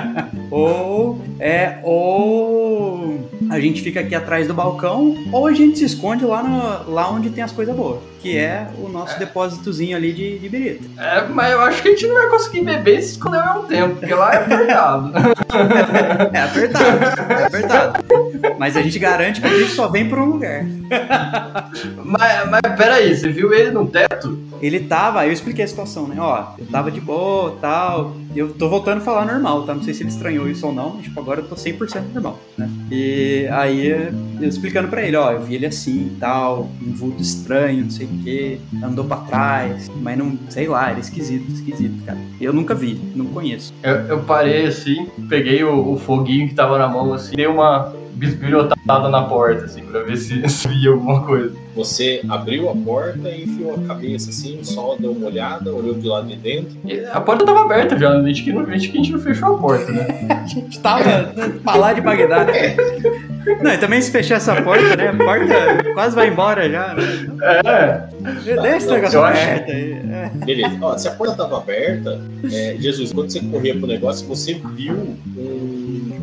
[0.50, 6.24] ou é, ou a gente fica aqui atrás do balcão, ou a gente se esconde
[6.24, 9.18] lá, no, lá onde tem as coisas boas, que é o nosso é.
[9.20, 10.84] depósitozinho ali de, de birita.
[10.98, 13.68] É, mas eu acho que a gente não vai conseguir beber se esconder ao mesmo
[13.68, 15.12] tempo, porque lá é apertado.
[16.34, 18.04] é apertado, é apertado.
[18.58, 20.64] Mas a gente garante que a gente só vem por um lugar.
[22.04, 24.45] mas, mas peraí, você viu ele no teto?
[24.60, 26.16] Ele tava, eu expliquei a situação, né?
[26.18, 28.16] Ó, eu tava de boa tal.
[28.34, 29.74] Eu tô voltando a falar normal, tá?
[29.74, 32.38] Não sei se ele estranhou isso ou não, mas tipo, agora eu tô 100% normal,
[32.58, 32.68] né?
[32.90, 33.88] E aí,
[34.40, 38.06] eu explicando pra ele, ó, eu vi ele assim tal, um vulto estranho, não sei
[38.06, 42.18] o quê, andou pra trás, mas não, sei lá, era esquisito, esquisito, cara.
[42.40, 43.72] Eu nunca vi, não conheço.
[43.82, 47.94] Eu, eu parei assim, peguei o, o foguinho que tava na mão assim, dei uma
[48.16, 51.65] bisbilhotada na porta, assim, pra ver se, se via alguma coisa.
[51.76, 55.94] Você abriu a porta e enfiou a cabeça assim, o sol deu uma olhada, olhou
[55.94, 56.76] de lado de dentro.
[57.12, 59.58] A porta tava aberta já, a gente que, gente, que a gente não fechou a
[59.58, 60.06] porta, né?
[60.42, 62.46] a gente tava pra lá de Bagdá.
[63.62, 65.08] Não, e também se fechar essa porta, né?
[65.08, 67.02] A porta quase vai embora já, né?
[67.64, 68.02] É.
[68.42, 69.92] Deixa esse negócio aberto aí.
[69.92, 70.30] É.
[70.44, 70.78] Beleza.
[70.80, 72.20] Ó, se a porta tava aberta,
[72.50, 74.94] é, Jesus, quando você corria pro negócio, você viu
[75.36, 75.75] um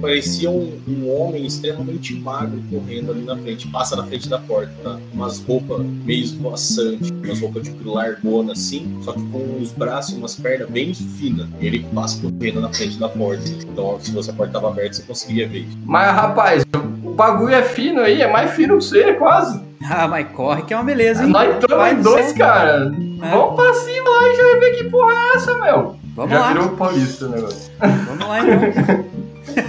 [0.04, 4.70] parecia um, um, homem extremamente magro correndo ali na frente, passa na frente da porta,
[4.84, 5.00] tá?
[5.14, 10.18] umas roupas meio esvoaçantes, umas roupas de largona assim, só que com os braços e
[10.18, 11.48] umas pernas bem finas.
[11.62, 13.44] E ele passa correndo na frente da porta.
[13.48, 15.66] Então, se você a porta estava aberta, você conseguia ver.
[15.86, 16.66] Mas, rapaz,
[17.02, 19.62] o bagulho é fino aí, é mais fino que você, quase.
[19.90, 21.30] Ah, mas corre que é uma beleza, hein?
[21.30, 22.92] Nós estamos em dois, cara.
[23.22, 23.30] É.
[23.30, 25.96] Vamos pra cima lá e já vai ver que porra é essa, meu.
[26.14, 26.48] Vamos já lá.
[26.50, 27.72] virou paulista o negócio.
[27.80, 29.06] Vamos lá, então.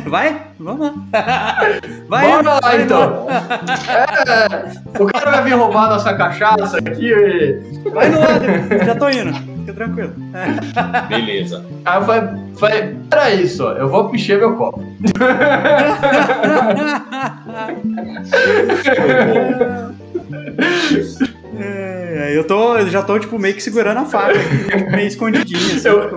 [0.06, 0.43] Vai?
[0.59, 0.94] Vamos lá.
[2.09, 3.27] Vai, Bora lá, vai, então.
[3.31, 7.11] É, o cara vai vir roubar nossa cachaça aqui.
[7.11, 7.90] E...
[7.90, 8.44] Vai no lado,
[8.85, 9.32] já tô indo.
[9.61, 10.12] Fica tranquilo.
[11.09, 11.65] Beleza.
[11.85, 14.85] Aí eu falei, falei peraí só, eu vou pichar meu copo.
[21.59, 24.35] É, eu tô, eu já tô, tipo, meio que segurando a faca,
[24.90, 26.16] meio escondidinho, assim, eu, tô,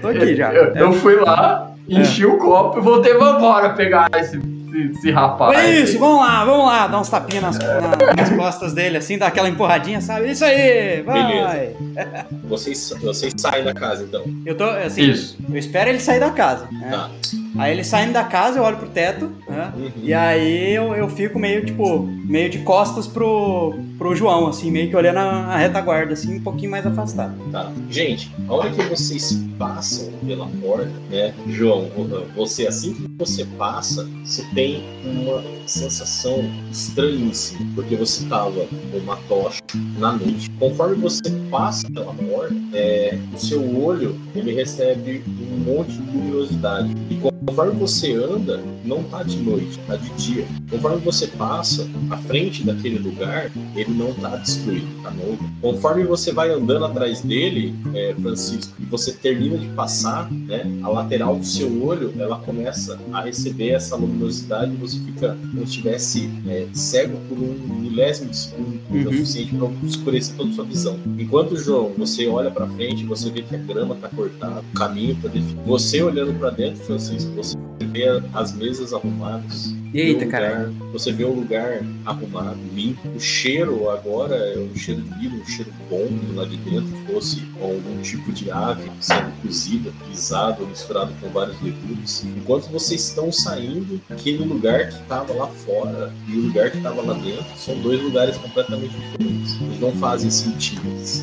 [0.00, 0.52] tô, aqui já.
[0.52, 2.26] Eu, eu fui lá, enchi é.
[2.26, 4.38] o copo e voltei, vambora pegar esse,
[4.74, 5.58] esse, rapaz.
[5.58, 9.18] É isso, vamos lá, vamos lá, dar uns tapinhas nas, na, nas costas dele, assim,
[9.18, 10.30] dar aquela empurradinha, sabe?
[10.30, 11.26] Isso aí, vai!
[11.26, 12.26] Beleza.
[12.44, 14.24] Vocês, vocês saem da casa, então.
[14.44, 15.36] Eu tô, assim, isso.
[15.48, 16.68] eu espero ele sair da casa.
[16.70, 16.90] Né?
[16.90, 17.10] Tá.
[17.58, 19.72] Aí ele saindo da casa, eu olho pro teto, né?
[19.76, 19.90] Uhum.
[20.02, 24.88] E aí eu, eu fico meio, tipo, meio de costas pro, pro João, assim, meio
[24.88, 27.34] que olhando a, retaguarda, assim, um pouquinho mais afastado.
[27.50, 27.72] Tá.
[27.90, 31.90] Gente, a hora que vocês passam pela porta, né, João,
[32.36, 39.14] você, assim que você passa, você tem uma sensação estranhíssima, porque você tava com uma
[39.28, 39.60] tocha
[39.96, 40.50] na noite.
[40.58, 46.92] Conforme você passa pela porta, é, o seu olho, ele recebe um monte de luminosidade.
[47.08, 47.16] E
[47.46, 50.44] conforme você anda, não tá de noite, tá de dia.
[50.70, 55.38] Conforme você passa à frente daquele lugar, ele não tá destruído, tá novo.
[55.60, 60.88] Conforme você vai andando atrás dele, é, Francisco, e você termina de passar, né, a
[60.88, 65.64] lateral do seu olho, ela começa a receber essa luminosidade e você fica como se
[65.64, 69.00] estivesse é, cego por um milésimo de segundo, uhum.
[69.00, 70.98] o suficiente para escurecer toda a sua visão.
[71.18, 75.16] Enquanto, João, você olha para frente, você vê que a grama tá cortada, o caminho
[75.20, 75.62] tá definido.
[75.66, 77.56] Você olhando para dentro, Francisco, você
[77.92, 78.04] vê
[78.34, 79.74] as mesas arrumadas.
[79.94, 80.72] Eita, um cara.
[80.92, 83.08] Você vê um lugar arrumado, limpo.
[83.08, 87.42] O cheiro agora é um cheiro de milho, um cheiro bom lá de dentro, fosse
[87.60, 92.24] algum tipo de ave sendo cozida, pisado, misturado com vários legumes.
[92.36, 94.00] Enquanto vocês estão saindo,
[94.38, 98.00] aquele lugar que estava lá fora e o lugar que estava lá dentro são dois
[98.00, 99.60] lugares completamente diferentes.
[99.60, 100.80] Eles não fazem sentido.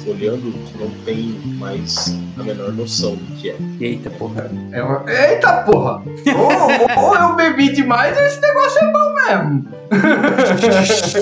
[0.08, 3.58] Olhando, não tem mais a menor noção do que é.
[3.80, 4.52] Eita porra.
[4.72, 5.04] É uma...
[5.10, 6.04] Eita porra!
[6.36, 9.66] ou, ou, eu bebi demais, esse negócio é bom mesmo.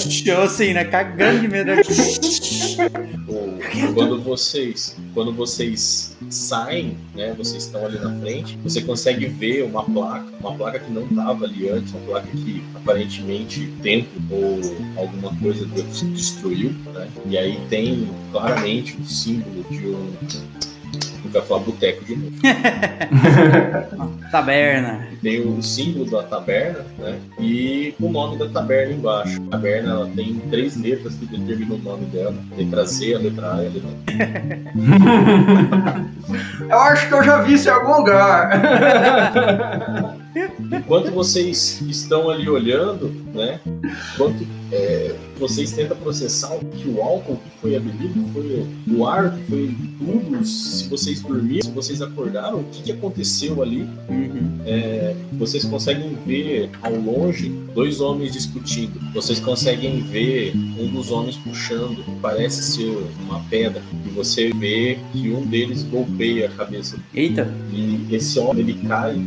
[0.09, 0.85] Show assim, né?
[0.85, 1.93] Cagando de medo aqui.
[3.93, 7.33] Quando vocês, quando vocês saem, né?
[7.37, 11.45] Vocês estão ali na frente, você consegue ver uma placa, uma placa que não estava
[11.45, 14.59] ali antes, uma placa que aparentemente tempo ou
[14.97, 17.07] alguma coisa destruiu, né?
[17.25, 20.13] E aí tem claramente o símbolo de um
[21.33, 22.31] vai falar boteco de novo.
[24.31, 25.07] taberna.
[25.21, 27.19] Tem o símbolo da taberna, né?
[27.39, 29.41] E o nome da taberna embaixo.
[29.47, 33.55] A taberna ela tem três letras que determinam o nome dela: letra Z, a letra
[33.55, 33.89] A e a letra
[36.69, 38.51] Eu acho que eu já vi isso em algum lugar.
[40.35, 43.59] Enquanto vocês estão ali olhando, né?
[44.13, 49.05] Enquanto é, vocês tentam processar que o álcool que foi a bebida, que foi o
[49.05, 53.81] ar, que foi tudo, se vocês dormiram, se vocês acordaram, o que, que aconteceu ali.
[54.09, 54.59] Uhum.
[54.65, 58.99] É, vocês conseguem ver ao longe dois homens discutindo.
[59.13, 65.29] Vocês conseguem ver um dos homens puxando, parece ser uma pedra, e você vê que
[65.29, 66.97] um deles golpeia a cabeça.
[67.13, 67.53] Eita!
[67.71, 69.21] E esse homem ele cai,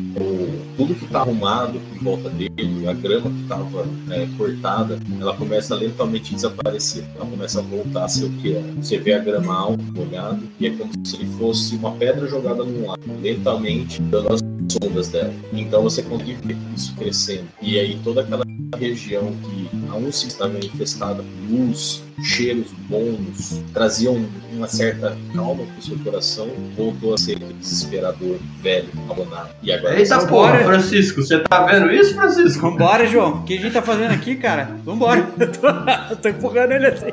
[0.76, 5.74] tudo que está arrumado em volta dele, a grama que estava é, cortada, ela começa
[5.74, 7.04] a lentamente desaparecer.
[7.16, 8.62] Ela começa a voltar a ser o que é.
[8.80, 12.86] Você vê a grama alta, molhada, e é como se fosse uma pedra jogada num
[12.86, 14.40] lado, lentamente dando as
[14.72, 15.32] sombras dela.
[15.52, 17.46] Então você consegue ver isso crescendo.
[17.60, 24.24] E aí toda aquela região que a se estava infestada por luz, cheiros bons, traziam
[24.52, 29.50] uma certa calma para o seu coração, voltou a ser desesperador, velho, abandonado.
[29.62, 32.70] E agora Eita porra, Francisco, você tá vendo isso, Francisco?
[32.70, 33.36] Vambora, João.
[33.36, 34.70] O que a gente tá fazendo aqui, cara?
[34.84, 35.26] Vambora.
[35.38, 35.68] Eu tô,
[36.10, 37.12] eu tô empurrando ele assim.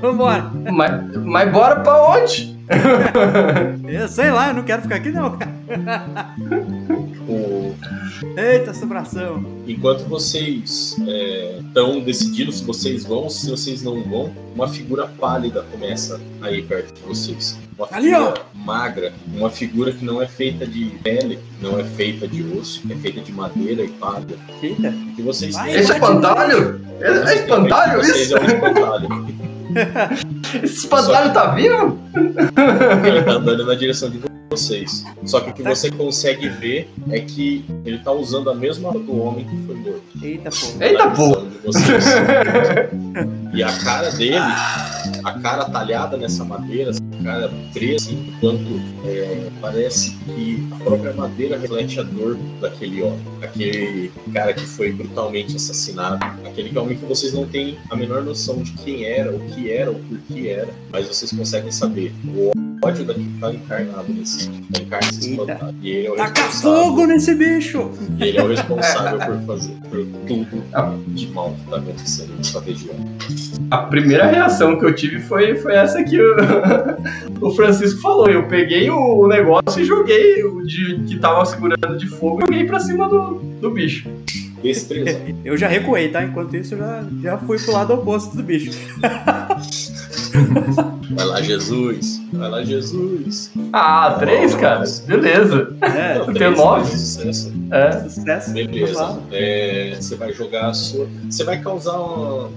[0.00, 0.50] Vambora.
[0.72, 2.56] Mas, mas bora pra onde?
[3.88, 5.56] eu sei lá, eu não quero ficar aqui não, cara.
[8.36, 9.44] Eita, sobração.
[9.66, 15.06] Enquanto vocês estão é, decidindo se vocês vão ou se vocês não vão, uma figura
[15.06, 17.58] pálida começa a ir perto de vocês.
[17.78, 18.34] Uma Ali, ó.
[18.54, 22.94] magra, uma figura que não é feita de pele, não é feita de osso, é
[22.96, 24.36] feita de madeira e palha.
[24.62, 24.94] Eita.
[25.14, 26.80] Que vocês Vai, Esse é espantalho?
[27.00, 28.36] É, é espantalho isso?
[28.36, 29.36] É um espantalho.
[30.62, 31.98] Esse espantalho tá vivo?
[33.06, 34.20] Ele tá andando na direção de
[34.50, 35.04] vocês.
[35.24, 35.74] Só que o que tá.
[35.74, 40.02] você consegue ver é que ele tá usando a mesma do homem que foi morto.
[40.22, 40.86] Eita porra.
[40.86, 41.46] Eita porra.
[43.56, 50.10] e a cara dele, a cara talhada nessa madeira, a cara presa, enquanto é, parece
[50.10, 53.18] que a própria madeira reflete a dor daquele homem.
[53.40, 56.22] Aquele cara que foi brutalmente assassinado.
[56.46, 59.90] Aquele homem que vocês não têm a menor noção de quem era, o que era,
[59.90, 60.68] o porquê era.
[60.92, 62.12] Mas vocês conseguem saber.
[62.26, 62.52] O
[62.86, 64.50] ódio daqui tá encarnado nesse.
[64.50, 65.36] Tá encarnado nesse
[65.82, 67.90] E ele é o Taca fogo nesse bicho!
[68.18, 70.62] E ele é o responsável por fazer por tudo
[71.08, 72.94] de mal que tá acontecendo nessa região.
[73.70, 76.36] A primeira reação que eu tive foi, foi essa que o,
[77.48, 78.28] o Francisco falou.
[78.28, 82.66] Eu peguei o negócio e joguei o de, que tava segurando de fogo e joguei
[82.66, 84.08] pra cima do, do bicho.
[85.44, 86.24] Eu já recuei, tá?
[86.24, 88.72] Enquanto isso, eu já, já fui pro lado oposto do bicho.
[91.10, 92.20] Vai lá, Jesus.
[92.32, 93.50] Vai lá, Jesus.
[93.72, 94.84] Ah, três, cara.
[95.06, 95.76] Beleza.
[95.80, 96.90] É, eu tenho nove.
[96.90, 97.52] Sucesso.
[97.70, 97.92] É.
[98.08, 98.52] Sucesso.
[98.52, 99.18] Beleza.
[99.30, 101.06] É, você vai jogar a sua.
[101.30, 102.50] Você vai causar um,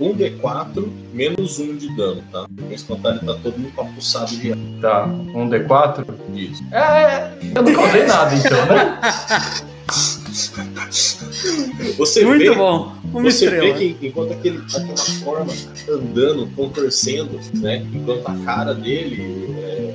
[0.00, 2.46] um D4 menos um de dano, tá?
[2.68, 5.06] O espantalho tá todo empapuçado de Tá.
[5.06, 6.04] Um D4?
[6.34, 6.62] Isso.
[6.72, 9.00] É, é, eu não causei nada então, né?
[11.96, 12.94] Você Muito vê, bom.
[13.12, 13.78] Uma você estrela.
[13.78, 15.52] vê que enquanto aquele, aquela forma
[15.88, 17.86] andando, contorcendo, né?
[17.92, 19.92] Enquanto a cara dele é,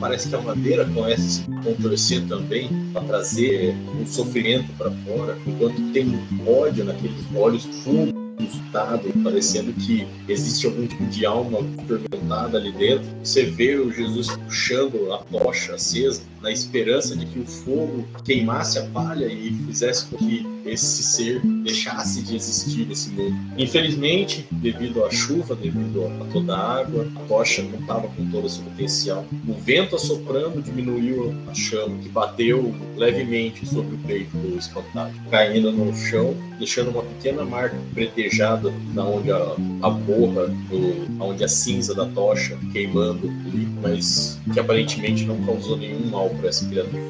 [0.00, 5.38] parece que a madeira começa a se contorcer também para trazer um sofrimento para fora,
[5.46, 12.58] enquanto tem ódio naqueles olhos fundos insultado, parecendo que existe algum tipo de alma atormentada
[12.58, 13.06] ali dentro.
[13.22, 18.78] Você vê o Jesus puxando a tocha acesa, na esperança de que o fogo queimasse
[18.78, 23.36] a palha e fizesse com que esse ser deixasse de existir nesse mundo.
[23.58, 28.44] Infelizmente, devido à chuva, devido a toda a água, a tocha não estava com todo
[28.44, 29.24] o seu potencial.
[29.48, 35.70] O vento assoprando diminuiu a chama, que bateu levemente sobre o peito do espantado, caindo
[35.72, 41.48] no chão, deixando uma pequena marca pretejada na onde a, a borra, do, onde a
[41.48, 47.02] cinza da tocha queimando ali, mas que aparentemente não causou nenhum mal para essa criatura.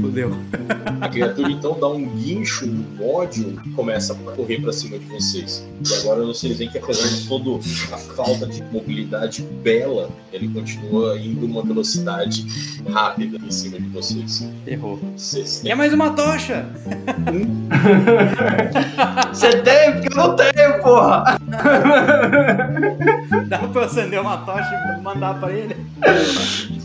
[0.00, 0.36] Fudeu.
[1.00, 5.04] A criatura então dá um guincho, um ódio, e começa a correr para cima de
[5.06, 5.64] vocês.
[5.88, 7.58] E agora vocês veem que apesar de toda
[7.92, 12.46] a falta de mobilidade bela, ele continua indo uma velocidade
[12.88, 14.46] rápida em cima de vocês.
[14.66, 14.98] Errou.
[15.16, 16.66] Vocês Quer mais uma tocha?
[19.32, 21.39] Você tem, porque eu não tenho, porra!
[23.48, 25.76] Dá pra acender uma tocha e mandar pra ele?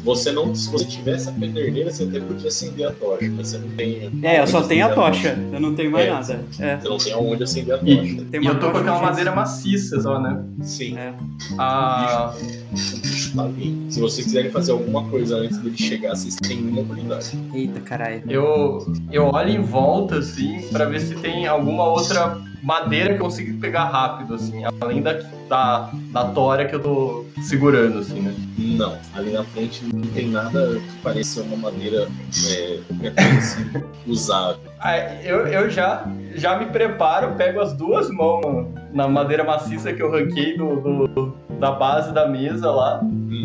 [0.03, 3.57] Você não, se você tivesse a pederneira, você até podia acender a tocha, mas você
[3.57, 4.11] não tem.
[4.21, 5.37] É, eu só tenho a tocha.
[5.51, 6.45] Eu não tenho mais É, nada.
[6.59, 6.77] É.
[6.77, 8.25] Você não tem aonde acender a E- tocha.
[8.31, 10.43] Tem E uma eu tô com aquela madeira maciça só, né?
[10.61, 11.13] Sim, É.
[11.57, 13.49] Ah, tá.
[13.89, 17.31] Se vocês quiserem fazer alguma coisa antes dele chegar, vocês têm uma oportunidade.
[17.53, 18.21] Eita, caralho.
[18.29, 23.25] eu, eu olho em volta, assim, pra ver se tem alguma outra madeira que eu
[23.25, 25.13] consigo pegar rápido, assim, além da,
[25.47, 28.33] da, da tora que eu tô segurando, assim, né?
[28.57, 32.07] Não, ali na frente não tem nada que pareça uma madeira
[32.47, 33.65] é, coisa assim,
[34.07, 34.61] usável.
[34.79, 36.05] Ah, eu, eu já,
[36.35, 41.35] já me preparo, pego as duas mãos na madeira maciça que eu ranquei do, do-
[41.59, 43.01] da base da mesa lá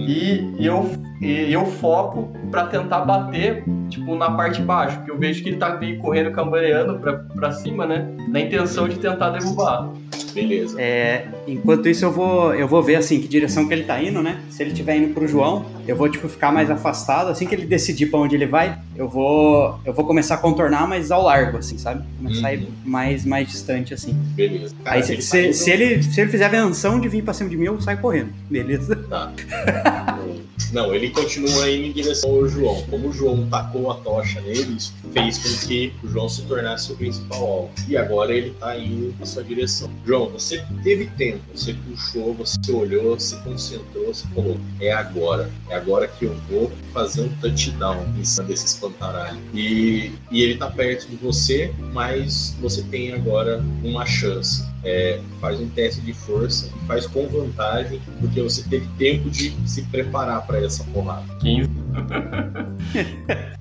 [0.08, 0.90] e, e eu,
[1.20, 5.48] e eu foco pra tentar bater, tipo, na parte de baixo, porque eu vejo que
[5.50, 8.08] ele tá meio correndo, cambaleando pra, pra cima, né?
[8.28, 9.88] Na intenção de tentar derrubar.
[10.34, 10.80] beleza.
[10.80, 14.22] É, enquanto isso eu vou, eu vou ver assim que direção que ele tá indo,
[14.22, 14.40] né?
[14.50, 17.66] Se ele estiver indo pro João, eu vou tipo ficar mais afastado, assim que ele
[17.66, 21.58] decidir pra onde ele vai, eu vou, eu vou começar a contornar mais ao largo
[21.58, 22.04] assim, sabe?
[22.18, 22.66] Começar a ir Uhum.
[22.84, 24.12] mais mais distante assim.
[24.34, 24.74] Beleza.
[24.84, 27.08] Cara, Aí se, ele se, tá indo- se ele se ele fizer a menção de
[27.08, 28.30] vir pra cima de mim, eu saio correndo.
[28.48, 28.94] Beleza?
[29.08, 29.32] Tá.
[30.73, 32.82] Não, ele continua indo em direção ao João.
[32.89, 34.77] Como o João tacou a tocha nele,
[35.12, 37.70] fez com que o João se tornasse o principal alvo.
[37.89, 39.90] E agora ele tá indo na sua direção.
[40.07, 45.51] João, você teve tempo, você puxou, você olhou, se concentrou, você falou: é agora.
[45.69, 49.40] É agora que eu vou fazer um touchdown em cima desse espantaralho.
[49.52, 54.65] E, e ele tá perto de você, mas você tem agora uma chance.
[54.82, 59.82] É, faz um teste de força, faz com vantagem, porque você teve tempo de se
[59.85, 61.27] preparar para essa porrada.
[61.40, 61.70] 15.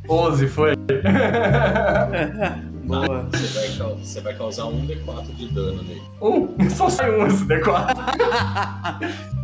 [0.08, 0.74] 11 foi.
[2.90, 3.30] Boa.
[3.32, 6.02] Você vai, você vai causar um D4 de dano nele.
[6.20, 6.50] Um?
[6.72, 7.96] Só sai um esse D4.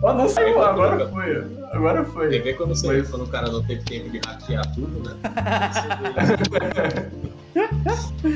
[0.01, 1.45] Ó, não saiu, agora foi.
[1.71, 2.29] Agora foi.
[2.29, 3.07] Quer ver quando, você, Mas...
[3.07, 5.15] quando o cara não teve tempo de hackear tudo, né?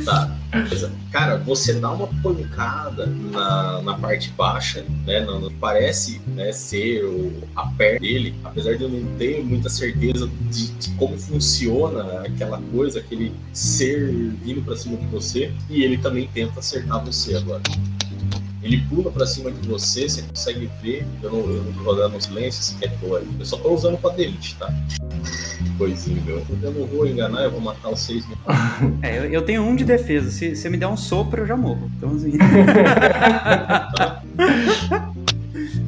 [0.06, 0.92] tá, beleza.
[1.12, 5.22] Cara, você dá uma pancada na, na parte baixa, né?
[5.26, 10.30] Não, parece né, ser o, a perna dele, apesar de eu não ter muita certeza
[10.50, 14.12] de, de como funciona aquela coisa, aquele ser
[14.44, 17.62] vindo pra cima de você, e ele também tenta acertar você agora.
[18.62, 21.08] Ele pula pra cima de você, você consegue ver.
[21.24, 24.56] Eu não, eu não tô rodando silêncio, quer pôr Eu só tô usando pra delete,
[24.58, 24.70] tá?
[25.78, 26.44] Coisinho, meu.
[26.62, 28.26] Eu não vou enganar, eu vou matar os seis.
[29.02, 30.32] É, eu, eu tenho um de defesa.
[30.32, 31.90] Se você me der um sopro, eu já morro.
[31.98, 32.38] Então assim.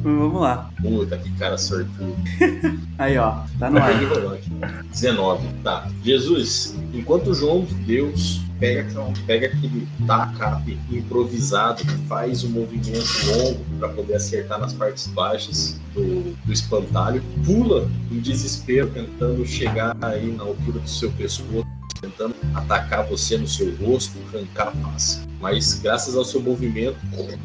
[0.02, 0.70] Vamos lá.
[0.80, 2.16] Puta, que cara sortudo.
[2.98, 3.92] Aí, ó, tá no ar.
[4.90, 5.48] 19.
[5.62, 5.88] Tá.
[6.04, 8.86] Jesus, enquanto João de Deus pega,
[9.26, 16.32] pega aquele tacape improvisado, faz um movimento longo para poder acertar nas partes baixas do,
[16.44, 21.66] do espantalho, pula em desespero, tentando chegar aí na altura do seu pescoço
[22.00, 25.31] tentando atacar você no seu rosto, arrancar a face.
[25.42, 26.96] Mas graças ao seu movimento,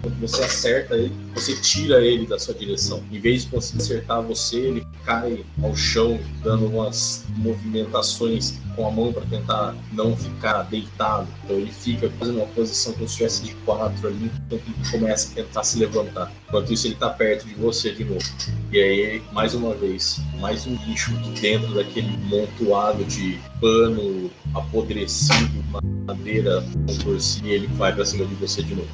[0.03, 3.03] quando você acerta ele, você tira ele da sua direção.
[3.11, 8.91] Em vez de conseguir acertar você, ele cai ao chão, dando umas movimentações com a
[8.91, 11.27] mão para tentar não ficar deitado.
[11.43, 15.31] Então ele fica quase numa posição como se estivesse de quatro ali, enquanto ele começa
[15.31, 16.31] a tentar se levantar.
[16.47, 18.23] Enquanto isso, ele está perto de você de novo.
[18.71, 21.11] E aí, mais uma vez, mais um bicho
[21.41, 25.63] dentro daquele montoado de pano apodrecido,
[26.05, 28.87] madeira contorcida, e ele vai pra cima de você de novo.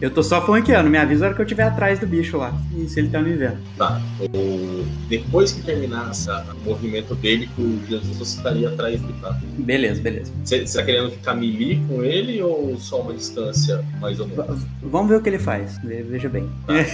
[0.00, 2.54] Eu tô só flanqueando, me avisa a hora que eu estiver atrás do bicho lá,
[2.74, 3.58] e se ele tá me vendo.
[3.76, 4.00] Tá.
[4.18, 4.86] O...
[5.08, 9.38] Depois que terminar essa, o movimento dele, que o Jesus você estaria atrás dele, tá?
[9.58, 10.32] Beleza, beleza.
[10.42, 14.62] Você, tá querendo ficar melee com ele ou só uma distância mais ou menos?
[14.62, 16.48] V vamos ver o que ele faz, veja bem.
[16.66, 16.74] Tá.
[16.74, 16.86] Ele...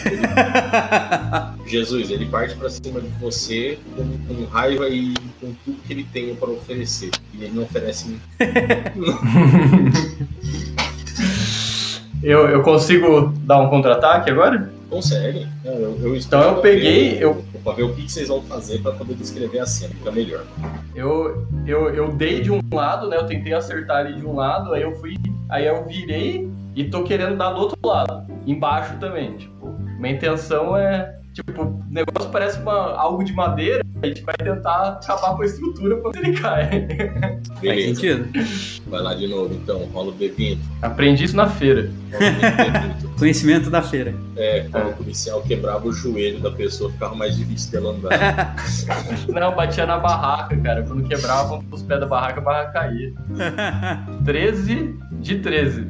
[1.70, 6.04] Jesus, ele parte pra cima de você com, com raiva e com tudo que ele
[6.12, 7.10] tem para oferecer.
[7.34, 8.16] E ele não oferece
[12.26, 14.68] eu, eu consigo dar um contra-ataque agora?
[14.90, 15.46] Consegue.
[15.64, 17.10] Eu, eu então eu peguei.
[17.10, 17.44] Ver, eu...
[17.62, 20.44] Pra ver o que vocês vão fazer para poder descrever a cena, fica melhor.
[20.94, 23.16] Eu, eu, eu dei de um lado, né?
[23.16, 25.16] Eu tentei acertar ali de um lado, aí eu fui.
[25.48, 28.24] Aí eu virei e tô querendo dar do outro lado.
[28.46, 29.36] Embaixo também.
[29.36, 34.34] Tipo, minha intenção é Tipo, o negócio parece uma, algo de madeira, a gente vai
[34.36, 36.88] tentar acabar com a estrutura quando ele cai.
[37.62, 38.26] Faz sentido.
[38.86, 40.58] Vai lá de novo, então, rola o B20.
[40.80, 41.90] Aprendi isso na feira.
[43.18, 44.14] Conhecimento da feira.
[44.34, 44.90] É, quando é.
[44.92, 48.56] o policial quebrava o joelho da pessoa, ficava mais difícil dela andar.
[49.28, 50.84] Não, batia na barraca, cara.
[50.84, 53.12] Quando quebrava os pés da barraca, a barraca caía.
[54.24, 55.86] 13 de 13.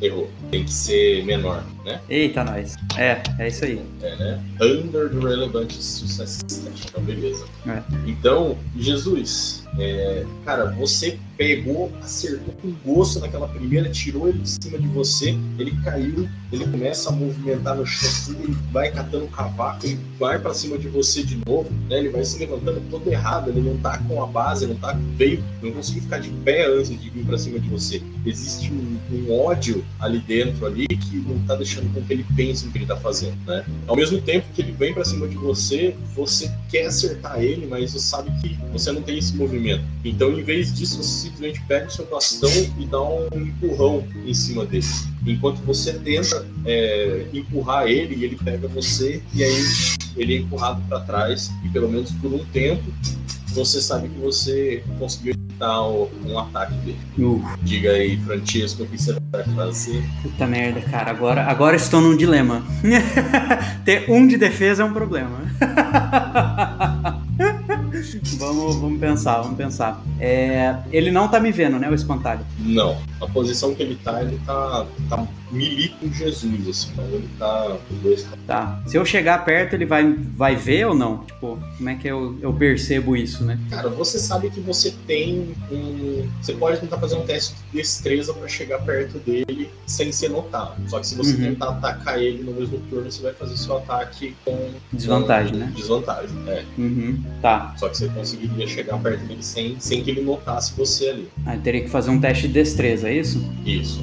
[0.00, 0.30] Errou.
[0.50, 2.00] Tem que ser menor, né?
[2.08, 2.76] Eita, nós.
[2.96, 3.80] É, é isso aí.
[4.02, 4.44] É, né?
[4.60, 6.44] Under the relevant success
[6.88, 7.44] Então, beleza.
[7.66, 7.82] É.
[8.06, 14.78] Então, Jesus, é, cara, você pegou, acertou com gosto naquela primeira, tirou ele de cima
[14.78, 19.84] de você, ele caiu, ele começa a movimentar no chão, ele vai catando o cavaco,
[19.84, 21.98] ele vai para cima de você de novo, né?
[21.98, 25.44] Ele vai se levantando todo errado, ele não tá com a base, não tá veio,
[25.62, 28.02] não conseguiu ficar de pé antes de vir para cima de você.
[28.24, 32.64] Existe um, um, ódio ali dentro ali que não tá deixando com que ele pense
[32.64, 33.64] no que ele tá fazendo, né?
[33.86, 37.92] Ao mesmo tempo que ele vem para cima de você, você quer acertar ele, mas
[37.92, 39.84] você sabe que você não tem esse movimento movimento.
[40.04, 44.34] Então, em vez disso, você simplesmente pega o seu bastão e dá um empurrão em
[44.34, 44.86] cima dele.
[45.26, 49.64] Enquanto você tenta é, empurrar ele, e ele pega você, e aí
[50.16, 52.84] ele é empurrado para trás, e pelo menos por um tempo,
[53.48, 56.98] você sabe que você conseguiu evitar um ataque dele.
[57.18, 57.42] Uh.
[57.62, 60.04] Diga aí, Francesco, o que você vai fazer?
[60.22, 61.10] Puta merda, cara.
[61.10, 62.62] Agora, agora estou num dilema.
[63.84, 65.40] Ter um de defesa é um problema.
[68.38, 70.02] vamos, vamos pensar, vamos pensar.
[70.18, 72.44] É, ele não tá me vendo, né, o espantalho?
[72.58, 72.96] Não.
[73.20, 75.26] A posição que ele tá, ele tá, tá
[75.56, 76.90] melee com Jesus, assim.
[76.92, 78.80] Então ele tá com dois Tá.
[78.86, 81.18] Se eu chegar perto, ele vai, vai ver ou não?
[81.24, 83.58] Tipo, como é que eu, eu percebo isso, né?
[83.70, 86.28] Cara, você sabe que você tem um.
[86.40, 90.74] Você pode tentar fazer um teste de destreza para chegar perto dele sem ser notado.
[90.88, 91.54] Só que se você uhum.
[91.54, 94.70] tentar atacar ele no mesmo turno, você vai fazer seu ataque com.
[94.92, 95.72] Desvantagem, com né?
[95.74, 96.64] Desvantagem, é.
[96.78, 97.22] Uhum.
[97.42, 97.74] Tá.
[97.76, 101.28] Só que você conseguiria chegar perto dele sem, sem que ele notasse você ali.
[101.44, 103.42] Ah, teria que fazer um teste de destreza, é isso?
[103.64, 104.00] Isso.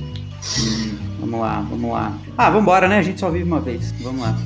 [0.60, 2.18] Hum, vamos lá, vamos lá.
[2.38, 3.00] Ah, vambora, né?
[3.00, 3.94] A gente só vive uma vez.
[4.02, 4.38] Vamos lá.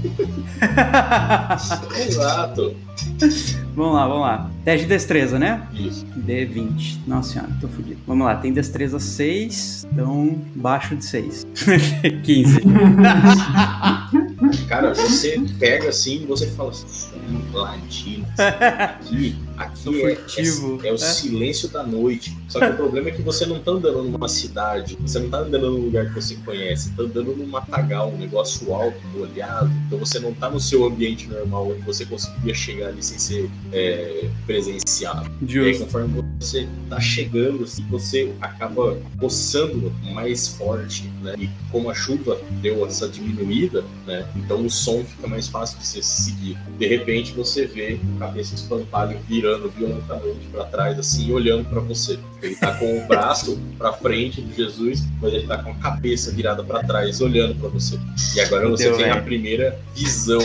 [1.98, 2.76] Exato.
[3.76, 4.52] Vamos lá, vamos lá.
[4.64, 5.68] Teste de destreza, né?
[5.74, 6.06] Isso.
[6.06, 6.99] D20.
[7.08, 7.99] Nossa senhora, tô fudido.
[8.06, 11.48] Vamos lá, tem destreza 6, então baixo de 6.
[12.24, 12.62] 15.
[14.68, 17.10] Cara, você pega assim e você fala assim,
[17.54, 18.26] ladino.
[18.80, 22.38] Aqui, aqui é, é, é, o silêncio da noite.
[22.47, 25.39] Só que o problema é que você não tá andando numa cidade, você não tá
[25.39, 29.71] andando num lugar que você conhece, tá andando num matagal, um negócio alto, molhado.
[29.88, 33.49] Então você não tá no seu ambiente normal, onde você conseguiria chegar ali sem ser
[33.71, 35.29] é, presenciado.
[35.41, 35.57] Justo.
[35.57, 41.35] E aí, conforme você tá chegando, assim, você acaba coçando mais forte, né?
[41.38, 44.27] E como a chuva deu essa diminuída, né?
[44.35, 46.57] Então o som fica mais fácil de você seguir.
[46.77, 52.19] De repente você vê a cabeça espantalho virando violentamente para trás, assim, olhando para você.
[52.41, 56.32] Ele tá com o braço para frente de Jesus, mas ele tá com a cabeça
[56.32, 57.98] virada para trás, olhando para você.
[58.36, 60.41] E agora você Deu, tem a primeira visão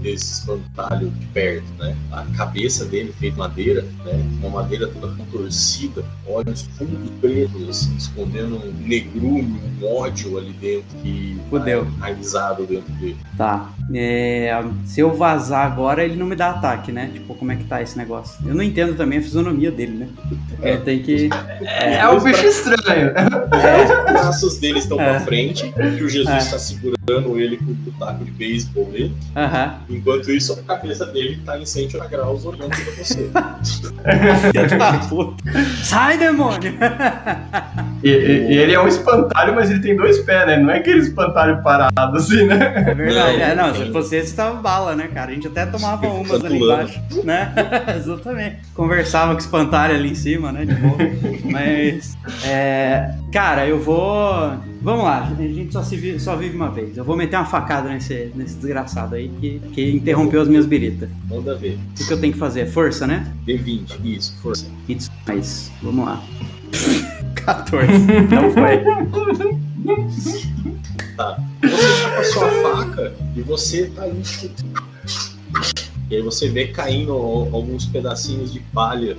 [0.00, 1.96] desse espantalho de perto, né?
[2.12, 4.24] A cabeça dele feita madeira, né?
[4.40, 10.96] Uma madeira toda contorcida, olhos fundos pretos, assim, escondendo um negrume, um ódio ali dentro
[11.02, 11.84] que Fudeu.
[11.84, 13.16] tá enraizado dentro dele.
[13.36, 13.72] Tá.
[13.94, 17.10] É, se eu vazar agora, ele não me dá ataque, né?
[17.12, 18.41] Tipo, como é que tá esse negócio?
[18.44, 20.08] Eu não entendo também a fisionomia dele, né?
[20.60, 21.30] É, tem que.
[21.62, 23.12] É, é um bicho estranho.
[23.14, 25.10] É, os braços dele estão é.
[25.10, 27.01] pra frente, e o Jesus está é.
[27.04, 29.14] Segurando ele com o taco de beisebol dele.
[29.36, 29.96] Uhum.
[29.96, 33.30] Enquanto isso, a cabeça dele tá em 180 graus olhando pra você.
[35.82, 36.72] Sai, demônio!
[38.02, 40.56] E, e, ele é um espantalho, mas ele tem dois pés, né?
[40.56, 42.84] Não é aquele espantalho parado assim, né?
[42.88, 43.38] É verdade.
[43.38, 45.30] Não, é, não, se fosse esse, tava bala, né, cara?
[45.30, 47.52] A gente até tomava umas ali embaixo, né?
[47.96, 48.58] Exatamente.
[48.74, 50.64] Conversava com o espantalho ali em cima, né?
[50.64, 50.96] De boa.
[51.44, 54.52] Mas, é, cara, eu vou.
[54.82, 56.96] Vamos lá, a gente só, vive, só vive uma vez.
[56.96, 61.08] Eu vou meter uma facada nesse, nesse desgraçado aí que, que interrompeu as minhas biritas.
[61.28, 61.78] Manda ver.
[62.00, 62.66] O que eu tenho que fazer?
[62.66, 63.32] Força, né?
[63.46, 64.66] D20, isso, força.
[64.88, 66.22] Isso, mas vamos lá.
[67.44, 67.92] 14.
[68.30, 68.82] Não foi.
[71.16, 71.38] Tá.
[71.62, 74.82] Você tá com a sua faca e você tá tipo,
[76.12, 79.16] e aí você vê caindo alguns pedacinhos de palha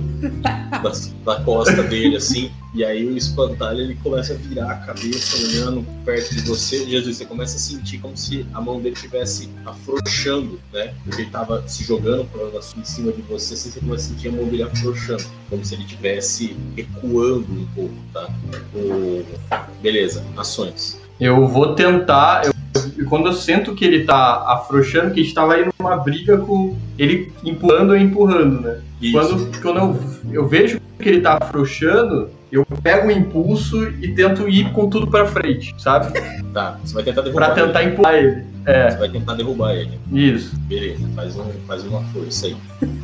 [0.84, 0.92] da,
[1.34, 2.52] da costa dele, assim.
[2.72, 6.88] E aí o espantalho ele começa a virar a cabeça olhando perto de você.
[6.88, 10.94] Jesus, você começa a sentir como se a mão dele estivesse afrouxando, né?
[11.04, 12.30] Porque ele estava se jogando
[12.78, 15.74] em cima de você, assim, você começa a sentir a mão dele afrouxando, como se
[15.74, 18.30] ele estivesse recuando um pouco, tá?
[18.76, 19.26] O...
[19.82, 21.02] Beleza, ações.
[21.20, 22.53] Eu vou tentar,
[22.98, 26.38] e quando eu sinto que ele tá afrouxando, que a gente tava aí numa briga
[26.38, 28.80] com ele empurrando e empurrando, né?
[29.02, 29.14] Isso.
[29.18, 30.00] Quando, quando eu,
[30.44, 35.08] eu vejo que ele tá afrouxando, eu pego o impulso e tento ir com tudo
[35.08, 36.18] pra frente, sabe?
[36.54, 37.92] Tá, você vai tentar derrubar Pra tentar ele.
[37.92, 38.44] empurrar ele.
[38.66, 38.92] É.
[38.92, 40.00] Você vai tentar derrubar ele.
[40.12, 40.56] Isso.
[40.62, 42.56] Beleza, faz, um, faz uma força aí.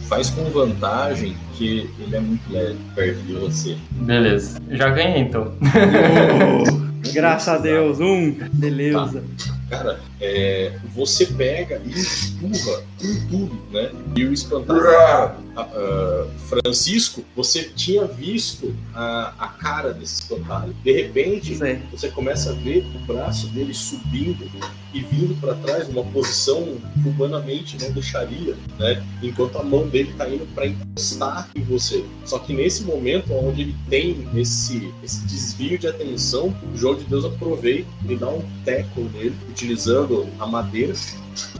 [0.07, 3.75] faz com vantagem que ele é muito leve perto de você.
[3.91, 4.61] Beleza.
[4.71, 5.51] Já ganhei então.
[7.13, 8.35] Graças a Deus, um.
[8.53, 9.23] Beleza.
[9.47, 9.58] Tá.
[9.69, 13.91] Cara, é, você pega e empurra com tudo, né?
[14.15, 15.49] E o espantalho.
[15.59, 20.73] Uh, Francisco, você tinha visto a, a cara desse espantalho.
[20.83, 21.81] De repente, Sim.
[21.91, 24.49] você começa a ver o braço dele subindo
[24.93, 29.03] e vindo para trás numa posição que humanamente não deixaria, né?
[29.21, 32.03] Enquanto a mão dele tá indo para encostar em você.
[32.25, 37.03] Só que nesse momento onde ele tem esse, esse desvio de atenção, o João de
[37.03, 40.08] Deus aproveita e dá um teco nele, utilizando
[40.39, 40.93] a madeira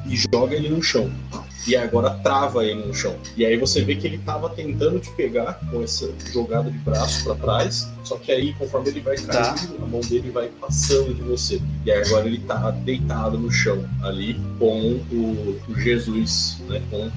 [0.06, 1.12] e joga ele no chão
[1.68, 3.16] e agora trava ele no chão.
[3.36, 7.24] E aí você vê que ele estava tentando te pegar com essa jogada de braço
[7.24, 9.84] para trás, só que aí conforme ele vai caindo, tá.
[9.84, 11.62] a mão dele vai passando de você.
[11.86, 17.10] E aí agora ele tá deitado no chão ali com o, o Jesus, né, com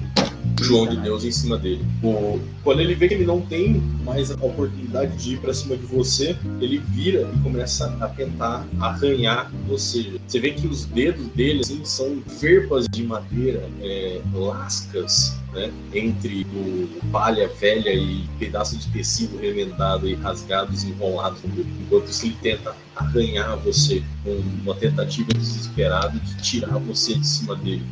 [0.61, 1.85] João de Deus em cima dele.
[2.03, 5.75] O, quando ele vê que ele não tem mais a oportunidade de ir para cima
[5.75, 10.19] de você, ele vira e começa a tentar arranhar você.
[10.27, 16.45] Você vê que os dedos dele assim, são verpas de madeira, é, lascas né, entre
[16.53, 21.39] o palha velha e pedaço de tecido remendado e rasgados, enrolados,
[21.81, 24.31] enquanto ele tenta arranhar você com
[24.63, 27.83] uma tentativa desesperada de tirar você de cima dele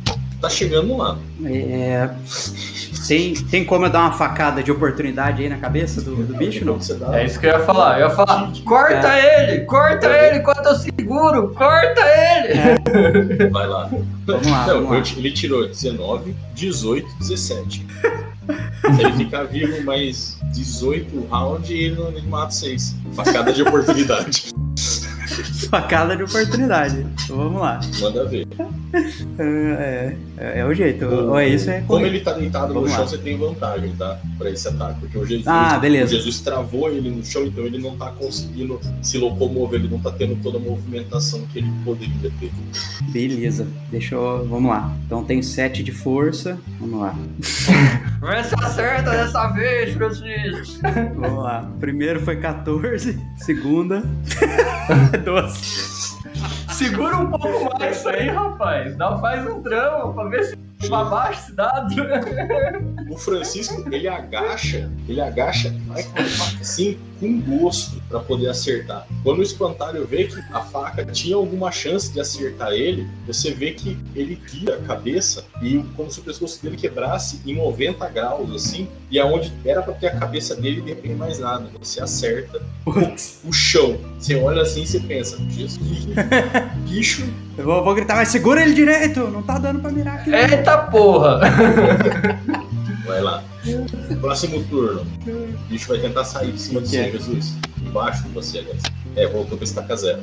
[0.42, 1.16] tá chegando lá.
[1.44, 2.10] É,
[3.06, 6.64] tem, tem como eu dar uma facada de oportunidade aí na cabeça do, do bicho?
[6.64, 6.78] Não?
[7.14, 8.00] É isso que eu ia falar.
[8.00, 9.52] Eu ia falar: corta é.
[9.52, 10.28] ele, corta é.
[10.28, 12.58] ele enquanto eu seguro, corta ele.
[12.58, 13.48] É.
[13.48, 13.88] Vai lá.
[14.26, 14.66] Vamos lá.
[14.66, 15.18] Não, vamos lá.
[15.18, 17.86] Ele tirou 19, 18, 17.
[18.96, 22.96] Se ele ficar vivo mais 18 rounds, ele, ele mata 6.
[23.14, 24.52] Facada de oportunidade.
[25.70, 27.06] Facada de oportunidade.
[27.24, 27.80] Então, vamos lá.
[28.00, 28.46] Manda ver.
[29.38, 31.06] É, é, é o jeito.
[31.06, 33.08] Ou é isso, é Como ele tá deitado vamos no chão, lá.
[33.08, 34.20] você tem vantagem, tá?
[34.36, 35.00] Pra esse ataque.
[35.00, 36.14] Porque o Jesus, ah, beleza.
[36.14, 39.98] o Jesus travou ele no chão, então ele não tá conseguindo se locomover, ele não
[39.98, 42.52] tá tendo toda a movimentação que ele poderia ter.
[43.10, 43.66] Beleza.
[43.90, 44.46] Deixa eu.
[44.46, 44.94] Vamos lá.
[45.06, 46.58] Então tem 7 de força.
[46.78, 47.16] Vamos lá.
[48.20, 50.80] Vai se acerta dessa vez, Francisco.
[51.16, 51.68] Vamos lá.
[51.80, 54.02] Primeiro foi 14, segunda.
[55.22, 56.18] 12.
[56.72, 58.96] Segura um pouco mais isso aí, rapaz.
[58.96, 60.56] Dá, faz um drama pra ver se
[60.88, 61.94] pra baixo esse dado.
[63.10, 68.48] O Francisco, ele agacha, ele agacha, vai com a faca assim, com gosto, para poder
[68.48, 69.06] acertar.
[69.22, 73.72] Quando o espantalho vê que a faca tinha alguma chance de acertar ele, você vê
[73.72, 78.50] que ele vira a cabeça e como se o pescoço dele quebrasse em 90 graus,
[78.52, 81.70] assim, e aonde era para ter a cabeça dele, não tem mais nada.
[81.78, 83.98] Você acerta o, o chão.
[84.18, 86.06] Você olha assim e você pensa, Jesus,
[86.88, 87.22] bicho.
[87.56, 90.30] Eu vou, vou, gritar, mas segura ele direito, não tá dando pra mirar aqui.
[90.32, 91.40] Eita porra!
[93.06, 93.42] Vai lá.
[94.20, 95.06] Próximo turno.
[95.26, 97.54] O bicho vai tentar sair de cima de você, Jesus.
[97.80, 98.82] Embaixo de você, aliás.
[99.16, 100.22] É, voltou pra estaca zero.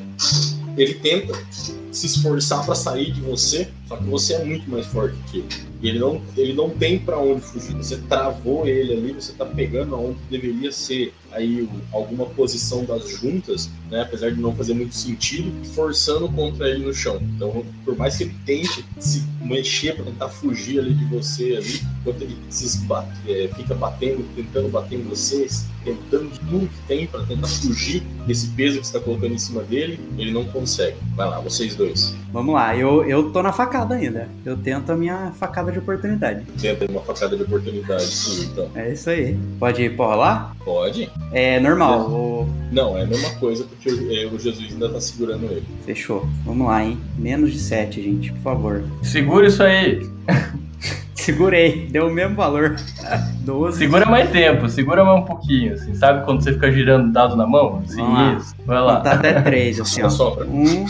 [0.78, 5.18] Ele tenta se esforçar para sair de você, só que você é muito mais forte
[5.32, 5.70] que ele.
[5.82, 7.74] Ele não, ele não tem para onde fugir.
[7.76, 13.70] Você travou ele ali, você tá pegando aonde deveria ser aí alguma posição das juntas,
[13.90, 14.02] né?
[14.02, 17.18] Apesar de não fazer muito sentido, forçando contra ele no chão.
[17.36, 21.82] Então, por mais que ele tente se mexer para tentar fugir ali de você ali,
[22.02, 27.08] enquanto ele se esbate, é, fica batendo, tentando bater em vocês, tentando tudo que tem
[27.08, 30.98] para tentar fugir desse peso que está colocando em cima dele, ele não consegue.
[31.16, 32.16] Vai lá, vocês dois.
[32.32, 34.28] Vamos lá, eu, eu tô na facada ainda.
[34.46, 36.46] Eu tento a minha facada de oportunidade.
[36.60, 38.70] Tenta uma facada de oportunidade, sim, então.
[38.76, 39.38] É isso aí.
[39.60, 40.56] Pode ir por lá?
[40.64, 41.10] Pode.
[41.32, 42.00] É normal.
[42.00, 42.04] É.
[42.04, 42.50] O...
[42.72, 45.66] Não, é a mesma coisa porque o, é, o Jesus ainda tá segurando ele.
[45.86, 46.28] Fechou.
[46.46, 47.00] Vamos lá, hein?
[47.18, 48.84] Menos de 7, gente, por favor.
[49.04, 50.08] Segura isso aí.
[51.30, 52.76] Segurei, deu o mesmo valor.
[53.46, 53.78] 12.
[53.78, 55.94] Segura mais tempo, segura mais um pouquinho, assim.
[55.94, 57.84] Sabe quando você fica girando dado na mão?
[57.86, 58.02] Assim,
[58.36, 58.56] isso.
[58.66, 59.00] Vai lá.
[59.02, 60.44] Tá até 3, assim, ó.
[60.44, 60.86] Um,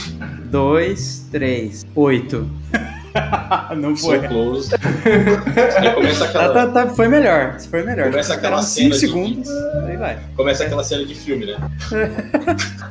[0.45, 2.47] dois, três, oito.
[3.75, 4.21] Não foi.
[4.21, 4.71] So close.
[5.95, 6.53] começa aquela...
[6.53, 7.59] Tá, tá, tá, foi melhor.
[7.59, 8.09] Foi melhor.
[8.09, 8.95] Começa aquela cena.
[8.95, 9.91] 5 segundos, de...
[9.91, 10.19] aí vai.
[10.37, 11.57] Começa aquela cena de filme, né?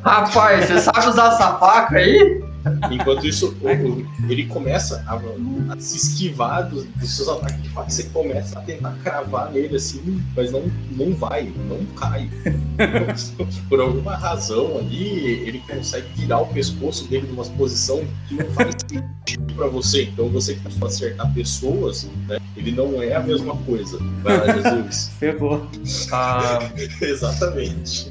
[0.04, 2.42] Rapaz, você sabe usar essa faca aí?
[2.90, 3.56] Enquanto isso,
[4.28, 5.14] ele começa a,
[5.72, 7.90] a se esquivar dos, dos, seus ataques de faca.
[7.90, 12.28] Você começa a tentar cravar nele assim, mas não, não vai, não cai.
[13.68, 18.74] Por alguma razão ali, ele consegue virar o pescoço dele numa posição que não faz
[18.88, 20.04] sentido pra você.
[20.04, 22.38] Então você que costuma acertar pessoas, né?
[22.56, 23.98] Ele não é a mesma coisa.
[24.22, 25.10] Vai lá, Jesus.
[25.18, 25.66] Ferrou.
[26.12, 26.58] Ah...
[27.00, 28.10] Exatamente.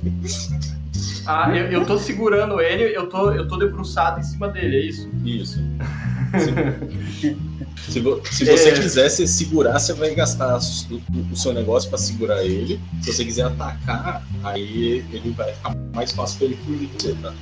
[1.28, 4.86] Ah, eu, eu tô segurando ele, eu tô, eu tô debruçado em cima dele, é
[4.86, 5.10] isso?
[5.26, 5.60] Isso.
[7.88, 8.02] Se,
[8.32, 8.72] se você é...
[8.74, 11.02] quiser se segurar, você vai gastar o,
[11.32, 12.80] o seu negócio para segurar ele.
[13.02, 17.14] Se você quiser atacar, aí ele vai ficar mais fácil para ele fugir de você,
[17.16, 17.34] tá?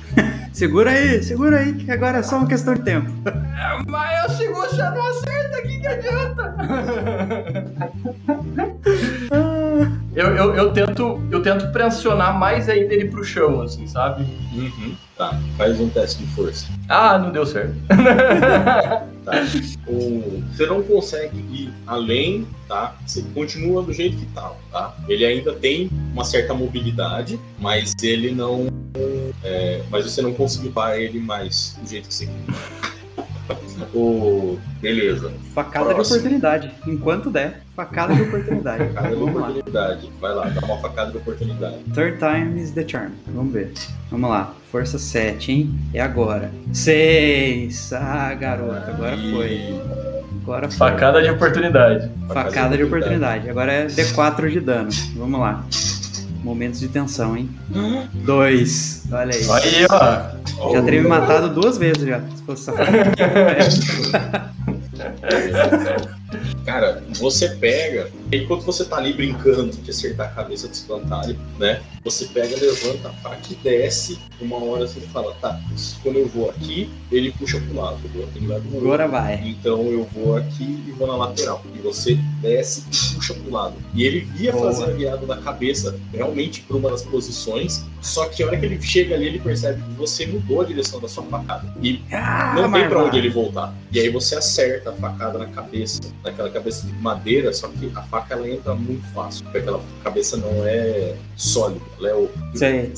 [0.52, 3.10] segura aí, segura aí, que agora é só uma questão de tempo.
[3.28, 6.56] É, mas eu seguro, você não acerta, o que, que adianta?
[10.16, 14.24] eu, eu, eu, tento, eu tento pressionar mais ainda ele pro chão, assim, sabe?
[14.54, 14.96] Uhum.
[15.14, 16.66] Tá, faz um teste de força.
[16.88, 17.74] Ah, não deu certo.
[17.88, 19.32] tá.
[19.86, 22.96] O, você não consegue ir além, tá?
[23.06, 24.96] Você continua do jeito que tá, tá?
[25.06, 28.68] Ele ainda tem uma certa mobilidade, mas ele não.
[29.44, 32.95] É, mas você não conseguiu parar ele mais do jeito que você quer.
[33.94, 34.58] O...
[34.80, 35.32] Beleza.
[35.54, 36.04] Facada Próximo.
[36.04, 36.70] de oportunidade.
[36.86, 38.88] Enquanto der, facada de oportunidade.
[38.92, 40.12] Facada de oportunidade.
[40.20, 41.76] Vai lá, dá uma facada de oportunidade.
[41.94, 43.12] Third time is the charm.
[43.26, 43.72] Vamos ver.
[44.10, 44.54] Vamos lá.
[44.70, 45.74] Força 7, hein?
[45.94, 46.50] É agora.
[46.72, 47.92] 6.
[47.92, 49.80] Ah, garoto, agora foi.
[50.42, 50.78] Agora foi.
[50.78, 52.10] Facada de oportunidade.
[52.28, 53.44] Facada, facada de, oportunidade.
[53.44, 53.50] de oportunidade.
[53.50, 54.88] Agora é D4 de dano.
[55.16, 55.64] Vamos lá.
[56.46, 57.50] Momentos de tensão, hein?
[58.24, 59.02] Dois.
[59.10, 59.42] Olha aí.
[59.50, 60.70] Aí, ó.
[60.72, 62.20] Já teria me matado duas vezes já.
[62.20, 62.72] Se fosse só.
[66.64, 71.82] Cara, você pega, enquanto você tá ali brincando de acertar a cabeça do espantalho, né?
[72.04, 74.18] Você pega, levanta a faca e desce.
[74.40, 75.60] Uma hora você fala, tá,
[76.02, 77.98] quando eu vou aqui, ele puxa pro lado.
[78.04, 79.34] Eu vou do Agora vai.
[79.44, 81.62] Então eu vou aqui e vou na lateral.
[81.74, 83.74] E você desce e puxa pro lado.
[83.94, 84.66] E ele ia Boa.
[84.66, 87.84] fazer a viada da cabeça realmente para uma das posições.
[88.00, 91.00] Só que a hora que ele chega ali, ele percebe que você mudou a direção
[91.00, 91.74] da sua facada.
[91.82, 93.74] E ah, não tem pra onde ele voltar.
[93.90, 98.02] E aí você acerta a facada na cabeça, naquela cabeça de madeira, só que a
[98.02, 102.30] faca ela entra muito fácil, porque aquela cabeça não é sólida, ela é o.
[102.54, 102.92] Sim.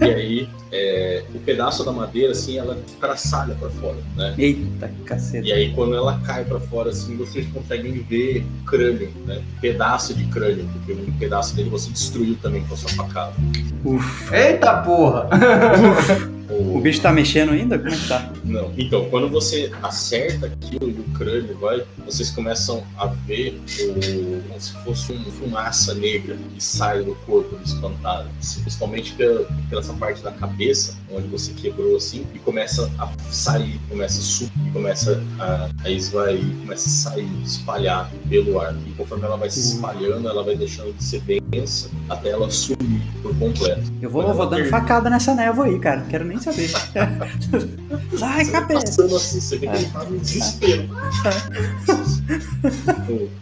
[0.00, 4.34] e aí, é, o pedaço da madeira, assim, ela traçalha para fora, né?
[4.36, 5.46] Eita, caceta.
[5.46, 9.42] E aí, quando ela cai para fora, assim, vocês conseguem ver o crânio, né?
[9.60, 13.34] Pedaço de crânio, porque um pedaço dele você destruiu também com a sua facada.
[13.84, 14.34] Uf.
[14.34, 15.28] Eita porra!
[16.48, 16.78] O...
[16.78, 17.78] o bicho tá mexendo ainda?
[17.78, 18.32] Como é que tá?
[18.44, 18.72] Não.
[18.76, 24.42] Então, quando você acerta aquilo e o crânio vai, vocês começam a ver o...
[24.48, 28.28] como se fosse uma fumaça negra que sai do corpo do espantado.
[28.62, 33.80] Principalmente pela, pela essa parte da cabeça, onde você quebrou assim, e começa a sair,
[33.88, 38.74] começa a subir, começa a, a esvair, começa a sair, espalhar pelo ar.
[38.86, 39.74] E conforme ela vai se uhum.
[39.74, 43.92] espalhando, ela vai deixando de ser densa até ela sumir por completo.
[44.00, 46.02] Eu vou, vou dando facada nessa névoa aí, cara.
[46.08, 46.68] Quero nem saber.
[48.16, 48.84] Sai, cabeça!
[48.84, 50.88] Passando assim, você vê que ele tá no desespero.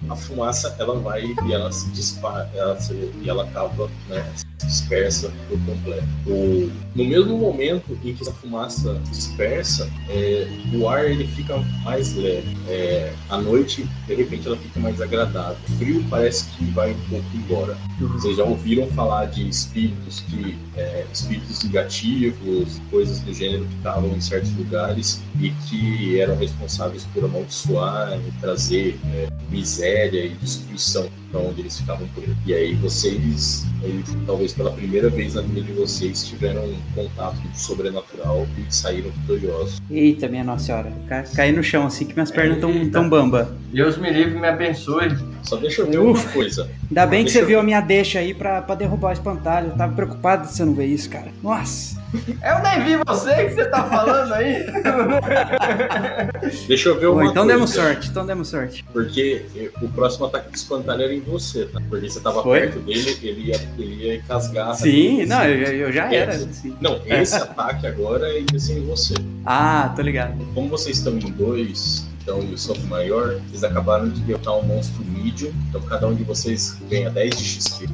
[0.09, 4.25] a fumaça, ela vai e ela se dispara, ela se, e ela acaba, né,
[4.65, 6.07] dispersa por completo.
[6.27, 12.15] O, no mesmo momento em que essa fumaça dispersa, é, o ar ele fica mais
[12.15, 12.57] leve.
[12.69, 15.57] É, a noite, de repente, ela fica mais agradável.
[15.69, 17.77] O frio parece que vai um pouco embora.
[18.01, 24.09] Vocês já ouviram falar de espíritos que é, espíritos negativos, coisas do gênero que estavam
[24.15, 31.09] em certos lugares e que eram responsáveis por amaldiçoar e trazer é, miséria e destruição
[31.31, 32.37] para onde eles ficavam por ele.
[32.47, 37.41] E aí vocês, aí, talvez pela primeira vez na vida de vocês, tiveram um contato
[37.41, 39.81] com o sobrenatural e saíram vitoriosos.
[39.91, 40.93] Eita, minha Nossa Senhora.
[41.09, 43.57] Ca caí no chão assim que minhas pernas estão tão bamba.
[43.73, 45.09] Deus me livre e me abençoe.
[45.43, 46.69] Só deixa eu ver uma coisa.
[46.89, 49.69] Ainda bem que você viu a minha deixa aí pra, pra derrubar o espantalho.
[49.69, 51.29] Eu tava preocupado de você não ver isso, cara.
[51.43, 51.97] Nossa.
[52.15, 54.65] Eu nem vi você que você tá falando aí.
[56.69, 57.53] Deixa eu ver uma Então coisa.
[57.55, 58.85] demos sorte, então demos sorte.
[58.93, 59.45] Porque
[59.83, 61.81] o próximo ataque do espantalho era em você, tá?
[61.89, 62.61] Porque você tava Foi?
[62.61, 64.75] perto dele, ele ia, ele ia casgar.
[64.75, 66.33] Sim, não, eu, eu já era.
[66.39, 66.77] Sim.
[66.81, 69.15] Não, esse ataque agora ia ser em você.
[69.45, 70.37] Ah, tô ligado.
[70.55, 74.63] Como vocês estão em dois, então e o soco maior, eles acabaram de derrotar um
[74.63, 77.89] monstro medium, então cada um de vocês ganha 10 de XP.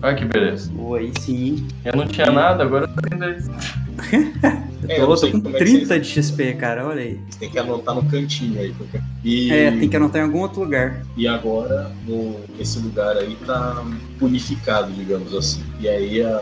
[0.00, 0.72] Olha que beleza.
[0.78, 1.68] Oi, sim.
[1.84, 3.48] Eu não tinha nada, agora eu tenho 10.
[4.88, 7.20] é, eu tô, tô com 30 é de XP, cara, olha aí.
[7.28, 8.72] Você tem que anotar no cantinho aí.
[8.72, 9.00] Porque...
[9.22, 9.52] E...
[9.52, 11.04] É, tem que anotar em algum outro lugar.
[11.14, 12.36] E agora, no...
[12.58, 13.84] esse lugar aí tá
[14.18, 15.62] purificado, digamos assim.
[15.78, 16.40] E aí a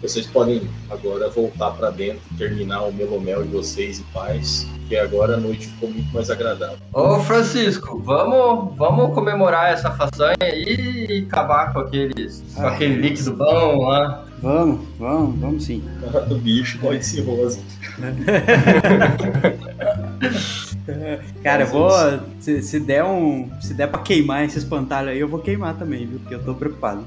[0.00, 5.34] vocês podem agora voltar para dentro, terminar o melomel de vocês em paz, que agora
[5.34, 6.78] a noite ficou muito mais agradável.
[6.92, 13.86] Ô Francisco, vamos, vamos comemorar essa façanha e acabar com aqueles, com aquele líquido bom
[13.86, 14.24] lá.
[14.40, 15.82] Vamos, vamos, vamos sim.
[16.00, 17.60] Cara do bicho, pode ser rosa.
[21.42, 21.90] Cara, eu vou.
[22.40, 23.50] Se, se, der um.
[23.60, 26.18] Se der pra queimar esse espantalho aí, eu vou queimar também, viu?
[26.20, 27.04] Porque eu tô preocupado.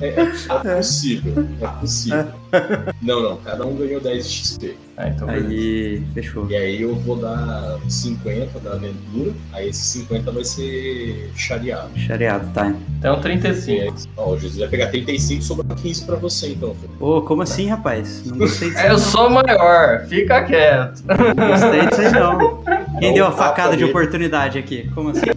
[0.00, 2.26] É, é possível, é possível.
[3.00, 4.76] Não, não, cada um ganhou 10 XP.
[4.96, 6.50] Ah, então aí, fechou.
[6.50, 11.96] E aí eu vou dar 50 da aventura, aí esse 50 vai ser chareado.
[11.96, 12.74] Chareado, tá.
[12.98, 13.94] Então 35.
[14.16, 16.76] Ó, o Jesus vai pegar 35 e sobra 15 pra você, então.
[16.98, 18.26] Ô, oh, como assim, rapaz?
[18.26, 18.80] Não gostei disso.
[18.80, 21.02] É, eu sou maior, fica quieto.
[21.06, 22.64] Não gostei disso aí, não.
[22.98, 24.90] Quem deu a facada de oportunidade aqui?
[24.92, 25.30] Como assim?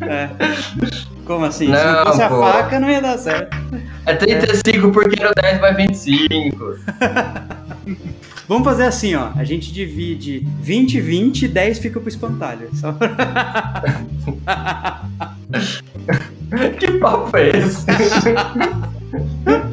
[0.00, 1.15] É.
[1.26, 1.68] Como assim?
[1.68, 2.42] Não, Se não fosse pô.
[2.42, 3.56] a faca, não ia dar certo.
[4.06, 4.92] É 35 é.
[4.92, 6.76] porque no 10 vai 25.
[8.48, 9.30] Vamos fazer assim, ó.
[9.34, 12.70] A gente divide 20, 20 e 10 fica pro espantalho.
[12.74, 12.94] Só...
[16.78, 17.84] que papo é esse?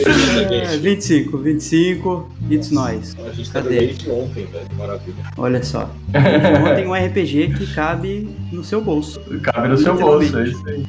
[0.00, 3.16] É, 25, 25, it's nós.
[3.26, 3.78] A gente tá Cadê?
[3.78, 4.66] desde ontem, velho.
[4.76, 5.16] Maravilha.
[5.36, 5.90] Olha só.
[6.70, 9.20] Ontem um RPG que cabe no seu bolso.
[9.42, 10.86] Cabe no seu bolso, é isso aí.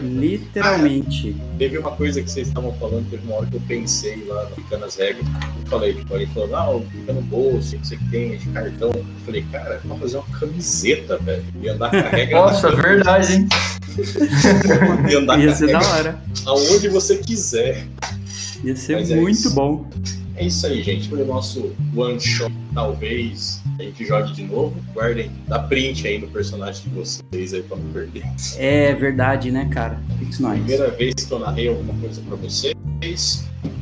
[0.00, 1.36] Literalmente.
[1.38, 4.42] Ah, teve uma coisa que vocês estavam falando, teve uma hora que eu pensei lá,
[4.42, 5.26] aplicando as regras.
[5.26, 8.48] Eu falei, tipo, ele falou, ah, fica no bolso, não sei o que tem, de
[8.48, 8.90] cartão.
[8.90, 11.44] Eu falei, cara, vamos fazer uma camiseta, velho.
[11.62, 12.40] E andar com a regra.
[12.40, 13.48] Nossa, verdade, hein?
[15.10, 16.22] e andar Ia ser da hora.
[16.46, 17.86] Aonde você quiser.
[18.64, 19.86] Ia ser Mas é muito é bom.
[20.34, 21.08] É isso aí, gente.
[21.08, 22.52] Foi o nosso one shot.
[22.74, 24.74] Talvez a gente jogue de novo.
[24.94, 28.24] Guardem, dá print aí no personagem de vocês aí pra não perder.
[28.56, 30.00] É verdade, né, cara?
[30.18, 32.36] Fix Primeira vez que eu narrei alguma coisa pra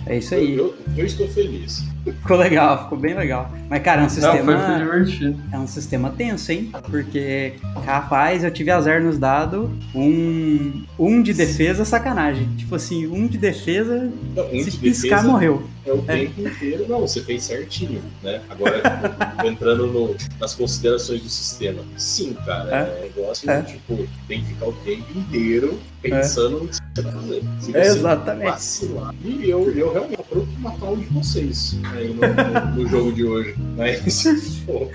[0.06, 0.56] É isso aí.
[0.56, 1.84] Eu, eu, eu, estou feliz.
[2.04, 3.52] Ficou legal, ficou bem legal.
[3.68, 4.52] Mas, cara, é um sistema.
[4.52, 5.42] Não, foi divertido.
[5.52, 6.72] É um sistema tenso, hein?
[6.90, 9.70] Porque, rapaz, eu tive azar nos dados.
[9.94, 12.48] Um, um de defesa, sacanagem.
[12.56, 14.10] Tipo assim, um de defesa.
[14.34, 15.62] Não, um se de piscar, defesa morreu.
[15.84, 16.16] É o é.
[16.16, 16.86] tempo inteiro.
[16.88, 18.40] Não, você fez certinho, né?
[18.48, 18.82] Agora,
[19.44, 21.82] entrando no, nas considerações do sistema.
[21.96, 23.62] Sim, cara, é, é um negócio é.
[23.62, 26.89] tipo, tem que ficar o tempo inteiro pensando é.
[27.60, 28.50] Se você Exatamente.
[28.50, 29.14] vacilar.
[29.24, 33.12] E eu, eu realmente pronto pra matar um de vocês aí no, no, no jogo
[33.12, 33.54] de hoje.
[33.76, 34.86] Mas, pô,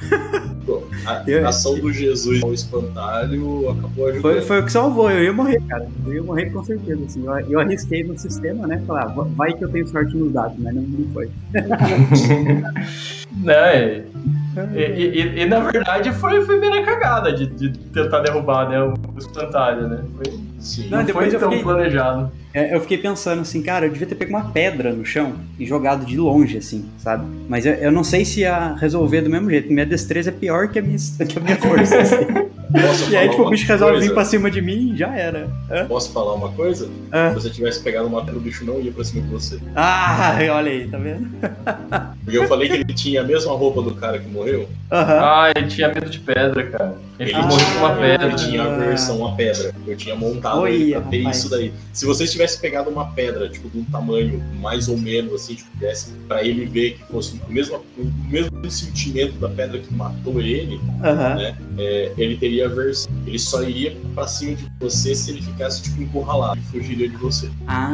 [0.66, 4.22] pô, a, a ação do Jesus ao espantalho acabou ajudando.
[4.22, 5.88] Foi, foi o que salvou, eu ia morrer, cara.
[6.06, 7.04] Eu ia morrer com certeza.
[7.06, 7.24] Assim.
[7.26, 8.82] Eu, eu arrisquei no sistema, né?
[8.88, 11.30] Falar, "Va- vai que eu tenho sorte no dado, mas não, não foi.
[13.38, 14.04] né?
[14.74, 18.82] E, e- e- na verdade foi, foi bem na cagada de, de tentar derrubar né,
[18.82, 20.00] o espantalho, né?
[20.16, 20.88] Foi, Sim.
[20.90, 22.32] Não, não foi tão fiquei- planejado.
[22.56, 25.66] É, eu fiquei pensando assim, cara, eu devia ter pego uma pedra no chão e
[25.66, 27.26] jogado de longe, assim, sabe?
[27.50, 29.70] Mas eu, eu não sei se ia resolver do mesmo jeito.
[29.72, 32.00] Minha destreza é pior que a minha, que a minha força.
[32.00, 32.16] assim.
[32.72, 35.14] Posso E aí, tipo, o uma bicho resolve vir pra cima de mim e já
[35.16, 35.50] era.
[35.70, 35.86] Hã?
[35.86, 36.90] Posso falar uma coisa?
[37.12, 37.30] Ah.
[37.30, 39.60] Se você tivesse pegado uma pedra, o bicho não ia pra cima de você.
[39.76, 41.28] Ah, olha aí, tá vendo?
[42.24, 44.68] Porque eu falei que ele tinha a mesma roupa do cara que morreu.
[44.92, 45.20] Aham.
[45.20, 46.96] Ah, ele tinha medo de pedra, cara.
[47.20, 48.28] Ele, Ele morreu com uma pedra.
[48.28, 49.74] Ele tinha a versão a pedra.
[49.88, 51.38] Eu tinha montado Olha, ele pra ter rapaz.
[51.38, 51.74] isso daí.
[51.94, 55.70] Se vocês tivessem pegado uma pedra, tipo, de um tamanho mais ou menos assim, tipo,
[55.78, 60.42] desse, pra ele ver que fosse o mesmo, o mesmo sentimento da pedra que matou
[60.42, 61.56] ele, Aham.
[61.78, 63.12] é, ele teria a versão.
[63.26, 67.16] Ele só iria pra cima de você se ele ficasse, tipo, encurralado e fugiria de
[67.18, 67.50] você.
[67.68, 67.94] Ah,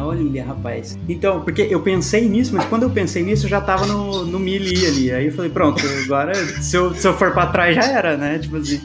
[0.00, 0.98] olha, rapaz.
[1.08, 4.38] Então, porque eu pensei nisso, mas quando eu pensei nisso, eu já tava no, no
[4.38, 5.12] melee ali.
[5.12, 8.38] Aí eu falei, pronto, agora se eu, se eu for pra trás já era, né?
[8.38, 8.80] Tipo assim,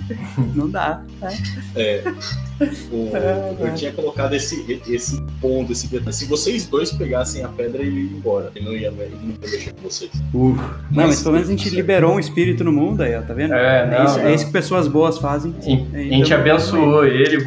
[0.56, 1.04] não dá.
[1.76, 2.04] É,
[2.92, 3.72] o- É, eu é.
[3.72, 6.14] tinha colocado esse, esse ponto, esse detalhe.
[6.14, 8.52] Se vocês dois pegassem a pedra, ele ia embora.
[8.56, 10.12] Ele não ia, ele não ia mexer com vocês.
[10.34, 10.56] Uh.
[10.92, 13.54] Não, mas pelo menos a gente liberou um espírito no mundo aí, ó, tá vendo?
[13.54, 14.26] É, não, isso, não.
[14.28, 15.54] é isso que pessoas boas fazem.
[15.58, 17.38] A gente- a gente Então, abençoou ele,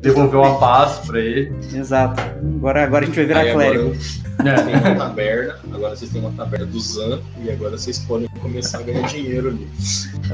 [0.00, 1.52] devolveu a paz pra ele.
[1.74, 2.20] Exato.
[2.56, 3.94] Agora, agora a gente vai virar Aí agora clérigo.
[3.94, 4.54] vocês É.
[4.62, 8.78] têm uma taberna, agora vocês têm uma taberna do Zan, e agora vocês podem começar
[8.78, 9.68] a ganhar dinheiro ali.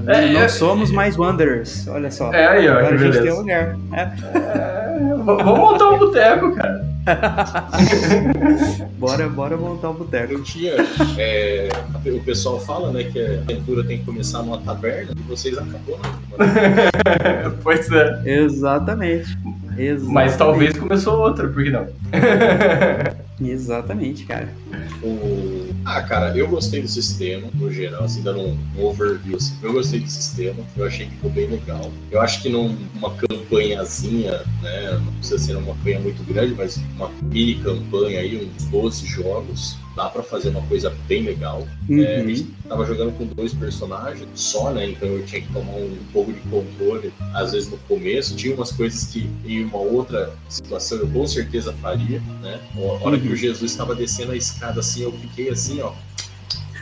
[0.09, 1.86] É, não é- somos mais Wanderers.
[1.89, 2.32] Olha só.
[2.32, 3.36] É aí, ó, Agora a gente tem beleza.
[3.36, 3.78] um lugar.
[3.93, 4.01] É.
[4.01, 6.94] É, vamos montar um boteco, cara.
[8.98, 10.32] Bora, bora montar o boteco.
[10.32, 10.72] Eu tinha.
[11.18, 11.68] é,
[12.06, 15.98] o pessoal fala, né, que a aventura tem que começar numa taberna, e vocês acabou
[16.01, 16.14] na
[17.62, 18.22] Pois é.
[18.24, 19.36] Exatamente.
[19.76, 20.12] Exatamente.
[20.12, 21.86] Mas talvez começou outra, por que não?
[23.40, 24.55] Exatamente, cara.
[25.02, 25.69] O...
[25.85, 29.36] Ah, cara, eu gostei do sistema, no geral, assim, dando um, overview.
[29.36, 29.55] Assim.
[29.62, 31.90] Eu gostei do sistema, eu achei que ficou bem legal.
[32.11, 37.11] Eu acho que numa campanhazinha, né, não precisa ser uma campanha muito grande, mas uma
[37.23, 41.66] mini campanha aí, uns 12 jogos, dá pra fazer uma coisa bem legal.
[41.90, 42.28] É, a Uhum.
[42.34, 44.88] gente tava jogando com dois personagens só, né?
[44.88, 48.34] Então eu tinha que tomar um, pouco de controle, às vezes no começo.
[48.36, 52.60] Tinha umas coisas que em uma outra situação eu com certeza faria, né?
[52.76, 55.92] A hora que o Jesus estava descendo a escada assim, eu fiquei assim, ó.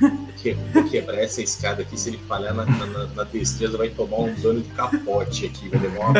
[0.42, 4.18] Que, vou quebrar essa escada aqui, se ele falhar na, na, na destreza, vai tomar
[4.18, 6.12] um dano de capote aqui, vai levar uma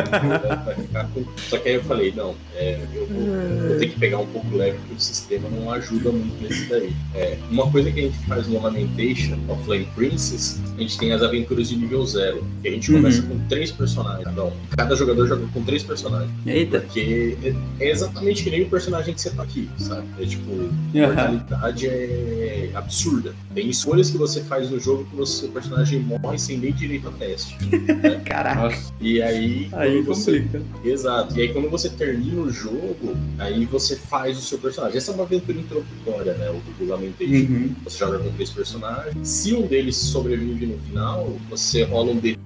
[0.64, 1.24] vai ficar com...
[1.48, 4.56] Só que aí eu falei, não, é, eu vou, vou ter que pegar um pouco
[4.56, 6.92] leve, porque o sistema não ajuda muito nesse daí.
[7.14, 11.12] É, uma coisa que a gente faz no Lamentation of Flame Princess, a gente tem
[11.12, 12.46] as aventuras de nível zero.
[12.62, 12.98] Que a gente Uhum.
[13.02, 14.36] começa com três personagens.
[14.36, 16.30] Não, cada jogador joga com três personagens.
[16.46, 16.80] Eita.
[16.80, 17.54] Porque é,
[17.84, 20.06] é exatamente que nem o personagem que você tá aqui, sabe?
[20.20, 20.50] É tipo,
[20.94, 23.34] a mortalidade é absurda.
[23.54, 27.08] Tem escolhas que você faz no jogo que o seu personagem morre sem nem direito
[27.08, 27.56] a teste.
[28.24, 28.62] Caraca.
[28.62, 28.92] Nossa.
[29.00, 30.62] E aí, Aí você complica.
[30.84, 31.36] Exato.
[31.36, 34.98] E aí quando você termina o jogo, aí você faz o seu personagem.
[34.98, 36.50] Essa é uma aventura introdutória, né?
[36.50, 37.52] O do Lamentation.
[37.52, 37.74] Uhum.
[37.84, 39.28] Você joga com três personagens.
[39.28, 42.38] Se um deles sobrevive no final, você rola um D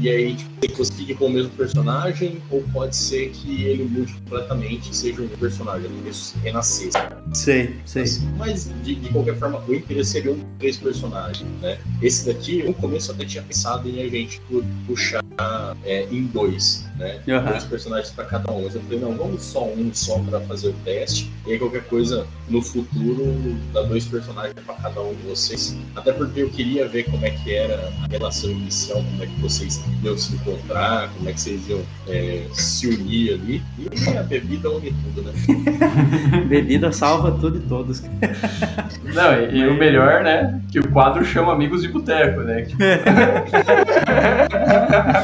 [0.00, 4.12] e aí tipo, você fique com o mesmo personagem, ou pode ser que ele mude
[4.14, 5.88] completamente e seja um personagem.
[6.04, 6.90] Isso renascer.
[7.32, 8.04] Sei, sei.
[8.36, 11.11] Mas de, de qualquer forma, o interesse seria um três personagens,
[11.60, 11.78] né?
[12.00, 15.21] Esse daqui, no começo eu até tinha pensado em a gente pu- puxar
[15.84, 17.20] é, em dois, né?
[17.28, 17.50] Aham.
[17.50, 18.64] Dois personagens para cada um.
[18.64, 21.30] Mas eu falei, não, vamos só um só para fazer o teste.
[21.46, 25.76] E aí qualquer coisa no futuro dá dois personagens para cada um de vocês.
[25.96, 29.40] Até porque eu queria ver como é que era a relação inicial, como é que
[29.40, 33.62] vocês iam se encontrar, como é que vocês iam é, se unir ali.
[33.78, 35.32] E a bebida une tudo, né?
[36.48, 38.02] Bebida salva tudo e todos.
[39.14, 40.60] Não, e, e o melhor, né?
[40.70, 42.66] Que o quadro chama Amigos de Boteco, né?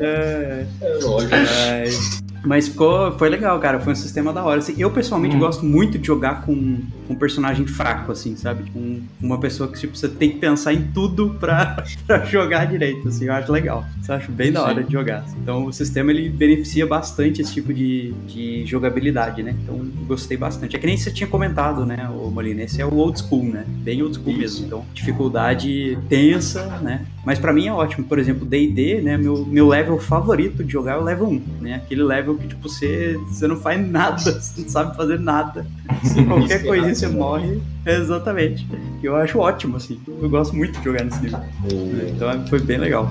[0.00, 1.32] É, É lógico.
[1.34, 3.78] Mas- Mas ficou, foi legal, cara.
[3.78, 4.58] Foi um sistema da hora.
[4.58, 5.38] Assim, eu pessoalmente Hum.
[5.38, 6.80] gosto muito de jogar com
[7.12, 8.64] tipo um personagem fraco, assim, sabe?
[8.64, 12.64] Tipo, um, uma pessoa que tipo, você tem que pensar em tudo pra, pra jogar
[12.66, 13.84] direito, assim, eu acho legal.
[14.00, 15.20] Isso eu acho bem da hora de jogar.
[15.20, 15.36] Assim.
[15.42, 19.54] Então o sistema ele beneficia bastante esse tipo de, de jogabilidade, né?
[19.62, 20.76] Então gostei bastante.
[20.76, 22.62] É que nem você tinha comentado, né, o Molina?
[22.62, 23.64] Esse é o old school, né?
[23.68, 24.40] Bem old school Isso.
[24.40, 24.66] mesmo.
[24.66, 27.04] Então, dificuldade tensa, né?
[27.24, 28.04] Mas para mim é ótimo.
[28.06, 29.16] Por exemplo, D&D, né?
[29.16, 31.74] Meu, meu level favorito de jogar é o level 1, né?
[31.74, 35.66] Aquele level que, tipo, você, você não faz nada, você não sabe fazer nada.
[36.26, 37.60] Qualquer coisinha você morre.
[37.84, 38.66] Exatamente.
[39.02, 40.00] Eu acho ótimo, assim.
[40.06, 41.40] Eu gosto muito de jogar nesse nível.
[42.14, 43.10] Então foi bem legal.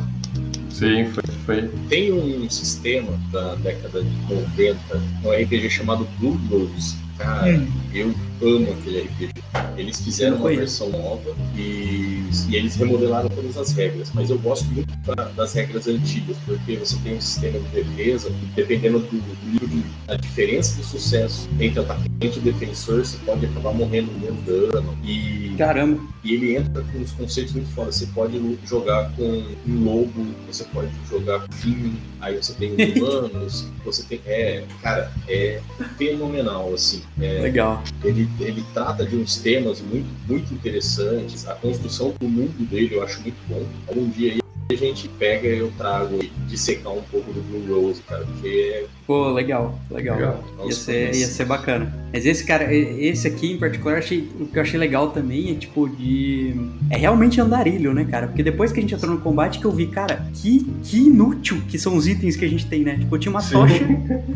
[0.70, 1.70] Sim, foi, foi.
[1.90, 4.80] Tem um sistema da década de 90,
[5.26, 6.96] um RPG chamado Blue Rose.
[7.18, 7.68] Cara, hum.
[7.94, 9.30] eu amo aquele RPG.
[9.78, 14.12] Eles fizeram uma versão nova e, e, eles remodelaram todas as regras.
[14.14, 18.32] Mas eu gosto muito da, das regras antigas, porque você tem um sistema de defesa,
[18.56, 23.46] dependendo do, do nível de, da diferença de sucesso entre atacante e defensor, você pode
[23.46, 24.98] acabar morrendo no dano.
[25.04, 26.02] E, Caramba!
[26.24, 27.92] E ele entra com uns conceitos muito foda.
[27.92, 33.68] Você pode jogar com um lobo, você pode jogar com vinho, aí você tem humanos,
[33.84, 34.22] você tem.
[34.26, 35.62] É, cara, é
[35.98, 37.02] fenomenal, assim.
[37.20, 37.84] É, Legal.
[38.04, 41.48] Ele, ele trata de uns temas muito, muito interessantes.
[41.48, 43.66] A construção do mundo dele eu acho muito bom.
[43.96, 44.41] Um dia
[44.72, 48.48] a gente pega e eu trago de secar um pouco do Blue Rose, cara, porque
[48.48, 50.16] é Pô, legal, legal.
[50.16, 50.44] legal.
[50.64, 51.94] Ia, ser, ia ser bacana.
[52.14, 55.56] Mas esse cara, esse aqui em particular, achei, o que eu achei legal também é
[55.56, 56.56] tipo de.
[56.90, 58.28] É realmente andarilho, né, cara?
[58.28, 61.62] Porque depois que a gente entrou no combate que eu vi, cara, que, que inútil
[61.68, 63.00] que são os itens que a gente tem, né?
[63.00, 63.52] Tipo, eu tinha uma Sim.
[63.52, 63.86] tocha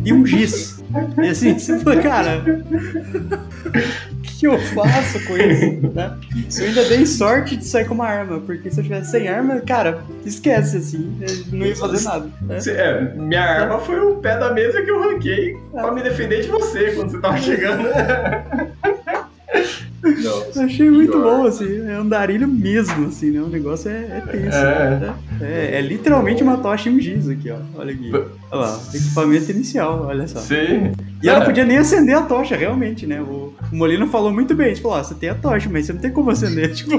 [0.04, 0.84] e um giz.
[1.24, 2.44] E assim, você fala, cara.
[4.14, 5.94] O que eu faço com isso?
[5.94, 6.18] Né?
[6.58, 9.62] Eu ainda dei sorte de sair com uma arma, porque se eu tivesse sem arma,
[9.62, 11.18] cara, esquece, assim,
[11.52, 12.30] não ia fazer nada.
[12.42, 12.58] Né?
[12.68, 16.48] É, minha arma foi o pé da mesa que eu ranquei pra me defender de
[16.50, 17.88] você quando você tava chegando.
[20.24, 21.24] Nossa, Achei muito pior.
[21.24, 23.42] bom, assim, é andarilho mesmo, assim, né?
[23.42, 24.58] O negócio é, é tenso.
[24.58, 25.00] É.
[25.00, 25.16] Né?
[25.42, 27.58] É, é, literalmente uma tocha e um giz aqui, ó.
[27.76, 28.12] Olha aqui.
[28.12, 30.40] Olha lá, equipamento inicial, olha só.
[30.40, 30.92] Sim.
[31.24, 31.46] E ela é.
[31.46, 33.20] podia nem acender a tocha, realmente, né?
[33.20, 35.94] O, o Molino falou muito bem, ele falou, ó, você tem a tocha, mas você
[35.94, 36.92] não tem como acender, tipo...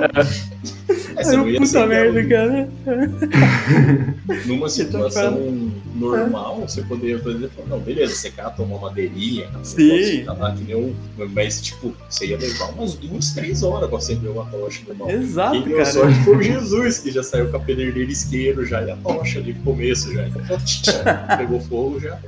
[1.16, 2.68] Essa é, não puta merda, cara.
[4.46, 10.24] Numa tá situação normal, você poderia fazer, não, beleza, você cata uma madeirinha, Sim.
[10.24, 10.94] Tá que nem um,
[11.34, 15.10] mas, tipo, você ia levar umas duas, três horas pra acender uma tocha normal.
[15.10, 15.86] Exato, Quem deu cara.
[15.86, 19.38] sorte foi o Jesus, que já saiu com a pederneira isqueiro já e a tocha
[19.38, 20.26] ali no começo já.
[21.36, 22.18] Pegou fogo já.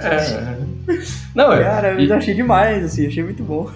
[0.00, 0.58] É.
[1.34, 2.12] Não, cara, eu e...
[2.12, 3.70] achei demais, assim, achei muito bom.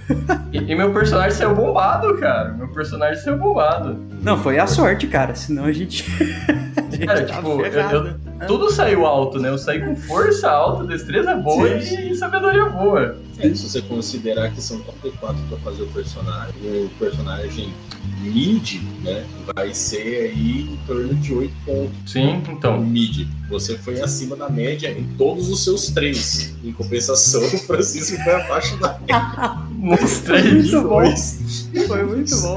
[0.52, 2.52] E, e, meu personagem saiu bombado, cara.
[2.52, 3.96] Meu personagem saiu bombado.
[4.22, 6.04] Não, foi a sorte, cara, senão a gente.
[6.76, 9.48] a gente cara, tipo, eu, eu, tudo saiu alto, né?
[9.48, 13.16] Eu saí com força alta, destreza boa sim, e sabedoria boa.
[13.38, 17.72] É, se você considerar que são 34 para fazer o personagem, o personagem
[18.20, 19.24] mid, né,
[19.54, 22.12] vai ser aí em torno de 8 pontos.
[22.12, 22.80] Sim, então.
[22.80, 23.26] Mid.
[23.48, 26.54] Você foi acima da média em todos os seus três.
[26.62, 29.58] Em compensação, o Francisco foi abaixo da média.
[29.70, 30.44] Nos três.
[30.44, 31.86] Muito bom.
[31.86, 32.56] Foi muito bom.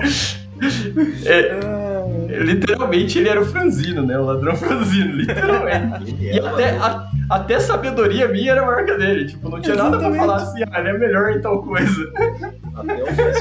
[1.25, 1.92] É,
[2.39, 4.17] literalmente ele era o franzino, né?
[4.17, 6.15] O ladrão franzino, literalmente.
[6.19, 9.25] e até, a, até sabedoria minha era a marca dele.
[9.25, 10.01] Tipo, não tinha Exatamente.
[10.01, 12.11] nada pra falar assim, ah, ele é melhor em tal coisa.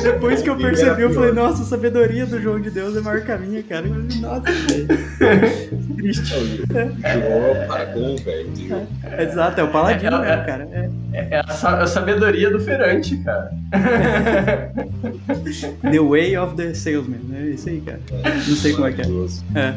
[0.02, 3.36] Depois que eu percebi, eu falei, nossa, a sabedoria do João de Deus é marca
[3.38, 3.86] minha, cara.
[3.86, 4.88] Eu falei, nossa, velho.
[5.96, 6.66] Triste.
[6.74, 6.86] É.
[7.66, 8.50] Paragon, velho.
[9.04, 10.68] É, exato, é o paladino, é, né, cara?
[10.72, 11.42] É, é a,
[11.82, 13.52] a, sabedoria do feirante, cara.
[15.90, 18.00] the way of the salesman, é isso aí, cara.
[18.10, 19.06] Não sei como é que é.
[19.54, 19.74] É.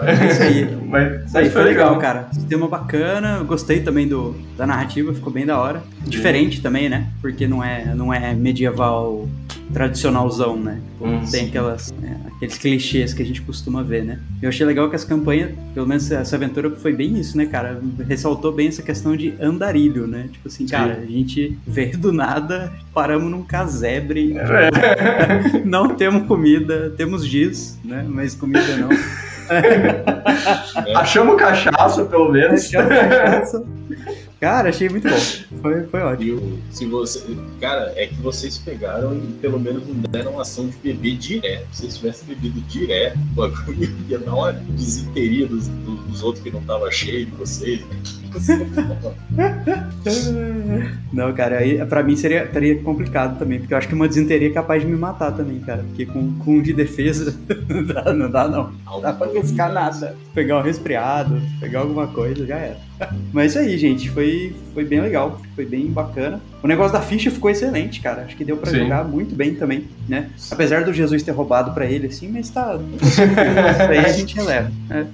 [0.00, 0.76] É isso aí.
[0.88, 2.28] Mas, isso aí foi legal, legal, cara.
[2.32, 3.42] Sistema bacana.
[3.44, 5.82] Gostei também do, da narrativa, ficou bem da hora.
[6.06, 7.08] Diferente também, né?
[7.20, 9.28] Porque não é, não é medieval
[9.72, 10.80] tradicionalzão, né?
[10.92, 14.18] Tipo, hum, tem aquelas, né, aqueles clichês que a gente costuma ver, né?
[14.40, 17.80] Eu achei legal que essa campanha, pelo menos essa aventura foi bem isso, né, cara?
[18.06, 20.28] Ressaltou bem essa questão de andarilho, né?
[20.30, 25.62] Tipo assim, cara, a gente veio do nada, paramos num casebre, é.
[25.64, 28.04] não temos comida, temos giz, né?
[28.08, 28.90] Mas comida não.
[29.50, 30.94] É.
[30.96, 32.66] Achamos cachaça, pelo menos.
[32.66, 33.64] Achamos cachaça.
[34.42, 35.60] Cara, achei muito bom.
[35.62, 36.58] Foi, foi ótimo.
[36.72, 37.22] se você,
[37.60, 41.64] cara, é que vocês pegaram e pelo menos não deram ação de beber direto.
[41.70, 46.50] Se vocês tivessem bebido direto, o bagulho ia dar uma desinteria dos, dos outros que
[46.50, 47.80] não tava cheio de vocês.
[47.80, 47.96] Né?
[51.12, 54.48] Não, cara, aí pra mim seria, seria complicado também, porque eu acho que uma desinteria
[54.48, 55.84] é capaz de me matar também, cara.
[55.84, 58.72] Porque com, com um de defesa não dá, não dá, não.
[58.84, 60.16] Não dá pra riscar nada.
[60.34, 62.78] Pegar um resfriado, pegar alguma coisa, já era.
[63.32, 64.10] Mas isso aí, gente.
[64.10, 66.40] Foi foi, bem legal, foi bem bacana.
[66.62, 68.22] O negócio da ficha ficou excelente, cara.
[68.22, 70.30] Acho que deu para jogar muito bem também, né?
[70.50, 72.78] Apesar do Jesus ter roubado para ele, assim, mas tá.
[73.02, 74.70] Isso aí a gente releva.
[74.88, 75.06] Né?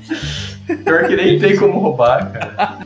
[0.85, 2.79] Pior que nem tem como roubar, cara.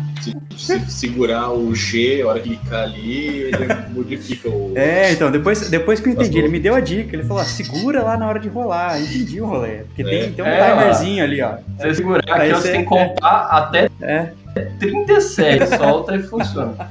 [0.20, 3.56] Se, se, segurar o G, a hora que clicar ali, ele
[3.88, 4.74] modifica o.
[4.76, 7.46] É, então, depois, depois que eu entendi, ele me deu a dica, ele falou, ó,
[7.46, 9.00] segura lá na hora de rolar.
[9.00, 9.84] Entendi o rolê.
[9.84, 10.04] Porque é.
[10.04, 11.54] tem, tem um é, timerzinho ali, ó.
[11.78, 14.32] Você segurar aqui, você tem que contar até é.
[14.78, 16.74] 37, solta e funciona.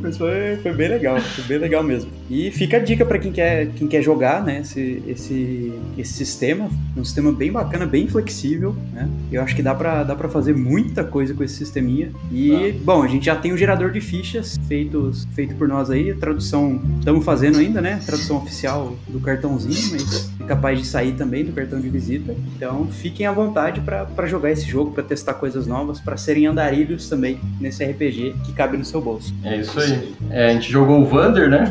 [0.00, 2.10] Mas foi, foi bem legal, foi bem legal mesmo.
[2.28, 6.68] E fica a dica para quem quer, quem quer jogar, né, esse, esse, esse sistema,
[6.96, 9.08] um sistema bem bacana, bem flexível, né?
[9.30, 12.10] Eu acho que dá para dá pra fazer muita coisa com esse sisteminha.
[12.30, 12.80] E, ah.
[12.82, 16.16] bom, a gente já tem um gerador de fichas feitos, feito por nós aí, a
[16.16, 18.00] tradução estamos fazendo ainda, né?
[18.04, 22.34] Tradução oficial do cartãozinho, mas é capaz de sair também do cartão de visita.
[22.56, 27.08] Então, fiquem à vontade para jogar esse jogo, para testar coisas novas, para serem andarilhos
[27.08, 29.34] também nesse RPG que cabe no seu bolso.
[29.42, 30.14] É isso aí.
[30.30, 31.64] É, a gente jogou o Vander, né?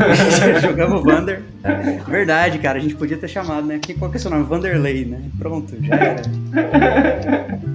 [0.62, 1.42] Jogamos o Vander.
[2.08, 3.78] Verdade, cara, a gente podia ter chamado, né?
[3.98, 4.44] Qual que é seu nome?
[4.44, 5.20] Vanderlei, né?
[5.38, 6.22] Pronto, já era.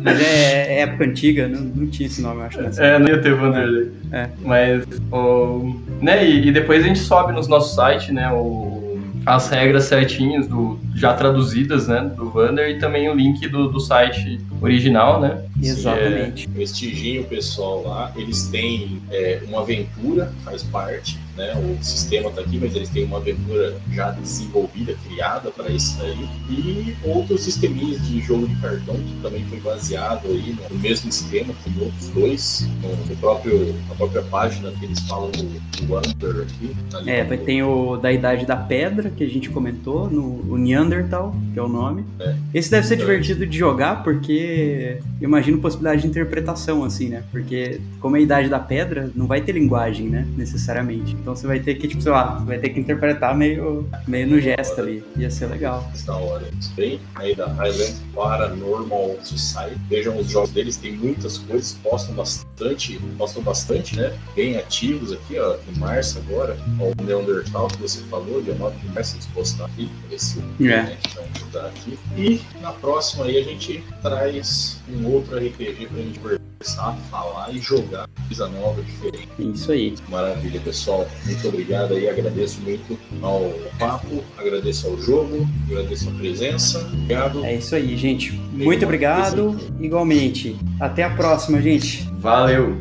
[0.02, 2.60] Mas é, é época antiga, não, não tinha esse nome, eu acho.
[2.60, 2.72] Né?
[2.80, 3.92] É, não ia ter Vanderlei.
[4.12, 4.28] É.
[4.42, 8.85] Mas, o, né, e, e, depois a gente sobe nos nossos sites, né, o,
[9.26, 13.80] as regras certinhas do já traduzidas, né, do Vander e também o link do, do
[13.80, 15.44] site original, né?
[15.62, 16.48] Exatamente.
[16.48, 18.12] É, o pessoal lá.
[18.16, 21.54] Eles têm é, uma aventura, faz parte, né?
[21.56, 26.28] O sistema tá aqui, mas eles têm uma aventura já desenvolvida, criada para isso aí.
[26.50, 31.54] E outros sisteminhas de jogo de cartão que também foi baseado aí no mesmo esquema
[31.64, 32.68] com outros dois,
[33.10, 36.76] no próprio a própria página que eles falam do, do aqui.
[37.06, 41.36] É, vai ter o da Idade da Pedra que a gente comentou, no o Neanderthal,
[41.54, 42.06] que é o nome.
[42.20, 42.36] É.
[42.54, 42.98] Esse deve ser é.
[42.98, 47.24] divertido de jogar porque imagino possibilidade de interpretação assim, né?
[47.32, 51.16] Porque como é a Idade da Pedra, não vai ter linguagem, né, necessariamente.
[51.26, 54.40] Então você vai ter que, tipo, sei lá, vai ter que interpretar meio, meio no
[54.40, 55.04] gesto ali.
[55.18, 55.92] Ia ser legal.
[56.06, 56.48] Da hora.
[56.76, 59.82] Bem aí da Highland Paranormal Society.
[59.90, 64.16] Vejam os jogos deles, tem muitas coisas, postam bastante, postam bastante, né?
[64.36, 65.56] Bem ativos aqui, ó.
[65.68, 69.66] Em março agora, ó, o Neanderthal que você falou, dia 9 de março eles postaram
[69.66, 70.62] aqui, esse é.
[70.62, 70.98] né?
[71.10, 71.98] Então, tá aqui.
[72.16, 77.58] E na próxima aí a gente traz um outro RPG pra gente conversar, falar e
[77.58, 79.28] jogar coisa nova, diferente.
[79.40, 79.96] Isso aí.
[80.10, 81.08] Maravilha, pessoal.
[81.26, 86.80] Muito obrigado aí, agradeço muito ao papo, agradeço ao jogo, agradeço a presença.
[86.80, 87.44] Obrigado.
[87.46, 88.32] É isso aí, gente.
[88.32, 89.60] Muito obrigado.
[89.80, 90.56] Igualmente.
[90.80, 92.10] Até a próxima, gente.
[92.20, 92.78] Valeu.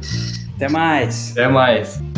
[0.57, 1.33] Até mais.
[1.33, 2.14] Até mais.